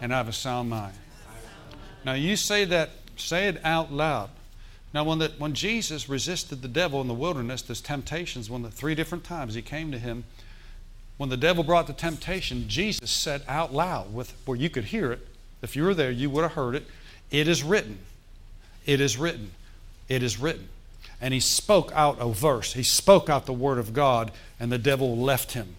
and 0.00 0.14
I 0.14 0.18
have 0.18 0.28
a 0.28 0.32
sound 0.32 0.70
mind. 0.70 0.94
Now, 2.04 2.12
you 2.12 2.36
say 2.36 2.64
that 2.66 2.90
Say 3.20 3.48
it 3.48 3.60
out 3.64 3.92
loud. 3.92 4.30
Now, 4.94 5.04
when, 5.04 5.18
the, 5.18 5.32
when 5.38 5.54
Jesus 5.54 6.08
resisted 6.08 6.62
the 6.62 6.68
devil 6.68 7.00
in 7.00 7.08
the 7.08 7.14
wilderness, 7.14 7.62
there's 7.62 7.80
temptations. 7.80 8.48
When 8.48 8.62
the 8.62 8.70
three 8.70 8.94
different 8.94 9.24
times 9.24 9.54
he 9.54 9.62
came 9.62 9.92
to 9.92 9.98
him, 9.98 10.24
when 11.18 11.28
the 11.28 11.36
devil 11.36 11.64
brought 11.64 11.86
the 11.86 11.92
temptation, 11.92 12.68
Jesus 12.68 13.10
said 13.10 13.42
out 13.48 13.74
loud, 13.74 14.14
with 14.14 14.32
where 14.46 14.56
you 14.56 14.70
could 14.70 14.84
hear 14.84 15.12
it. 15.12 15.26
If 15.62 15.76
you 15.76 15.82
were 15.82 15.94
there, 15.94 16.10
you 16.10 16.30
would 16.30 16.42
have 16.42 16.52
heard 16.52 16.74
it. 16.74 16.86
It 17.30 17.48
is 17.48 17.62
written. 17.62 17.98
It 18.86 19.00
is 19.00 19.18
written. 19.18 19.50
It 20.08 20.22
is 20.22 20.38
written. 20.38 20.68
And 21.20 21.34
he 21.34 21.40
spoke 21.40 21.92
out 21.94 22.16
a 22.20 22.28
verse. 22.28 22.72
He 22.72 22.84
spoke 22.84 23.28
out 23.28 23.46
the 23.46 23.52
word 23.52 23.78
of 23.78 23.92
God, 23.92 24.30
and 24.60 24.70
the 24.70 24.78
devil 24.78 25.18
left 25.18 25.52
him. 25.52 25.74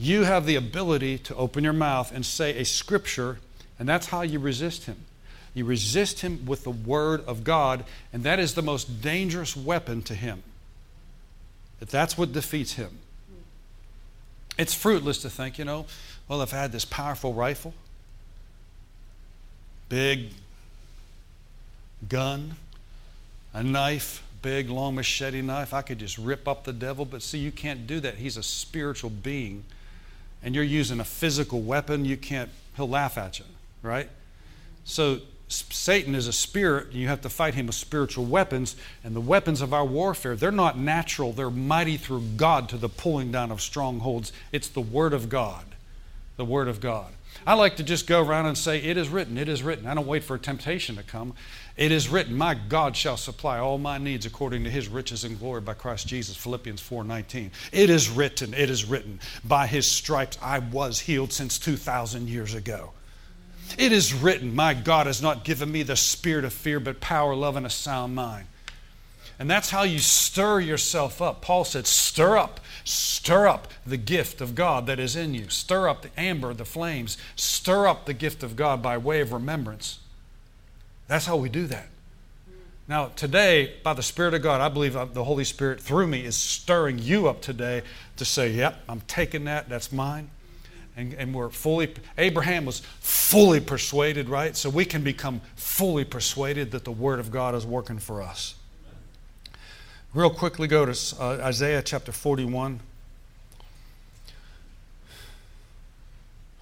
You 0.00 0.22
have 0.22 0.46
the 0.46 0.54
ability 0.54 1.18
to 1.18 1.34
open 1.34 1.64
your 1.64 1.72
mouth 1.72 2.12
and 2.14 2.24
say 2.24 2.56
a 2.56 2.64
scripture, 2.64 3.38
and 3.80 3.88
that's 3.88 4.06
how 4.06 4.22
you 4.22 4.38
resist 4.38 4.84
him. 4.84 4.98
You 5.54 5.64
resist 5.64 6.20
him 6.20 6.46
with 6.46 6.62
the 6.62 6.70
word 6.70 7.24
of 7.26 7.42
God, 7.42 7.84
and 8.12 8.22
that 8.22 8.38
is 8.38 8.54
the 8.54 8.62
most 8.62 9.02
dangerous 9.02 9.56
weapon 9.56 10.02
to 10.02 10.14
him. 10.14 10.44
That 11.80 11.88
that's 11.88 12.16
what 12.16 12.32
defeats 12.32 12.74
him. 12.74 12.90
It's 14.56 14.72
fruitless 14.72 15.20
to 15.22 15.30
think, 15.30 15.58
you 15.58 15.64
know, 15.64 15.86
well, 16.28 16.42
if 16.42 16.54
I 16.54 16.58
had 16.58 16.70
this 16.70 16.84
powerful 16.84 17.34
rifle, 17.34 17.74
big 19.88 20.28
gun, 22.08 22.54
a 23.52 23.64
knife, 23.64 24.22
big, 24.42 24.70
long 24.70 24.94
machete 24.94 25.42
knife, 25.42 25.74
I 25.74 25.82
could 25.82 25.98
just 25.98 26.18
rip 26.18 26.46
up 26.46 26.62
the 26.62 26.72
devil. 26.72 27.04
But 27.04 27.20
see, 27.20 27.38
you 27.38 27.50
can't 27.50 27.88
do 27.88 27.98
that. 27.98 28.14
He's 28.14 28.36
a 28.36 28.44
spiritual 28.44 29.10
being. 29.10 29.64
And 30.42 30.54
you're 30.54 30.64
using 30.64 31.00
a 31.00 31.04
physical 31.04 31.60
weapon, 31.60 32.04
you 32.04 32.16
can't, 32.16 32.50
he'll 32.76 32.88
laugh 32.88 33.18
at 33.18 33.38
you, 33.38 33.44
right? 33.82 34.08
So 34.84 35.20
Satan 35.48 36.14
is 36.14 36.26
a 36.26 36.32
spirit, 36.32 36.88
and 36.88 36.94
you 36.94 37.08
have 37.08 37.22
to 37.22 37.28
fight 37.28 37.54
him 37.54 37.66
with 37.66 37.74
spiritual 37.74 38.26
weapons. 38.26 38.76
And 39.02 39.16
the 39.16 39.20
weapons 39.20 39.62
of 39.62 39.72
our 39.72 39.84
warfare, 39.84 40.36
they're 40.36 40.52
not 40.52 40.78
natural, 40.78 41.32
they're 41.32 41.50
mighty 41.50 41.96
through 41.96 42.22
God 42.36 42.68
to 42.68 42.76
the 42.76 42.88
pulling 42.88 43.32
down 43.32 43.50
of 43.50 43.60
strongholds. 43.60 44.32
It's 44.52 44.68
the 44.68 44.80
Word 44.80 45.12
of 45.12 45.28
God. 45.28 45.64
the 46.36 46.44
Word 46.44 46.68
of 46.68 46.80
God. 46.80 47.12
I 47.46 47.54
like 47.54 47.76
to 47.76 47.82
just 47.82 48.06
go 48.06 48.22
around 48.22 48.46
and 48.46 48.56
say, 48.56 48.78
It 48.78 48.96
is 48.96 49.08
written, 49.08 49.36
it 49.36 49.48
is 49.48 49.62
written. 49.62 49.86
I 49.86 49.94
don't 49.94 50.06
wait 50.06 50.24
for 50.24 50.36
a 50.36 50.38
temptation 50.38 50.96
to 50.96 51.02
come. 51.02 51.34
It 51.78 51.92
is 51.92 52.08
written, 52.08 52.36
My 52.36 52.54
God 52.54 52.96
shall 52.96 53.16
supply 53.16 53.60
all 53.60 53.78
my 53.78 53.98
needs 53.98 54.26
according 54.26 54.64
to 54.64 54.70
his 54.70 54.88
riches 54.88 55.22
and 55.22 55.38
glory 55.38 55.60
by 55.60 55.74
Christ 55.74 56.08
Jesus. 56.08 56.36
Philippians 56.36 56.82
4:19. 56.82 57.52
It 57.70 57.88
is 57.88 58.10
written, 58.10 58.52
it 58.52 58.68
is 58.68 58.84
written, 58.84 59.20
by 59.44 59.68
his 59.68 59.88
stripes 59.88 60.36
I 60.42 60.58
was 60.58 60.98
healed 60.98 61.32
since 61.32 61.56
2,000 61.56 62.28
years 62.28 62.52
ago. 62.52 62.94
It 63.78 63.92
is 63.92 64.12
written, 64.12 64.56
My 64.56 64.74
God 64.74 65.06
has 65.06 65.22
not 65.22 65.44
given 65.44 65.70
me 65.70 65.84
the 65.84 65.94
spirit 65.94 66.44
of 66.44 66.52
fear, 66.52 66.80
but 66.80 67.00
power, 67.00 67.36
love, 67.36 67.54
and 67.54 67.64
a 67.64 67.70
sound 67.70 68.12
mind. 68.16 68.46
And 69.38 69.48
that's 69.48 69.70
how 69.70 69.84
you 69.84 70.00
stir 70.00 70.58
yourself 70.58 71.22
up. 71.22 71.42
Paul 71.42 71.62
said, 71.62 71.86
Stir 71.86 72.36
up, 72.36 72.58
stir 72.82 73.46
up 73.46 73.68
the 73.86 73.96
gift 73.96 74.40
of 74.40 74.56
God 74.56 74.86
that 74.86 74.98
is 74.98 75.14
in 75.14 75.32
you. 75.32 75.48
Stir 75.48 75.88
up 75.88 76.02
the 76.02 76.20
amber, 76.20 76.52
the 76.52 76.64
flames. 76.64 77.16
Stir 77.36 77.86
up 77.86 78.04
the 78.04 78.14
gift 78.14 78.42
of 78.42 78.56
God 78.56 78.82
by 78.82 78.98
way 78.98 79.20
of 79.20 79.32
remembrance. 79.32 80.00
That's 81.08 81.26
how 81.26 81.36
we 81.36 81.48
do 81.48 81.66
that. 81.66 81.88
Now, 82.86 83.06
today, 83.16 83.74
by 83.82 83.92
the 83.92 84.02
Spirit 84.02 84.32
of 84.32 84.42
God, 84.42 84.60
I 84.60 84.68
believe 84.68 84.92
the 84.92 85.24
Holy 85.24 85.44
Spirit 85.44 85.80
through 85.80 86.06
me 86.06 86.24
is 86.24 86.36
stirring 86.36 86.98
you 86.98 87.28
up 87.28 87.42
today 87.42 87.82
to 88.16 88.24
say, 88.24 88.50
Yep, 88.50 88.82
I'm 88.88 89.00
taking 89.02 89.44
that, 89.44 89.68
that's 89.68 89.92
mine. 89.92 90.30
And, 90.96 91.12
and 91.14 91.34
we're 91.34 91.50
fully, 91.50 91.94
Abraham 92.16 92.64
was 92.64 92.80
fully 93.00 93.60
persuaded, 93.60 94.28
right? 94.28 94.56
So 94.56 94.70
we 94.70 94.84
can 94.84 95.02
become 95.02 95.42
fully 95.54 96.04
persuaded 96.04 96.70
that 96.70 96.84
the 96.84 96.90
Word 96.90 97.20
of 97.20 97.30
God 97.30 97.54
is 97.54 97.66
working 97.66 97.98
for 97.98 98.22
us. 98.22 98.54
Real 100.14 100.30
quickly 100.30 100.66
go 100.66 100.86
to 100.86 101.16
uh, 101.20 101.38
Isaiah 101.42 101.82
chapter 101.82 102.10
41. 102.10 102.80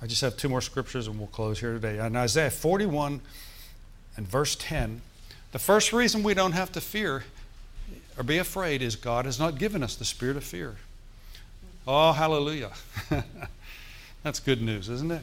I 0.02 0.06
just 0.06 0.20
have 0.20 0.36
two 0.36 0.48
more 0.48 0.60
scriptures 0.60 1.06
and 1.06 1.18
we'll 1.18 1.28
close 1.28 1.60
here 1.60 1.72
today. 1.72 2.04
In 2.04 2.16
Isaiah 2.16 2.50
41 2.50 3.20
and 4.16 4.26
verse 4.26 4.56
10, 4.56 5.02
the 5.52 5.58
first 5.58 5.92
reason 5.92 6.22
we 6.22 6.34
don't 6.34 6.52
have 6.52 6.72
to 6.72 6.80
fear 6.80 7.24
or 8.16 8.22
be 8.22 8.38
afraid 8.38 8.82
is 8.82 8.96
God 8.96 9.24
has 9.24 9.38
not 9.38 9.58
given 9.58 9.82
us 9.82 9.94
the 9.94 10.04
spirit 10.04 10.36
of 10.36 10.44
fear. 10.44 10.76
Oh, 11.86 12.12
hallelujah. 12.12 12.72
That's 14.22 14.40
good 14.40 14.60
news, 14.60 14.88
isn't 14.88 15.12
it? 15.12 15.22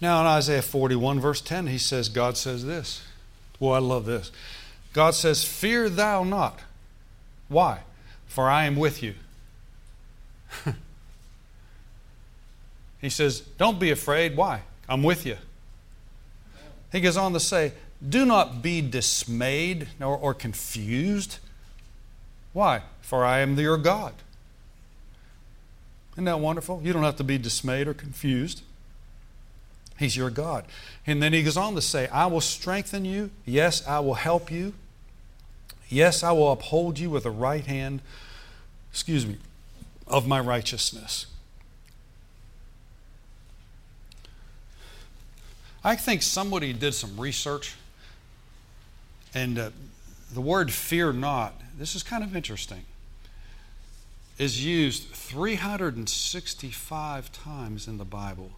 Now, 0.00 0.20
in 0.20 0.26
Isaiah 0.26 0.62
41, 0.62 1.18
verse 1.18 1.40
10, 1.40 1.66
he 1.68 1.78
says, 1.78 2.08
God 2.08 2.36
says 2.36 2.64
this. 2.64 3.02
Well, 3.58 3.74
I 3.74 3.78
love 3.78 4.04
this. 4.04 4.30
God 4.92 5.14
says, 5.14 5.44
Fear 5.44 5.88
thou 5.88 6.22
not. 6.24 6.60
Why? 7.48 7.80
For 8.28 8.48
I 8.48 8.66
am 8.66 8.76
with 8.76 9.02
you. 9.02 9.14
he 13.00 13.10
says, 13.10 13.40
Don't 13.40 13.80
be 13.80 13.90
afraid. 13.90 14.36
Why? 14.36 14.62
I'm 14.88 15.02
with 15.02 15.26
you. 15.26 15.36
He 16.92 17.00
goes 17.00 17.16
on 17.16 17.32
to 17.32 17.40
say, 17.40 17.72
Do 18.06 18.24
not 18.24 18.62
be 18.62 18.80
dismayed 18.80 19.88
or, 20.00 20.16
or 20.16 20.34
confused. 20.34 21.38
Why? 22.52 22.82
For 23.00 23.24
I 23.24 23.40
am 23.40 23.58
your 23.58 23.76
God. 23.76 24.14
Isn't 26.14 26.24
that 26.24 26.40
wonderful? 26.40 26.80
You 26.82 26.92
don't 26.92 27.04
have 27.04 27.16
to 27.16 27.24
be 27.24 27.38
dismayed 27.38 27.86
or 27.86 27.94
confused. 27.94 28.62
He's 29.98 30.16
your 30.16 30.30
God. 30.30 30.64
And 31.06 31.22
then 31.22 31.32
he 31.32 31.42
goes 31.42 31.56
on 31.56 31.74
to 31.74 31.82
say, 31.82 32.08
I 32.08 32.26
will 32.26 32.40
strengthen 32.40 33.04
you. 33.04 33.30
Yes, 33.44 33.86
I 33.86 34.00
will 34.00 34.14
help 34.14 34.50
you. 34.50 34.74
Yes, 35.88 36.22
I 36.22 36.32
will 36.32 36.52
uphold 36.52 36.98
you 36.98 37.10
with 37.10 37.22
the 37.22 37.30
right 37.30 37.64
hand, 37.64 38.00
excuse 38.90 39.26
me, 39.26 39.38
of 40.06 40.26
my 40.26 40.38
righteousness. 40.38 41.26
I 45.84 45.96
think 45.96 46.22
somebody 46.22 46.72
did 46.72 46.94
some 46.94 47.18
research, 47.18 47.74
and 49.34 49.58
uh, 49.58 49.70
the 50.32 50.40
word 50.40 50.72
fear 50.72 51.12
not, 51.12 51.60
this 51.78 51.94
is 51.94 52.02
kind 52.02 52.24
of 52.24 52.34
interesting, 52.34 52.84
is 54.38 54.64
used 54.64 55.08
365 55.08 57.32
times 57.32 57.88
in 57.88 57.98
the 57.98 58.04
Bible. 58.04 58.52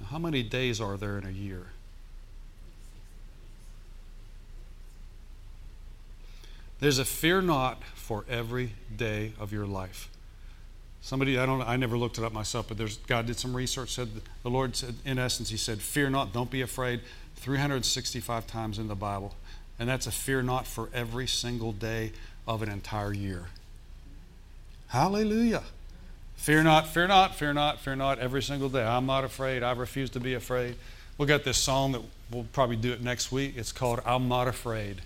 Now, 0.00 0.06
how 0.06 0.18
many 0.18 0.42
days 0.42 0.80
are 0.80 0.96
there 0.96 1.18
in 1.18 1.26
a 1.26 1.30
year? 1.30 1.66
There's 6.80 6.98
a 6.98 7.04
fear 7.04 7.40
not 7.40 7.84
for 7.94 8.24
every 8.28 8.72
day 8.94 9.32
of 9.38 9.52
your 9.52 9.66
life. 9.66 10.08
Somebody, 11.04 11.38
I 11.38 11.44
don't, 11.44 11.60
I 11.60 11.76
never 11.76 11.98
looked 11.98 12.16
it 12.16 12.24
up 12.24 12.32
myself, 12.32 12.68
but 12.68 12.78
there's 12.78 12.96
God 12.96 13.26
did 13.26 13.38
some 13.38 13.54
research. 13.54 13.90
Said 13.92 14.08
the 14.42 14.48
Lord 14.48 14.74
said, 14.74 14.94
in 15.04 15.18
essence, 15.18 15.50
He 15.50 15.58
said, 15.58 15.82
"Fear 15.82 16.08
not, 16.08 16.32
don't 16.32 16.50
be 16.50 16.62
afraid." 16.62 17.00
365 17.36 18.46
times 18.46 18.78
in 18.78 18.88
the 18.88 18.94
Bible, 18.94 19.34
and 19.78 19.86
that's 19.86 20.06
a 20.06 20.10
fear 20.10 20.42
not 20.42 20.66
for 20.66 20.88
every 20.94 21.26
single 21.26 21.72
day 21.72 22.12
of 22.48 22.62
an 22.62 22.70
entire 22.70 23.12
year. 23.12 23.48
Hallelujah! 24.86 25.64
Fear 26.36 26.62
not, 26.62 26.86
fear 26.88 27.06
not, 27.06 27.34
fear 27.34 27.52
not, 27.52 27.80
fear 27.80 27.96
not 27.96 28.18
every 28.18 28.42
single 28.42 28.70
day. 28.70 28.82
I'm 28.82 29.04
not 29.04 29.24
afraid. 29.24 29.62
I 29.62 29.72
refuse 29.72 30.08
to 30.10 30.20
be 30.20 30.32
afraid. 30.32 30.74
We 31.18 31.26
got 31.26 31.44
this 31.44 31.58
song 31.58 31.92
that 31.92 32.00
we'll 32.30 32.46
probably 32.54 32.76
do 32.76 32.92
it 32.92 33.02
next 33.02 33.30
week. 33.30 33.58
It's 33.58 33.72
called 33.72 34.00
"I'm 34.06 34.28
Not 34.28 34.48
Afraid." 34.48 35.02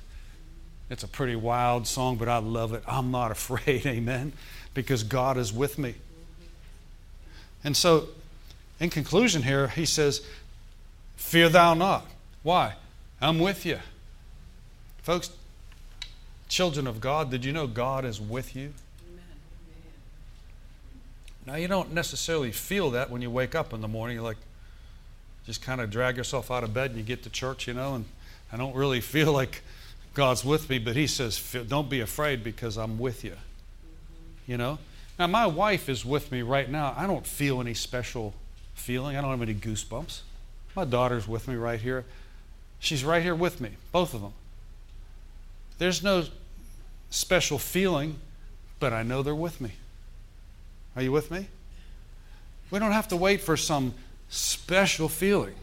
It's 0.91 1.03
a 1.03 1.09
pretty 1.09 1.37
wild 1.37 1.87
song, 1.87 2.17
but 2.17 2.29
I 2.29 2.39
love 2.39 2.73
it. 2.73 2.83
I'm 2.87 3.11
not 3.11 3.31
afraid, 3.31 3.85
amen, 3.87 4.33
because 4.75 5.03
God 5.03 5.37
is 5.37 5.53
with 5.53 5.79
me. 5.79 5.95
And 7.65 7.77
so, 7.77 8.09
in 8.81 8.91
conclusion, 8.91 9.43
here, 9.43 9.69
he 9.69 9.85
says, 9.85 10.25
Fear 11.17 11.49
thou 11.49 11.75
not. 11.75 12.07
Why? 12.43 12.75
I'm 13.21 13.39
with 13.39 13.67
you. 13.67 13.79
Folks, 15.03 15.31
children 16.49 16.87
of 16.87 17.01
God, 17.01 17.31
did 17.31 17.45
you 17.45 17.53
know 17.53 17.67
God 17.67 18.05
is 18.05 18.21
with 18.21 18.55
you? 18.55 18.73
Now, 21.47 21.55
you 21.57 21.67
don't 21.67 21.93
necessarily 21.93 22.53
feel 22.53 22.91
that 22.91 23.11
when 23.11 23.23
you 23.23 23.31
wake 23.31 23.55
up 23.55 23.73
in 23.73 23.81
the 23.81 23.89
morning. 23.89 24.17
You're 24.17 24.25
like, 24.25 24.37
just 25.47 25.63
kind 25.63 25.81
of 25.81 25.91
drag 25.91 26.19
yourself 26.19 26.51
out 26.51 26.63
of 26.63 26.75
bed 26.75 26.91
and 26.91 26.99
you 26.99 27.03
get 27.03 27.23
to 27.23 27.31
church, 27.31 27.67
you 27.67 27.73
know, 27.73 27.95
and 27.95 28.05
I 28.53 28.59
don't 28.59 28.75
really 28.75 29.01
feel 29.01 29.33
like 29.33 29.63
God's 30.13 30.45
with 30.45 30.69
me, 30.69 30.79
but 30.79 30.95
He 30.95 31.07
says, 31.07 31.41
Don't 31.67 31.89
be 31.89 32.01
afraid 32.01 32.45
because 32.45 32.77
I'm 32.77 32.99
with 32.99 33.25
you. 33.25 33.35
You 34.49 34.57
know? 34.57 34.79
Now, 35.19 35.29
my 35.29 35.47
wife 35.47 35.89
is 35.89 36.05
with 36.05 36.33
me 36.33 36.43
right 36.43 36.69
now. 36.69 36.95
I 36.97 37.07
don't 37.07 37.27
feel 37.27 37.61
any 37.61 37.75
special 37.75 38.35
feeling, 38.75 39.17
I 39.17 39.21
don't 39.21 39.31
have 39.31 39.43
any 39.43 39.55
goosebumps. 39.55 40.21
My 40.75 40.85
daughter's 40.85 41.29
with 41.29 41.47
me 41.47 41.55
right 41.55 41.81
here. 41.81 42.05
She's 42.79 43.05
right 43.05 43.23
here 43.23 43.35
with 43.35 43.61
me, 43.61 43.71
both 43.93 44.15
of 44.15 44.23
them. 44.23 44.33
There's 45.79 46.03
no 46.03 46.25
special 47.11 47.59
feeling, 47.59 48.19
but 48.81 48.93
I 48.93 49.03
know 49.03 49.23
they're 49.23 49.35
with 49.35 49.61
me. 49.61 49.73
Are 50.97 51.03
you 51.03 51.13
with 51.13 51.31
me? 51.31 51.49
We 52.71 52.79
don't 52.79 52.93
have 52.93 53.09
to 53.09 53.17
wait 53.17 53.41
for 53.41 53.57
some 53.57 53.95
special 54.29 55.09
feeling. 55.09 55.55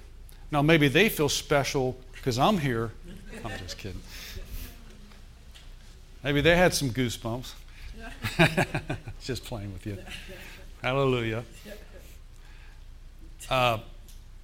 Now, 0.52 0.62
maybe 0.62 0.88
they 0.88 1.10
feel 1.10 1.30
special 1.30 1.98
because 2.14 2.38
I'm 2.38 2.58
here. 2.58 2.92
I'm 3.44 3.52
just 3.60 3.78
kidding. 3.78 4.02
Maybe 6.24 6.42
they 6.42 6.58
had 6.58 6.74
some 6.74 6.90
goosebumps. 6.90 7.54
Just 9.22 9.43
playing 9.45 9.74
with 9.74 9.86
you. 9.86 9.97
Hallelujah. 10.82 11.43
Uh, 13.49 13.80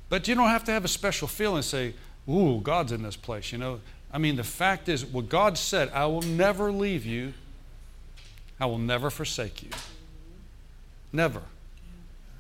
but 0.09 0.28
you 0.28 0.36
don't 0.36 0.49
have 0.49 0.63
to 0.65 0.72
have 0.72 0.86
a 0.86 0.89
special 0.89 1.28
feeling 1.28 1.61
say, 1.61 1.93
Ooh, 2.30 2.59
God's 2.61 2.91
in 2.91 3.03
this 3.03 3.15
place. 3.15 3.51
You 3.51 3.57
know, 3.57 3.80
I 4.13 4.17
mean, 4.17 4.36
the 4.36 4.43
fact 4.43 4.89
is, 4.89 5.05
what 5.05 5.30
God 5.30 5.57
said, 5.57 5.89
I 5.93 6.05
will 6.05 6.22
never 6.22 6.72
leave 6.72 7.05
you, 7.05 7.34
I 8.59 8.65
will 8.65 8.78
never 8.78 9.09
forsake 9.09 9.63
you. 9.63 9.69
Never. 11.13 11.41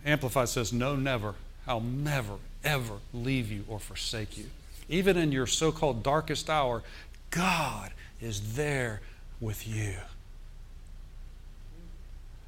Amplified 0.05 0.49
says, 0.49 0.71
No, 0.73 0.95
never. 0.95 1.35
I'll 1.67 1.79
never, 1.79 2.35
ever 2.63 2.95
leave 3.13 3.51
you 3.51 3.65
or 3.67 3.79
forsake 3.79 4.37
you. 4.37 4.45
Even 4.89 5.15
in 5.15 5.31
your 5.31 5.47
so 5.47 5.71
called 5.71 6.03
darkest 6.03 6.49
hour, 6.49 6.83
God 7.29 7.91
is 8.19 8.55
there 8.55 9.01
with 9.39 9.67
you. 9.67 9.95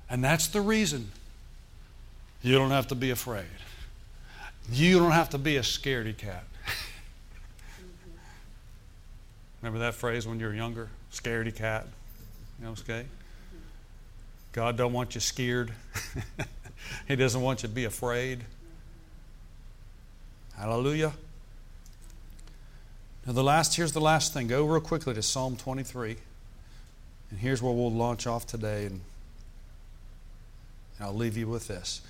And 0.10 0.24
that's 0.24 0.48
the 0.48 0.62
reason 0.62 1.12
you 2.42 2.58
don't 2.58 2.72
have 2.72 2.88
to 2.88 2.96
be 2.96 3.10
afraid. 3.10 3.46
You 4.72 5.00
don't 5.00 5.12
have 5.12 5.30
to 5.32 5.38
be 5.38 5.58
a 5.58 5.62
scaredy 5.62 6.16
cat. 6.16 6.44
Mm-hmm. 6.66 8.18
Remember 9.62 9.80
that 9.80 9.96
phrase 9.96 10.28
when 10.28 10.40
you 10.40 10.46
were 10.46 10.54
younger? 10.54 10.90
Scaredy 11.12 11.56
cat. 11.56 11.88
You 12.60 12.66
know, 12.66 12.72
okay? 12.72 13.02
Mm-hmm. 13.02 13.58
God 14.54 14.78
don't 14.78 14.94
want 14.94 15.16
you 15.16 15.22
scared. 15.22 15.74
he 17.08 17.16
doesn't 17.16 17.42
want 17.42 17.64
you 17.64 17.70
to 17.70 17.76
be 17.76 17.86
afraid. 17.86 18.40
Mm-hmm. 18.40 20.62
Hallelujah. 20.62 21.14
Now 23.26 23.34
the 23.34 23.44
last 23.44 23.76
here's 23.76 23.94
the 23.94 24.02
last 24.02 24.34
thing. 24.34 24.48
Go 24.48 24.66
real 24.66 24.82
quickly 24.82 25.14
to 25.14 25.22
Psalm 25.22 25.56
23. 25.56 26.18
And 27.32 27.40
here's 27.40 27.62
where 27.62 27.74
we'll 27.74 27.92
launch 27.92 28.28
off 28.28 28.46
today. 28.46 28.86
And 28.86 29.02
I'll 31.04 31.14
leave 31.14 31.38
you 31.38 31.48
with 31.48 31.68
this. 31.68 32.02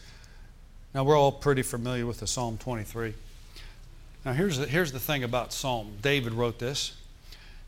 Now, 0.93 1.03
we're 1.03 1.17
all 1.17 1.31
pretty 1.31 1.63
familiar 1.63 2.05
with 2.05 2.19
the 2.19 2.27
Psalm 2.27 2.57
23. 2.57 3.13
Now, 4.25 4.33
here's 4.33 4.57
the, 4.57 4.67
here's 4.67 4.91
the 4.91 4.99
thing 4.99 5.23
about 5.23 5.51
Psalm. 5.51 5.93
David 6.01 6.33
wrote 6.33 6.59
this. 6.59 6.95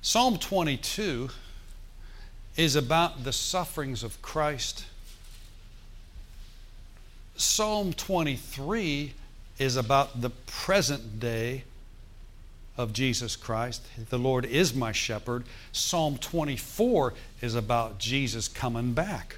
Psalm 0.02 0.38
22 0.38 1.30
is 2.56 2.76
about 2.76 3.24
the 3.24 3.34
sufferings 3.34 4.04
of 4.04 4.22
Christ. 4.22 4.86
Psalm 7.36 7.92
23 7.92 9.14
is 9.58 9.76
about 9.76 10.22
the 10.22 10.30
present 10.30 11.20
day 11.20 11.64
of 12.78 12.94
Jesus 12.94 13.36
Christ. 13.36 13.82
The 14.10 14.20
Lord 14.20 14.46
is 14.46 14.74
my 14.74 14.92
shepherd. 14.92 15.46
Psalm 15.72 16.18
24 16.18 17.14
is 17.42 17.56
about 17.56 17.98
Jesus 17.98 18.48
coming 18.48 18.94
back. 18.94 19.38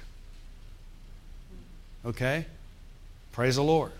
Okay? 2.04 2.46
Praise 3.32 3.56
the 3.56 3.62
Lord. 3.62 3.92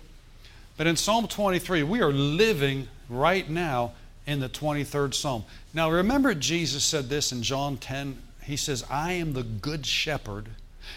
But 0.77 0.87
in 0.87 0.97
Psalm 0.97 1.27
23, 1.27 1.83
we 1.83 2.01
are 2.01 2.13
living 2.13 2.89
right 3.09 3.49
now 3.49 3.93
in 4.27 4.41
the 4.41 4.49
23rd 4.49 5.15
Psalm. 5.15 5.45
Now 5.75 5.91
remember, 5.91 6.35
Jesus 6.35 6.85
said 6.85 7.09
this 7.09 7.33
in 7.33 7.43
John 7.43 7.77
10. 7.79 8.19
He 8.45 8.57
says, 8.57 8.85
I 8.91 9.13
am 9.13 9.33
the 9.33 9.43
good 9.43 9.87
shepherd, 9.87 10.49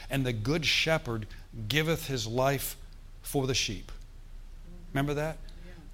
and 0.09 0.25
the 0.25 0.33
good 0.33 0.65
shepherd 0.65 1.27
giveth 1.67 2.07
his 2.07 2.27
life 2.27 2.77
for 3.21 3.47
the 3.47 3.53
sheep. 3.53 3.91
Remember 4.93 5.13
that? 5.13 5.37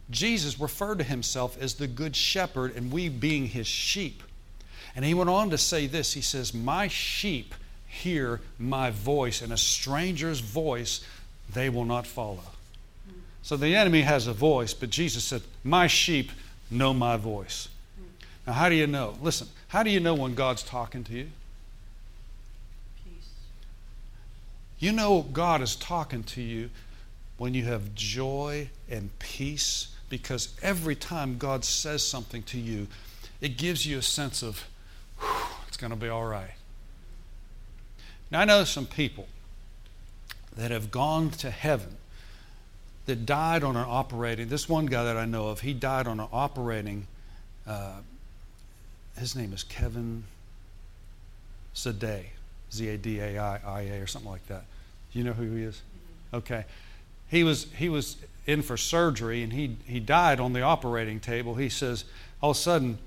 Jesus 0.09 0.59
referred 0.59 0.99
to 0.99 1.03
himself 1.03 1.57
as 1.61 1.75
the 1.75 1.87
good 1.87 2.15
shepherd, 2.15 2.75
and 2.75 2.91
we 2.91 3.09
being 3.09 3.47
his 3.47 3.67
sheep. 3.67 4.23
And 4.95 5.03
he 5.03 5.13
went 5.13 5.29
on 5.29 5.49
to 5.51 5.57
say 5.57 5.87
this 5.87 6.13
He 6.13 6.21
says, 6.21 6.53
My 6.53 6.87
sheep 6.87 7.53
hear 8.03 8.41
my 8.59 8.91
voice, 8.91 9.41
and 9.41 9.51
a 9.51 9.57
stranger's 9.57 10.39
voice 10.39 11.05
they 11.53 11.69
will 11.69 11.85
not 11.85 12.05
follow. 12.05 12.43
So 13.41 13.55
the 13.55 13.75
enemy 13.75 14.01
has 14.01 14.27
a 14.27 14.33
voice, 14.33 14.73
but 14.73 14.89
Jesus 14.89 15.23
said, 15.23 15.41
My 15.63 15.87
sheep 15.87 16.31
know 16.69 16.93
my 16.93 17.15
voice. 17.15 17.69
Now, 18.45 18.53
how 18.53 18.69
do 18.69 18.75
you 18.75 18.87
know? 18.87 19.15
Listen, 19.21 19.47
how 19.69 19.83
do 19.83 19.89
you 19.89 19.99
know 19.99 20.15
when 20.15 20.35
God's 20.35 20.63
talking 20.63 21.03
to 21.05 21.13
you? 21.13 21.29
Peace. 23.03 23.29
You 24.79 24.91
know 24.91 25.21
God 25.21 25.61
is 25.61 25.75
talking 25.75 26.23
to 26.23 26.41
you 26.41 26.69
when 27.37 27.53
you 27.53 27.63
have 27.65 27.95
joy 27.95 28.69
and 28.89 29.17
peace 29.19 29.95
because 30.09 30.53
every 30.61 30.95
time 30.95 31.37
God 31.37 31.63
says 31.63 32.05
something 32.05 32.43
to 32.43 32.59
you, 32.59 32.87
it 33.41 33.57
gives 33.57 33.85
you 33.85 33.97
a 33.97 34.01
sense 34.01 34.43
of, 34.43 34.65
it's 35.67 35.77
going 35.77 35.91
to 35.91 35.97
be 35.97 36.09
all 36.09 36.25
right. 36.25 36.56
Now, 38.29 38.41
I 38.41 38.45
know 38.45 38.63
some 38.63 38.85
people 38.85 39.27
that 40.55 40.71
have 40.71 40.91
gone 40.91 41.29
to 41.29 41.49
heaven 41.49 41.95
that 43.05 43.25
died 43.25 43.63
on 43.63 43.77
an 43.77 43.85
operating. 43.87 44.49
This 44.49 44.67
one 44.67 44.85
guy 44.85 45.05
that 45.05 45.15
I 45.15 45.25
know 45.25 45.47
of, 45.47 45.61
he 45.61 45.73
died 45.73 46.07
on 46.07 46.19
an 46.19 46.27
operating. 46.31 47.07
Uh, 47.65 47.99
his 49.17 49.35
name 49.35 49.53
is 49.53 49.63
Kevin 49.63 50.25
Zadai, 51.73 52.25
Z 52.73 52.87
A 52.89 52.97
D 52.97 53.19
A 53.19 53.37
I 53.37 53.61
I 53.65 53.81
A, 53.81 53.99
or 54.01 54.07
something 54.07 54.29
like 54.29 54.45
that. 54.47 54.65
Do 55.13 55.19
you 55.19 55.25
know 55.25 55.33
who 55.33 55.55
he 55.55 55.63
is? 55.63 55.81
Okay. 56.33 56.65
He 57.29 57.43
was, 57.43 57.67
he 57.77 57.87
was 57.87 58.17
in 58.45 58.61
for 58.61 58.77
surgery 58.77 59.43
and 59.43 59.53
he, 59.53 59.77
he 59.85 59.99
died 59.99 60.39
on 60.39 60.53
the 60.53 60.61
operating 60.61 61.19
table. 61.19 61.55
He 61.55 61.69
says, 61.69 62.03
all 62.41 62.51
of 62.51 62.57
a 62.57 62.59
sudden, 62.59 62.97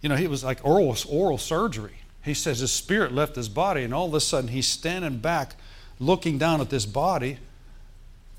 you 0.00 0.08
know, 0.08 0.16
he 0.16 0.26
was 0.28 0.44
like 0.44 0.64
oral, 0.64 0.96
oral 1.08 1.38
surgery. 1.38 2.01
He 2.24 2.34
says 2.34 2.60
his 2.60 2.72
spirit 2.72 3.12
left 3.12 3.36
his 3.36 3.48
body, 3.48 3.82
and 3.82 3.92
all 3.92 4.06
of 4.06 4.14
a 4.14 4.20
sudden 4.20 4.48
he's 4.48 4.66
standing 4.66 5.18
back 5.18 5.56
looking 5.98 6.38
down 6.38 6.60
at 6.60 6.70
this 6.70 6.86
body, 6.86 7.38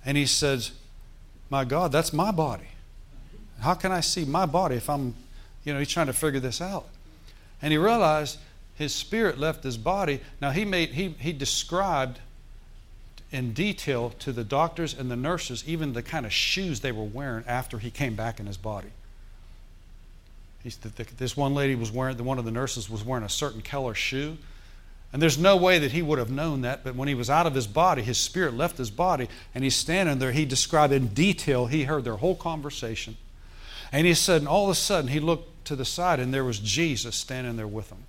and 0.06 0.18
he 0.18 0.26
says, 0.26 0.72
My 1.50 1.66
God, 1.66 1.92
that's 1.92 2.14
my 2.14 2.32
body. 2.32 2.68
How 3.60 3.74
can 3.74 3.92
I 3.92 4.02
see 4.02 4.26
my 4.26 4.46
body 4.46 4.76
if 4.76 4.90
I'm, 4.90 5.16
you 5.64 5.74
know, 5.74 5.80
he's 5.80 5.90
trying 5.90 6.08
to 6.08 6.14
figure 6.14 6.40
this 6.40 6.62
out. 6.62 6.88
And 7.62 7.72
he 7.72 7.78
realized 7.78 8.38
his 8.76 8.94
spirit 8.94 9.38
left 9.38 9.64
his 9.64 9.78
body. 9.78 10.20
Now 10.42 10.52
he 10.52 10.66
made 10.66 10.90
he 10.90 11.16
he 11.20 11.32
described 11.32 12.20
in 13.32 13.54
detail 13.54 14.12
to 14.20 14.32
the 14.32 14.44
doctors 14.44 14.94
and 14.94 15.10
the 15.10 15.16
nurses, 15.16 15.64
even 15.66 15.94
the 15.94 16.04
kind 16.04 16.26
of 16.26 16.34
shoes 16.34 16.82
they 16.82 16.92
were 16.92 17.04
wearing 17.04 17.44
after 17.48 17.80
he 17.80 17.90
came 17.90 18.16
back 18.16 18.40
in 18.40 18.46
his 18.46 18.58
body. 18.58 18.90
This 20.64 21.36
one 21.36 21.54
lady 21.54 21.76
was 21.76 21.92
wearing, 21.92 22.24
one 22.24 22.40
of 22.40 22.46
the 22.46 22.52
nurses 22.52 22.90
was 22.90 23.04
wearing 23.04 23.26
a 23.26 23.30
certain 23.30 23.62
color 23.62 23.94
shoe. 23.94 24.38
And 25.12 25.22
there's 25.22 25.38
no 25.38 25.58
way 25.58 25.78
that 25.78 25.92
he 25.92 26.02
would 26.02 26.18
have 26.18 26.32
known 26.32 26.62
that, 26.62 26.84
but 26.84 26.96
when 26.96 27.08
he 27.08 27.14
was 27.14 27.30
out 27.30 27.46
of 27.46 27.54
his 27.54 27.68
body, 27.68 28.02
his 28.02 28.18
spirit 28.18 28.56
left 28.56 28.80
his 28.80 28.90
body, 28.90 29.28
and 29.54 29.64
he's 29.64 29.76
standing 29.76 30.18
there. 30.18 30.32
He 30.32 30.46
described 30.46 30.92
in 30.92 31.10
detail, 31.10 31.68
he 31.68 31.84
heard 31.84 32.04
their 32.04 32.16
whole 32.16 32.36
conversation. 32.36 33.18
And 33.92 34.08
he 34.08 34.16
said, 34.16 34.42
and 34.42 34.48
all 34.48 34.64
of 34.64 34.72
a 34.72 34.76
sudden, 34.76 35.10
he 35.10 35.20
looked 35.20 35.66
to 35.66 35.76
the 35.76 35.86
side, 35.86 36.20
and 36.20 36.34
there 36.34 36.44
was 36.44 36.58
Jesus 36.58 37.16
standing 37.16 37.58
there 37.58 37.68
with 37.68 37.92
him. 37.92 38.06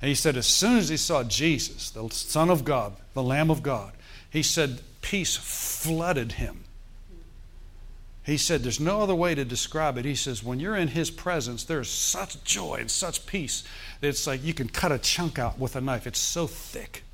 And 0.00 0.08
he 0.08 0.14
said, 0.14 0.36
as 0.36 0.46
soon 0.46 0.78
as 0.78 0.88
he 0.88 0.96
saw 0.96 1.24
Jesus, 1.24 1.90
the 1.90 2.08
Son 2.10 2.48
of 2.48 2.64
God, 2.64 2.94
the 3.14 3.22
Lamb 3.22 3.50
of 3.50 3.64
God, 3.64 3.94
he 4.30 4.44
said, 4.44 4.80
peace 5.02 5.36
flooded 5.36 6.32
him. 6.32 6.62
He 8.28 8.36
said, 8.36 8.62
There's 8.62 8.78
no 8.78 9.00
other 9.00 9.14
way 9.14 9.34
to 9.34 9.42
describe 9.42 9.96
it. 9.96 10.04
He 10.04 10.14
says, 10.14 10.44
When 10.44 10.60
you're 10.60 10.76
in 10.76 10.88
His 10.88 11.10
presence, 11.10 11.64
there's 11.64 11.88
such 11.88 12.44
joy 12.44 12.76
and 12.80 12.90
such 12.90 13.24
peace 13.24 13.64
that 14.02 14.08
it's 14.08 14.26
like 14.26 14.44
you 14.44 14.52
can 14.52 14.68
cut 14.68 14.92
a 14.92 14.98
chunk 14.98 15.38
out 15.38 15.58
with 15.58 15.76
a 15.76 15.80
knife. 15.80 16.06
It's 16.06 16.18
so 16.18 16.46
thick. 16.46 17.04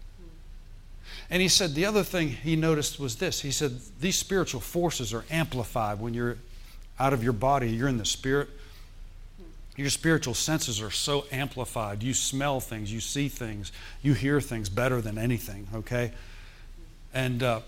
And 1.31 1.41
he 1.41 1.47
said, 1.47 1.75
The 1.75 1.87
other 1.87 2.03
thing 2.03 2.31
he 2.31 2.57
noticed 2.57 2.99
was 2.99 3.15
this. 3.17 3.43
He 3.43 3.53
said, 3.53 3.79
These 4.01 4.19
spiritual 4.19 4.61
forces 4.61 5.15
are 5.15 5.25
amplified 5.31 6.01
when 6.01 6.15
you're 6.15 6.37
out 6.99 7.13
of 7.13 7.23
your 7.23 7.33
body, 7.33 7.71
you're 7.71 7.89
in 7.89 7.99
the 7.99 8.05
spirit. 8.05 8.49
Your 9.77 9.91
spiritual 9.91 10.35
senses 10.35 10.83
are 10.83 10.91
so 10.91 11.27
amplified. 11.31 12.03
You 12.03 12.13
smell 12.13 12.59
things, 12.59 12.93
you 12.93 12.99
see 12.99 13.29
things, 13.29 13.71
you 14.03 14.15
hear 14.15 14.41
things 14.41 14.69
better 14.69 15.01
than 15.01 15.17
anything, 15.19 15.69
okay? 15.75 16.11
And, 17.13 17.41
uh, 17.41 17.61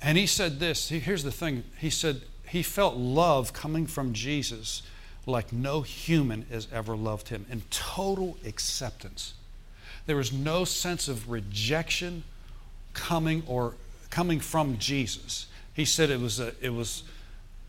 and 0.00 0.16
he 0.16 0.26
said 0.26 0.60
this 0.60 0.88
here's 0.88 1.24
the 1.24 1.32
thing. 1.32 1.64
He 1.78 1.90
said 1.90 2.22
he 2.48 2.62
felt 2.62 2.96
love 2.96 3.52
coming 3.52 3.86
from 3.86 4.12
Jesus 4.12 4.82
like 5.26 5.52
no 5.52 5.82
human 5.82 6.46
has 6.50 6.66
ever 6.72 6.96
loved 6.96 7.28
him 7.28 7.44
in 7.50 7.62
total 7.70 8.38
acceptance. 8.46 9.34
There 10.06 10.16
was 10.16 10.32
no 10.32 10.64
sense 10.64 11.06
of 11.08 11.30
rejection 11.30 12.24
coming 12.94 13.42
or 13.46 13.74
coming 14.10 14.40
from 14.40 14.78
Jesus. 14.78 15.46
He 15.74 15.84
said 15.84 16.08
it 16.10 16.20
was 16.20 16.40
a, 16.40 16.54
it 16.62 16.70
was 16.70 17.02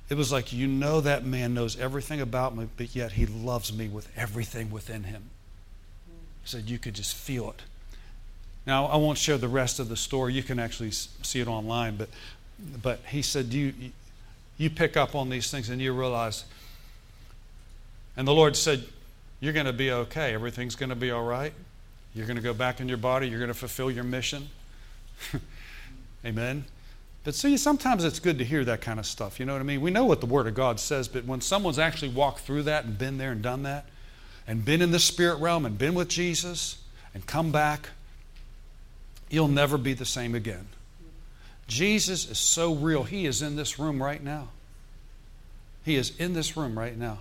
it 0.09 0.17
was 0.17 0.31
like, 0.31 0.51
you 0.51 0.65
know, 0.65 1.01
that 1.01 1.23
man 1.23 1.53
knows 1.53 1.79
everything 1.79 2.19
about 2.19 2.55
me, 2.55 2.67
but 2.77 2.95
yet 2.95 3.11
he 3.11 3.27
loves 3.27 3.71
me 3.71 3.87
with 3.87 4.09
everything 4.17 4.71
within 4.71 5.03
him. 5.03 5.29
He 6.41 6.49
said, 6.49 6.67
you 6.67 6.79
could 6.79 6.95
just 6.95 7.15
feel 7.15 7.51
it. 7.51 7.61
Now, 8.69 8.85
I 8.85 8.97
won't 8.97 9.17
share 9.17 9.39
the 9.39 9.47
rest 9.47 9.79
of 9.79 9.89
the 9.89 9.97
story. 9.97 10.35
You 10.35 10.43
can 10.43 10.59
actually 10.59 10.91
see 10.91 11.39
it 11.39 11.47
online, 11.47 11.95
but, 11.95 12.07
but 12.83 12.99
he 13.07 13.23
said, 13.23 13.51
you, 13.51 13.73
you 14.59 14.69
pick 14.69 14.95
up 14.95 15.15
on 15.15 15.27
these 15.27 15.49
things 15.49 15.71
and 15.71 15.81
you 15.81 15.91
realize. 15.91 16.43
And 18.15 18.27
the 18.27 18.31
Lord 18.31 18.55
said, 18.55 18.83
You're 19.39 19.53
going 19.53 19.65
to 19.65 19.73
be 19.73 19.91
okay. 19.91 20.35
Everything's 20.35 20.75
going 20.75 20.91
to 20.91 20.95
be 20.95 21.09
all 21.09 21.23
right. 21.23 21.51
You're 22.13 22.27
going 22.27 22.37
to 22.37 22.43
go 22.43 22.53
back 22.53 22.79
in 22.79 22.87
your 22.87 22.99
body. 22.99 23.27
You're 23.27 23.39
going 23.39 23.47
to 23.47 23.57
fulfill 23.57 23.89
your 23.89 24.03
mission. 24.03 24.49
Amen. 26.23 26.63
But 27.23 27.33
see, 27.33 27.57
sometimes 27.57 28.03
it's 28.03 28.19
good 28.19 28.37
to 28.37 28.45
hear 28.45 28.63
that 28.65 28.81
kind 28.81 28.99
of 28.99 29.07
stuff. 29.07 29.39
You 29.39 29.47
know 29.47 29.53
what 29.53 29.61
I 29.61 29.65
mean? 29.65 29.81
We 29.81 29.89
know 29.89 30.05
what 30.05 30.19
the 30.19 30.27
Word 30.27 30.45
of 30.45 30.53
God 30.53 30.79
says, 30.79 31.07
but 31.07 31.25
when 31.25 31.41
someone's 31.41 31.79
actually 31.79 32.09
walked 32.09 32.41
through 32.41 32.63
that 32.63 32.85
and 32.85 32.99
been 32.99 33.17
there 33.17 33.31
and 33.31 33.41
done 33.41 33.63
that, 33.63 33.87
and 34.45 34.63
been 34.63 34.83
in 34.83 34.91
the 34.91 34.99
spirit 34.99 35.37
realm 35.39 35.65
and 35.65 35.75
been 35.75 35.95
with 35.95 36.07
Jesus 36.07 36.83
and 37.15 37.25
come 37.25 37.51
back, 37.51 37.89
you'll 39.29 39.47
never 39.47 39.77
be 39.77 39.93
the 39.93 40.05
same 40.05 40.35
again. 40.35 40.67
Jesus 41.67 42.29
is 42.29 42.39
so 42.39 42.73
real. 42.73 43.03
He 43.03 43.25
is 43.25 43.41
in 43.41 43.55
this 43.55 43.77
room 43.77 44.01
right 44.01 44.23
now. 44.23 44.49
He 45.85 45.95
is 45.95 46.17
in 46.17 46.33
this 46.33 46.57
room 46.57 46.77
right 46.77 46.97
now. 46.97 47.19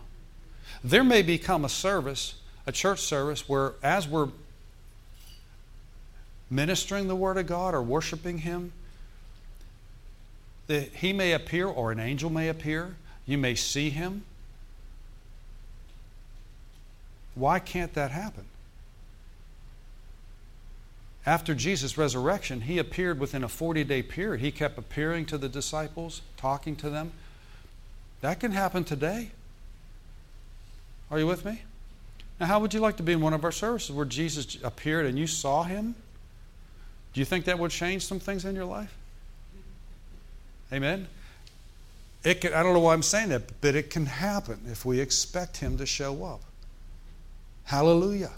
There 0.82 1.04
may 1.04 1.22
become 1.22 1.64
a 1.64 1.68
service, 1.68 2.34
a 2.66 2.72
church 2.72 3.00
service, 3.00 3.48
where 3.48 3.74
as 3.82 4.08
we're 4.08 4.28
ministering 6.50 7.08
the 7.08 7.16
Word 7.16 7.36
of 7.36 7.46
God 7.46 7.74
or 7.74 7.82
worshiping 7.82 8.38
Him, 8.38 8.72
that 10.68 10.94
he 10.94 11.12
may 11.12 11.32
appear 11.32 11.66
or 11.66 11.90
an 11.90 11.98
angel 11.98 12.30
may 12.30 12.48
appear. 12.48 12.94
You 13.26 13.38
may 13.38 13.54
see 13.54 13.90
him. 13.90 14.24
Why 17.34 17.58
can't 17.58 17.94
that 17.94 18.10
happen? 18.10 18.44
After 21.28 21.54
Jesus' 21.54 21.98
resurrection, 21.98 22.62
he 22.62 22.78
appeared 22.78 23.20
within 23.20 23.44
a 23.44 23.48
40 23.48 23.84
day 23.84 24.00
period. 24.00 24.40
He 24.40 24.50
kept 24.50 24.78
appearing 24.78 25.26
to 25.26 25.36
the 25.36 25.46
disciples, 25.46 26.22
talking 26.38 26.74
to 26.76 26.88
them. 26.88 27.12
That 28.22 28.40
can 28.40 28.52
happen 28.52 28.82
today. 28.82 29.32
Are 31.10 31.18
you 31.18 31.26
with 31.26 31.44
me? 31.44 31.60
Now, 32.40 32.46
how 32.46 32.60
would 32.60 32.72
you 32.72 32.80
like 32.80 32.96
to 32.96 33.02
be 33.02 33.12
in 33.12 33.20
one 33.20 33.34
of 33.34 33.44
our 33.44 33.52
services 33.52 33.94
where 33.94 34.06
Jesus 34.06 34.56
appeared 34.64 35.04
and 35.04 35.18
you 35.18 35.26
saw 35.26 35.64
him? 35.64 35.94
Do 37.12 37.20
you 37.20 37.26
think 37.26 37.44
that 37.44 37.58
would 37.58 37.72
change 37.72 38.06
some 38.06 38.20
things 38.20 38.46
in 38.46 38.54
your 38.54 38.64
life? 38.64 38.96
Amen? 40.72 41.08
It 42.24 42.40
can, 42.40 42.54
I 42.54 42.62
don't 42.62 42.72
know 42.72 42.80
why 42.80 42.94
I'm 42.94 43.02
saying 43.02 43.28
that, 43.28 43.60
but 43.60 43.74
it 43.74 43.90
can 43.90 44.06
happen 44.06 44.60
if 44.66 44.86
we 44.86 44.98
expect 44.98 45.58
Him 45.58 45.76
to 45.76 45.84
show 45.84 46.24
up. 46.24 46.40
Hallelujah. 47.64 48.30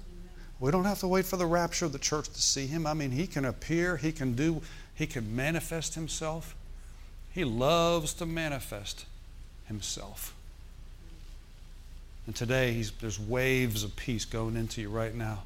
We 0.61 0.70
don't 0.70 0.84
have 0.84 1.00
to 1.00 1.08
wait 1.08 1.24
for 1.24 1.38
the 1.38 1.46
rapture 1.46 1.86
of 1.86 1.92
the 1.92 1.98
church 1.98 2.28
to 2.28 2.40
see 2.40 2.66
Him. 2.66 2.86
I 2.86 2.92
mean, 2.92 3.11
He 3.11 3.26
can 3.26 3.46
appear, 3.46 3.96
He 3.96 4.12
can 4.12 4.34
do, 4.34 4.61
He 4.94 5.06
can 5.06 5.34
manifest 5.34 5.94
Himself. 5.94 6.54
He 7.32 7.44
loves 7.44 8.12
to 8.14 8.26
manifest 8.26 9.06
Himself. 9.66 10.34
And 12.26 12.36
today, 12.36 12.84
there's 13.00 13.18
waves 13.18 13.82
of 13.82 13.96
peace 13.96 14.26
going 14.26 14.56
into 14.56 14.82
you 14.82 14.90
right 14.90 15.14
now. 15.14 15.44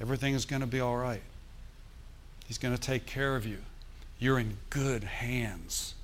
Everything 0.00 0.34
is 0.34 0.46
going 0.46 0.60
to 0.60 0.66
be 0.66 0.80
all 0.80 0.96
right. 0.96 1.22
He's 2.48 2.58
going 2.58 2.74
to 2.74 2.80
take 2.80 3.04
care 3.04 3.36
of 3.36 3.46
you. 3.46 3.58
You're 4.18 4.38
in 4.38 4.56
good 4.70 5.04
hands. 5.04 5.94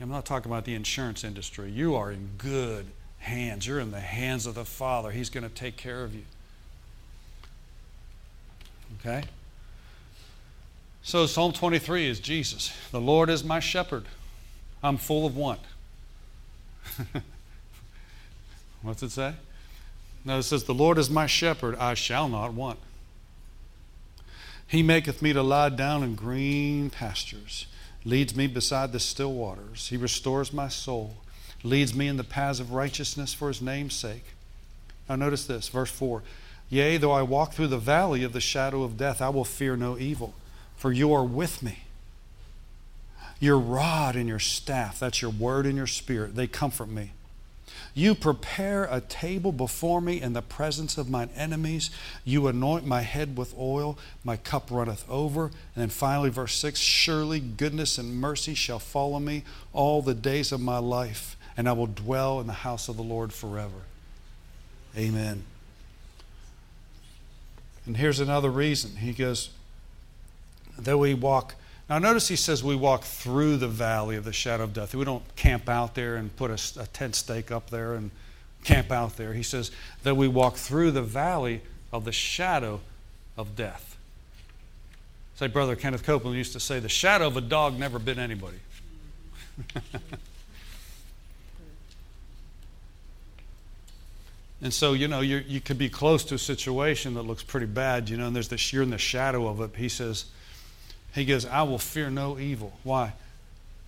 I'm 0.00 0.10
not 0.10 0.26
talking 0.26 0.50
about 0.50 0.64
the 0.64 0.74
insurance 0.74 1.24
industry. 1.24 1.70
You 1.70 1.94
are 1.94 2.10
in 2.10 2.30
good 2.36 2.86
hands. 3.18 3.66
You're 3.66 3.80
in 3.80 3.92
the 3.92 4.00
hands 4.00 4.46
of 4.46 4.54
the 4.54 4.64
Father. 4.64 5.10
He's 5.10 5.30
going 5.30 5.48
to 5.48 5.54
take 5.54 5.76
care 5.76 6.04
of 6.04 6.14
you. 6.14 6.24
Okay? 9.06 9.24
So, 11.02 11.26
Psalm 11.26 11.52
23 11.52 12.08
is 12.08 12.18
Jesus. 12.18 12.76
The 12.90 13.00
Lord 13.00 13.30
is 13.30 13.44
my 13.44 13.60
shepherd. 13.60 14.06
I'm 14.82 14.96
full 14.96 15.24
of 15.24 15.36
want. 15.36 15.60
What's 18.82 19.04
it 19.04 19.10
say? 19.10 19.34
No, 20.24 20.38
it 20.38 20.42
says, 20.42 20.64
The 20.64 20.74
Lord 20.74 20.98
is 20.98 21.08
my 21.08 21.26
shepherd, 21.26 21.76
I 21.76 21.94
shall 21.94 22.28
not 22.28 22.52
want. 22.52 22.80
He 24.66 24.82
maketh 24.82 25.22
me 25.22 25.32
to 25.32 25.42
lie 25.42 25.68
down 25.68 26.02
in 26.02 26.16
green 26.16 26.90
pastures, 26.90 27.66
leads 28.04 28.34
me 28.34 28.48
beside 28.48 28.90
the 28.90 28.98
still 28.98 29.32
waters. 29.32 29.88
He 29.88 29.96
restores 29.96 30.52
my 30.52 30.66
soul, 30.66 31.18
leads 31.62 31.94
me 31.94 32.08
in 32.08 32.16
the 32.16 32.24
paths 32.24 32.58
of 32.58 32.72
righteousness 32.72 33.32
for 33.32 33.46
his 33.46 33.62
name's 33.62 33.94
sake. 33.94 34.24
Now, 35.08 35.14
notice 35.14 35.46
this, 35.46 35.68
verse 35.68 35.90
4 35.92 36.24
Yea, 36.68 36.96
though 36.96 37.12
I 37.12 37.22
walk 37.22 37.52
through 37.52 37.68
the 37.68 37.78
valley 37.78 38.24
of 38.24 38.32
the 38.32 38.40
shadow 38.40 38.82
of 38.82 38.96
death, 38.96 39.22
I 39.22 39.28
will 39.28 39.44
fear 39.44 39.76
no 39.76 39.98
evil, 39.98 40.34
for 40.76 40.92
you 40.92 41.12
are 41.12 41.24
with 41.24 41.62
me. 41.62 41.80
Your 43.38 43.58
rod 43.58 44.16
and 44.16 44.28
your 44.28 44.38
staff, 44.38 44.98
that's 44.98 45.22
your 45.22 45.30
word 45.30 45.66
and 45.66 45.76
your 45.76 45.86
spirit, 45.86 46.34
they 46.34 46.46
comfort 46.46 46.88
me. 46.88 47.12
You 47.96 48.14
prepare 48.14 48.84
a 48.84 49.00
table 49.00 49.52
before 49.52 50.02
me 50.02 50.20
in 50.20 50.34
the 50.34 50.42
presence 50.42 50.98
of 50.98 51.08
mine 51.08 51.30
enemies. 51.34 51.90
You 52.26 52.46
anoint 52.46 52.86
my 52.86 53.00
head 53.00 53.38
with 53.38 53.54
oil. 53.58 53.98
My 54.22 54.36
cup 54.36 54.70
runneth 54.70 55.08
over. 55.08 55.46
And 55.46 55.52
then 55.76 55.88
finally, 55.88 56.28
verse 56.28 56.54
6 56.56 56.78
Surely 56.78 57.40
goodness 57.40 57.96
and 57.96 58.20
mercy 58.20 58.52
shall 58.52 58.78
follow 58.78 59.18
me 59.18 59.44
all 59.72 60.02
the 60.02 60.14
days 60.14 60.52
of 60.52 60.60
my 60.60 60.76
life, 60.76 61.38
and 61.56 61.66
I 61.66 61.72
will 61.72 61.86
dwell 61.86 62.38
in 62.38 62.46
the 62.46 62.52
house 62.52 62.88
of 62.90 62.98
the 62.98 63.02
Lord 63.02 63.32
forever. 63.32 63.86
Amen. 64.94 65.44
And 67.86 67.96
here's 67.96 68.20
another 68.20 68.50
reason. 68.50 68.96
He 68.96 69.12
goes, 69.12 69.50
Though 70.78 70.98
we 70.98 71.14
walk 71.14 71.54
now, 71.88 71.98
notice 72.00 72.26
he 72.26 72.36
says 72.36 72.64
we 72.64 72.74
walk 72.74 73.04
through 73.04 73.58
the 73.58 73.68
valley 73.68 74.16
of 74.16 74.24
the 74.24 74.32
shadow 74.32 74.64
of 74.64 74.72
death. 74.72 74.92
We 74.94 75.04
don't 75.04 75.22
camp 75.36 75.68
out 75.68 75.94
there 75.94 76.16
and 76.16 76.34
put 76.34 76.50
a, 76.50 76.82
a, 76.82 76.86
tent 76.86 77.14
stake 77.14 77.52
up 77.52 77.70
there 77.70 77.94
and 77.94 78.10
camp 78.64 78.90
out 78.90 79.16
there. 79.16 79.32
He 79.34 79.44
says 79.44 79.70
that 80.02 80.16
we 80.16 80.26
walk 80.26 80.56
through 80.56 80.90
the 80.90 81.02
valley 81.02 81.60
of 81.92 82.04
the 82.04 82.10
shadow 82.10 82.80
of 83.36 83.54
death. 83.54 83.96
Say, 85.36 85.46
Brother 85.46 85.76
Kenneth 85.76 86.02
Copeland 86.02 86.36
used 86.36 86.54
to 86.54 86.60
say, 86.60 86.80
the 86.80 86.88
shadow 86.88 87.28
of 87.28 87.36
a 87.36 87.40
dog 87.40 87.78
never 87.78 88.00
bit 88.00 88.18
anybody. 88.18 88.58
and 94.62 94.72
so, 94.72 94.94
you 94.94 95.06
know, 95.06 95.20
you 95.20 95.42
you 95.46 95.60
could 95.60 95.78
be 95.78 95.88
close 95.88 96.24
to 96.24 96.34
a 96.34 96.38
situation 96.38 97.14
that 97.14 97.22
looks 97.22 97.42
pretty 97.42 97.66
bad, 97.66 98.08
you 98.08 98.16
know, 98.16 98.26
and 98.26 98.34
there's 98.34 98.48
this, 98.48 98.72
you're 98.72 98.82
in 98.82 98.90
the 98.90 98.98
shadow 98.98 99.46
of 99.48 99.60
it. 99.60 99.76
He 99.76 99.88
says, 99.88 100.26
he 101.14 101.24
goes, 101.24 101.44
I 101.46 101.62
will 101.62 101.78
fear 101.78 102.10
no 102.10 102.38
evil. 102.38 102.78
Why? 102.82 103.12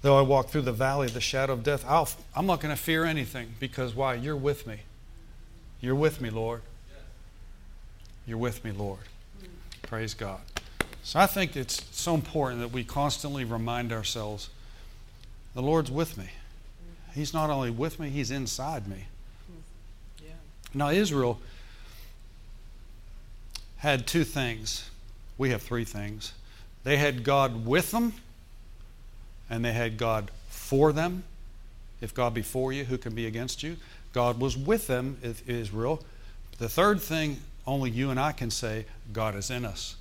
Though 0.03 0.19
I 0.19 0.23
walk 0.23 0.49
through 0.49 0.62
the 0.62 0.73
valley 0.73 1.07
of 1.07 1.14
the 1.14 1.21
shadow 1.21 1.53
of 1.55 1.62
death, 1.62 1.85
i 1.89 2.05
am 2.39 2.47
not 2.47 2.61
going 2.61 2.75
to 2.75 2.81
fear 2.81 3.05
anything 3.05 3.55
because 3.59 3.95
why? 3.95 4.14
You're 4.14 4.37
with 4.37 4.66
me. 4.66 4.81
You're 5.81 5.95
with 5.95 6.21
me, 6.21 6.31
Lord. 6.31 6.62
You're 8.27 8.39
with 8.39 8.64
me, 8.64 8.73
Lord. 8.73 9.01
Praise 9.83 10.14
God. 10.14 10.41
So 11.03 11.19
I 11.19 11.27
think 11.27 11.57
it's 11.57 11.85
so 11.93 12.14
important 12.14 12.61
that 12.61 12.73
we 12.73 12.85
constantly 12.85 13.45
remind 13.45 13.93
ourselves 13.93 14.51
the 15.55 15.62
Lord's 15.62 15.91
with 15.91 16.19
me. 16.19 16.29
He's 17.14 17.33
not 17.33 17.51
only 17.51 17.71
with 17.71 17.99
me, 17.99 18.11
He's 18.11 18.31
inside 18.31 18.87
me. 18.87 19.07
Now, 20.75 20.91
Israel 20.91 21.41
had 23.79 24.07
two 24.07 24.25
things. 24.25 24.91
We 25.37 25.51
have 25.51 25.62
three 25.62 25.85
things. 25.85 26.33
They 26.85 26.97
had 26.97 27.25
God 27.25 27.66
with 27.66 27.91
them, 27.91 28.14
and 29.49 29.64
they 29.64 29.73
had 29.73 29.97
God 29.99 30.31
for 30.49 30.93
them. 30.93 31.25
If 32.01 32.14
God 32.14 32.35
be 32.35 32.43
for 32.43 32.73
you, 32.73 32.85
who 32.85 32.99
can 32.99 33.14
be 33.14 33.27
against 33.27 33.62
you? 33.62 33.77
God 34.12 34.41
was 34.41 34.57
with 34.57 34.87
them, 34.87 35.19
Israel. 35.47 36.03
The 36.59 36.69
third 36.69 37.01
thing, 37.01 37.39
only 37.66 37.91
you 37.91 38.11
and 38.11 38.19
I 38.19 38.33
can 38.33 38.51
say, 38.51 38.87
God 39.12 39.35
is 39.35 39.51
in 39.51 39.64
us. 39.64 39.97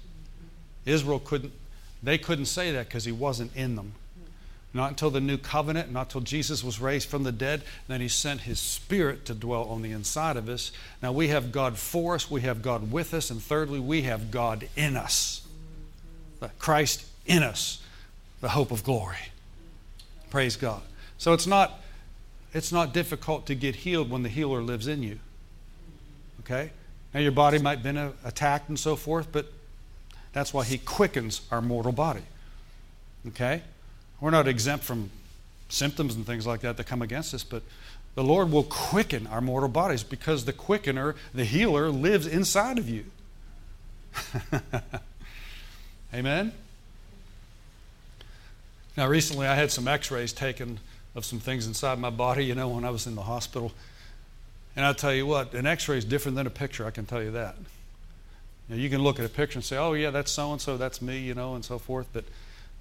Israel 0.85 1.19
couldn't, 1.19 1.53
they 2.01 2.17
couldn't 2.17 2.45
say 2.45 2.71
that 2.71 2.87
because 2.87 3.05
he 3.05 3.11
wasn't 3.11 3.55
in 3.55 3.75
them. 3.75 3.93
Not 4.73 4.91
until 4.91 5.09
the 5.09 5.21
new 5.21 5.37
covenant, 5.37 5.91
not 5.91 6.07
until 6.07 6.21
Jesus 6.21 6.63
was 6.63 6.79
raised 6.79 7.09
from 7.09 7.23
the 7.23 7.31
dead, 7.31 7.63
then 7.87 8.01
he 8.01 8.07
sent 8.07 8.41
his 8.41 8.59
spirit 8.59 9.25
to 9.25 9.33
dwell 9.33 9.63
on 9.63 9.81
the 9.81 9.91
inside 9.91 10.37
of 10.37 10.49
us. 10.49 10.71
Now 11.01 11.11
we 11.11 11.29
have 11.29 11.51
God 11.51 11.77
for 11.77 12.15
us, 12.15 12.29
we 12.29 12.41
have 12.41 12.61
God 12.61 12.91
with 12.91 13.13
us, 13.13 13.31
and 13.31 13.41
thirdly, 13.41 13.79
we 13.79 14.03
have 14.03 14.29
God 14.29 14.67
in 14.75 14.95
us. 14.95 15.47
Christ 16.59 17.05
in 17.25 17.43
us, 17.43 17.81
the 18.41 18.49
hope 18.49 18.71
of 18.71 18.83
glory. 18.83 19.17
Praise 20.29 20.55
God. 20.55 20.81
So 21.17 21.33
it's 21.33 21.47
not, 21.47 21.79
it's 22.53 22.71
not 22.71 22.93
difficult 22.93 23.47
to 23.47 23.55
get 23.55 23.77
healed 23.77 24.09
when 24.09 24.23
the 24.23 24.29
healer 24.29 24.61
lives 24.61 24.87
in 24.87 25.01
you. 25.01 25.19
Okay? 26.41 26.71
Now, 27.13 27.21
your 27.21 27.31
body 27.31 27.57
might 27.57 27.79
have 27.79 27.83
been 27.83 28.13
attacked 28.23 28.69
and 28.69 28.77
so 28.77 28.95
forth, 28.95 29.31
but 29.31 29.51
that's 30.33 30.53
why 30.53 30.63
He 30.65 30.77
quickens 30.77 31.41
our 31.51 31.61
mortal 31.61 31.91
body. 31.91 32.21
Okay? 33.29 33.63
We're 34.19 34.31
not 34.31 34.47
exempt 34.47 34.83
from 34.83 35.11
symptoms 35.69 36.15
and 36.15 36.25
things 36.25 36.47
like 36.47 36.61
that 36.61 36.77
that 36.77 36.85
come 36.85 37.01
against 37.01 37.33
us, 37.33 37.43
but 37.43 37.63
the 38.15 38.23
Lord 38.23 38.51
will 38.51 38.63
quicken 38.63 39.27
our 39.27 39.41
mortal 39.41 39.69
bodies 39.69 40.03
because 40.03 40.45
the 40.45 40.53
quickener, 40.53 41.15
the 41.33 41.45
healer, 41.45 41.89
lives 41.89 42.25
inside 42.25 42.79
of 42.79 42.89
you. 42.89 43.05
Amen? 46.13 46.51
Now, 48.95 49.07
recently 49.07 49.45
I 49.45 49.53
had 49.53 49.71
some 49.71 49.87
x 49.87 50.09
rays 50.09 50.33
taken 50.33 50.79
of 51.13 51.25
some 51.25 51.39
things 51.39 51.67
inside 51.67 51.99
my 51.99 52.09
body, 52.09 52.45
you 52.45 52.55
know, 52.55 52.69
when 52.69 52.85
I 52.85 52.89
was 52.89 53.05
in 53.05 53.15
the 53.15 53.23
hospital. 53.23 53.71
And 54.75 54.85
i 54.85 54.93
tell 54.93 55.13
you 55.13 55.25
what, 55.25 55.53
an 55.53 55.65
x 55.65 55.87
ray 55.87 55.97
is 55.97 56.05
different 56.05 56.35
than 56.35 56.47
a 56.47 56.51
picture, 56.51 56.85
I 56.85 56.91
can 56.91 57.05
tell 57.05 57.21
you 57.21 57.31
that. 57.31 57.55
You, 58.69 58.89
can 58.89 59.01
look 59.01 59.19
at 59.19 59.25
a 59.25 59.29
picture 59.29 59.57
and 59.57 59.63
say, 59.63 59.77
oh, 59.77 59.93
yeah, 59.93 60.09
that's 60.09 60.31
so 60.31 60.51
and 60.51 60.59
so, 60.59 60.75
that's 60.75 61.01
me, 61.01 61.19
you 61.19 61.33
know, 61.33 61.55
and 61.55 61.63
so 61.63 61.79
forth. 61.79 62.07
But, 62.11 62.25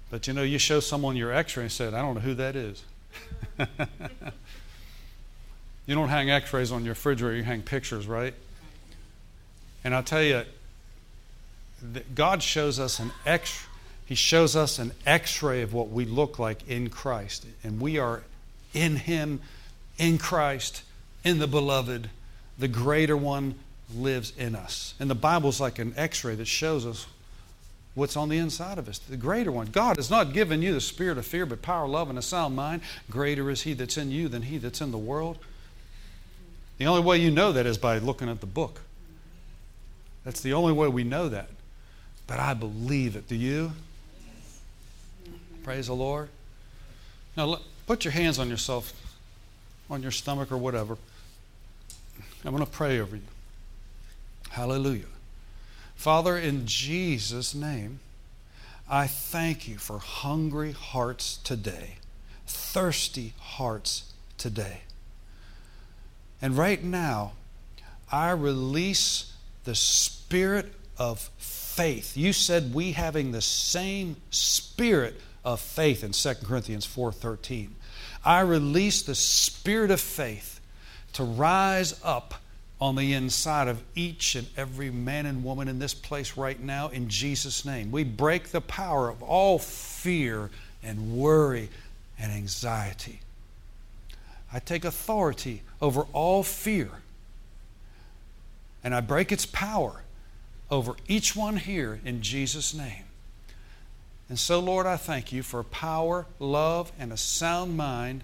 but 0.09 0.27
you 0.27 0.33
know, 0.33 0.43
you 0.43 0.57
show 0.57 0.79
someone 0.79 1.15
your 1.15 1.33
x 1.33 1.57
ray 1.57 1.63
and 1.63 1.71
said, 1.71 1.93
I 1.93 2.01
don't 2.01 2.15
know 2.15 2.21
who 2.21 2.33
that 2.35 2.55
is. 2.55 2.83
you 5.85 5.95
don't 5.95 6.09
hang 6.09 6.29
x 6.29 6.53
rays 6.53 6.71
on 6.71 6.83
your 6.83 6.93
refrigerator, 6.93 7.37
you 7.37 7.43
hang 7.43 7.61
pictures, 7.61 8.07
right? 8.07 8.33
And 9.83 9.95
I'll 9.95 10.03
tell 10.03 10.23
you, 10.23 10.43
God 12.15 12.41
shows 12.43 12.79
us 12.79 12.99
an 12.99 13.11
X. 13.25 13.65
He 14.05 14.15
shows 14.15 14.55
us 14.55 14.79
an 14.79 14.91
X-ray 15.05 15.61
of 15.61 15.73
what 15.73 15.89
we 15.89 16.05
look 16.05 16.39
like 16.39 16.67
in 16.67 16.89
Christ, 16.89 17.45
and 17.63 17.79
we 17.79 17.97
are 17.97 18.23
in 18.73 18.95
Him, 18.95 19.41
in 19.97 20.17
Christ, 20.17 20.83
in 21.23 21.39
the 21.39 21.47
Beloved. 21.47 22.09
The 22.57 22.67
greater 22.67 23.15
one 23.15 23.55
lives 23.95 24.33
in 24.37 24.55
us, 24.55 24.93
and 24.99 25.09
the 25.09 25.15
Bible's 25.15 25.61
like 25.61 25.79
an 25.79 25.93
X-ray 25.95 26.35
that 26.35 26.47
shows 26.47 26.85
us 26.85 27.05
what's 27.97 28.15
on 28.15 28.29
the 28.29 28.37
inside 28.37 28.77
of 28.77 28.87
us. 28.87 28.99
The 28.99 29.17
greater 29.17 29.51
one. 29.51 29.67
God 29.67 29.97
has 29.97 30.09
not 30.09 30.31
given 30.31 30.61
you 30.61 30.73
the 30.73 30.81
spirit 30.81 31.17
of 31.17 31.25
fear, 31.25 31.45
but 31.45 31.61
power, 31.61 31.87
love, 31.87 32.09
and 32.09 32.17
a 32.17 32.21
sound 32.21 32.55
mind. 32.55 32.81
Greater 33.09 33.49
is 33.49 33.63
He 33.63 33.73
that's 33.73 33.97
in 33.97 34.11
you 34.11 34.29
than 34.29 34.43
He 34.43 34.57
that's 34.57 34.81
in 34.81 34.91
the 34.91 34.97
world. 34.97 35.37
The 36.77 36.85
only 36.85 37.01
way 37.01 37.17
you 37.17 37.31
know 37.31 37.51
that 37.51 37.65
is 37.65 37.77
by 37.77 37.97
looking 37.97 38.29
at 38.29 38.39
the 38.39 38.45
book. 38.45 38.81
That's 40.23 40.41
the 40.41 40.53
only 40.53 40.73
way 40.73 40.87
we 40.87 41.03
know 41.03 41.27
that 41.29 41.49
but 42.27 42.39
I 42.39 42.53
believe 42.53 43.15
it. 43.15 43.27
Do 43.27 43.35
you? 43.35 43.71
Praise 45.63 45.87
the 45.87 45.95
Lord. 45.95 46.29
Now, 47.35 47.59
put 47.87 48.03
your 48.03 48.11
hands 48.11 48.37
on 48.37 48.49
yourself, 48.49 48.93
on 49.89 50.01
your 50.01 50.11
stomach 50.11 50.51
or 50.51 50.57
whatever. 50.57 50.97
I'm 52.45 52.51
going 52.51 52.65
to 52.65 52.71
pray 52.71 52.99
over 52.99 53.15
you. 53.15 53.21
Hallelujah. 54.49 55.05
Father, 55.97 56.37
in 56.37 56.67
Jesus' 56.67 57.55
name, 57.55 57.99
I 58.87 59.07
thank 59.07 59.67
you 59.67 59.79
for 59.79 59.97
hungry 59.97 60.71
hearts 60.71 61.37
today, 61.37 61.95
thirsty 62.45 63.33
hearts 63.39 64.13
today. 64.37 64.81
And 66.39 66.55
right 66.55 66.81
now, 66.83 67.33
I 68.11 68.29
release 68.29 69.33
the 69.63 69.73
spirit 69.73 70.71
of 70.99 71.31
faith. 71.39 72.15
You 72.15 72.31
said 72.31 72.75
we 72.75 72.91
having 72.91 73.31
the 73.31 73.41
same 73.41 74.17
spirit 74.29 75.19
of 75.43 75.59
faith 75.59 76.03
in 76.03 76.13
2 76.13 76.45
Corinthians 76.45 76.85
4:13. 76.85 77.75
I 78.23 78.41
release 78.41 79.01
the 79.01 79.15
spirit 79.15 79.89
of 79.89 79.99
faith 79.99 80.59
to 81.13 81.23
rise 81.23 81.99
up 82.03 82.35
on 82.79 82.95
the 82.95 83.13
inside 83.13 83.67
of 83.67 83.81
each 83.95 84.35
and 84.35 84.47
every 84.55 84.91
man 84.91 85.25
and 85.25 85.43
woman 85.43 85.67
in 85.67 85.79
this 85.79 85.93
place 85.93 86.37
right 86.37 86.59
now 86.59 86.89
in 86.89 87.09
Jesus' 87.09 87.65
name. 87.65 87.91
We 87.91 88.03
break 88.03 88.49
the 88.49 88.61
power 88.61 89.09
of 89.09 89.23
all 89.23 89.57
fear 89.57 90.51
and 90.83 91.17
worry 91.17 91.69
and 92.19 92.31
anxiety. 92.31 93.21
I 94.53 94.59
take 94.59 94.85
authority 94.85 95.63
over 95.81 96.05
all 96.13 96.43
fear 96.43 96.89
and 98.83 98.93
I 98.93 99.01
break 99.01 99.31
its 99.31 99.45
power 99.45 100.03
over 100.69 100.95
each 101.07 101.35
one 101.35 101.57
here 101.57 101.99
in 102.05 102.21
Jesus' 102.21 102.73
name. 102.73 103.03
And 104.29 104.37
so, 104.37 104.59
Lord, 104.59 104.85
I 104.85 104.97
thank 104.97 105.31
you 105.31 105.41
for 105.41 105.63
power, 105.63 106.25
love, 106.39 106.91
and 106.99 107.11
a 107.11 107.17
sound 107.17 107.75
mind 107.77 108.23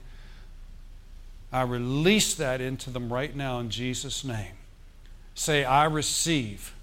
I 1.53 1.61
release 1.61 2.33
that 2.35 2.61
into 2.61 2.89
them 2.89 3.13
right 3.13 3.33
now 3.35 3.59
in 3.59 3.69
Jesus' 3.69 4.23
name. 4.23 4.53
Say, 5.35 5.63
I 5.63 5.85
receive, 5.85 6.73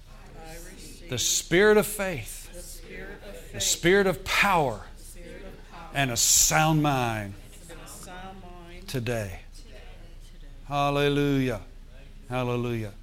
I 0.47 0.53
receive 0.53 1.09
the, 1.09 1.17
spirit 1.17 1.77
of 1.77 1.85
faith, 1.85 2.51
the 2.53 2.61
spirit 2.61 3.09
of, 3.27 3.35
faith, 3.35 3.53
the 3.53 3.59
spirit 3.59 4.07
of 4.07 4.23
power, 4.23 4.81
spirit 4.97 5.43
of 5.43 5.71
power 5.71 5.89
and, 5.93 6.09
a 6.09 6.17
sound 6.17 6.81
mind, 6.81 7.33
a 7.69 7.87
sound 7.87 8.37
mind 8.41 8.87
today. 8.87 9.41
today. 9.55 9.77
Hallelujah. 10.67 11.59
Hallelujah. 12.29 12.93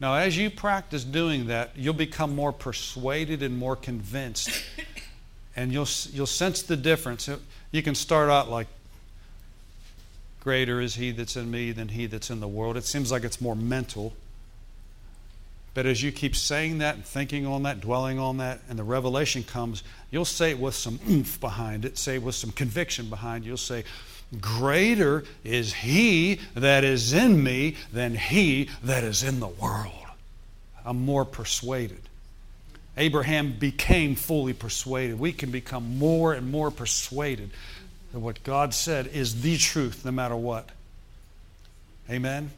Now, 0.00 0.16
as 0.16 0.36
you 0.36 0.50
practice 0.50 1.04
doing 1.04 1.46
that, 1.46 1.70
you'll 1.76 1.94
become 1.94 2.34
more 2.34 2.52
persuaded 2.52 3.44
and 3.44 3.56
more 3.56 3.76
convinced. 3.76 4.50
and 5.54 5.72
you'll, 5.72 5.88
you'll 6.12 6.26
sense 6.26 6.62
the 6.62 6.76
difference. 6.76 7.28
You 7.70 7.82
can 7.84 7.94
start 7.94 8.28
out 8.28 8.50
like, 8.50 8.66
Greater 10.42 10.80
is 10.80 10.96
he 10.96 11.12
that's 11.12 11.36
in 11.36 11.48
me 11.52 11.70
than 11.70 11.86
he 11.86 12.06
that's 12.06 12.28
in 12.28 12.40
the 12.40 12.48
world. 12.48 12.76
It 12.76 12.84
seems 12.84 13.12
like 13.12 13.22
it's 13.22 13.40
more 13.40 13.54
mental. 13.54 14.12
But 15.72 15.86
as 15.86 16.02
you 16.02 16.10
keep 16.10 16.34
saying 16.34 16.78
that 16.78 16.96
and 16.96 17.04
thinking 17.04 17.46
on 17.46 17.62
that, 17.62 17.80
dwelling 17.80 18.18
on 18.18 18.38
that, 18.38 18.60
and 18.68 18.76
the 18.76 18.82
revelation 18.82 19.44
comes, 19.44 19.84
you'll 20.10 20.24
say 20.24 20.50
it 20.50 20.58
with 20.58 20.74
some 20.74 20.98
oomph 21.08 21.38
behind 21.38 21.84
it, 21.84 21.96
say 21.96 22.16
it 22.16 22.24
with 22.24 22.34
some 22.34 22.50
conviction 22.50 23.08
behind 23.08 23.44
it. 23.44 23.46
You'll 23.46 23.56
say, 23.56 23.84
Greater 24.40 25.22
is 25.44 25.72
he 25.72 26.40
that 26.54 26.82
is 26.82 27.12
in 27.12 27.40
me 27.40 27.76
than 27.92 28.16
he 28.16 28.68
that 28.82 29.04
is 29.04 29.22
in 29.22 29.38
the 29.38 29.46
world. 29.46 29.92
I'm 30.84 31.04
more 31.04 31.24
persuaded. 31.24 32.00
Abraham 32.96 33.52
became 33.52 34.16
fully 34.16 34.54
persuaded. 34.54 35.20
We 35.20 35.32
can 35.32 35.52
become 35.52 35.98
more 35.98 36.32
and 36.32 36.50
more 36.50 36.72
persuaded 36.72 37.50
that 38.12 38.20
what 38.20 38.42
God 38.44 38.74
said 38.74 39.06
is 39.08 39.42
the 39.42 39.56
truth 39.56 40.04
no 40.04 40.10
matter 40.10 40.36
what. 40.36 40.70
Amen. 42.10 42.50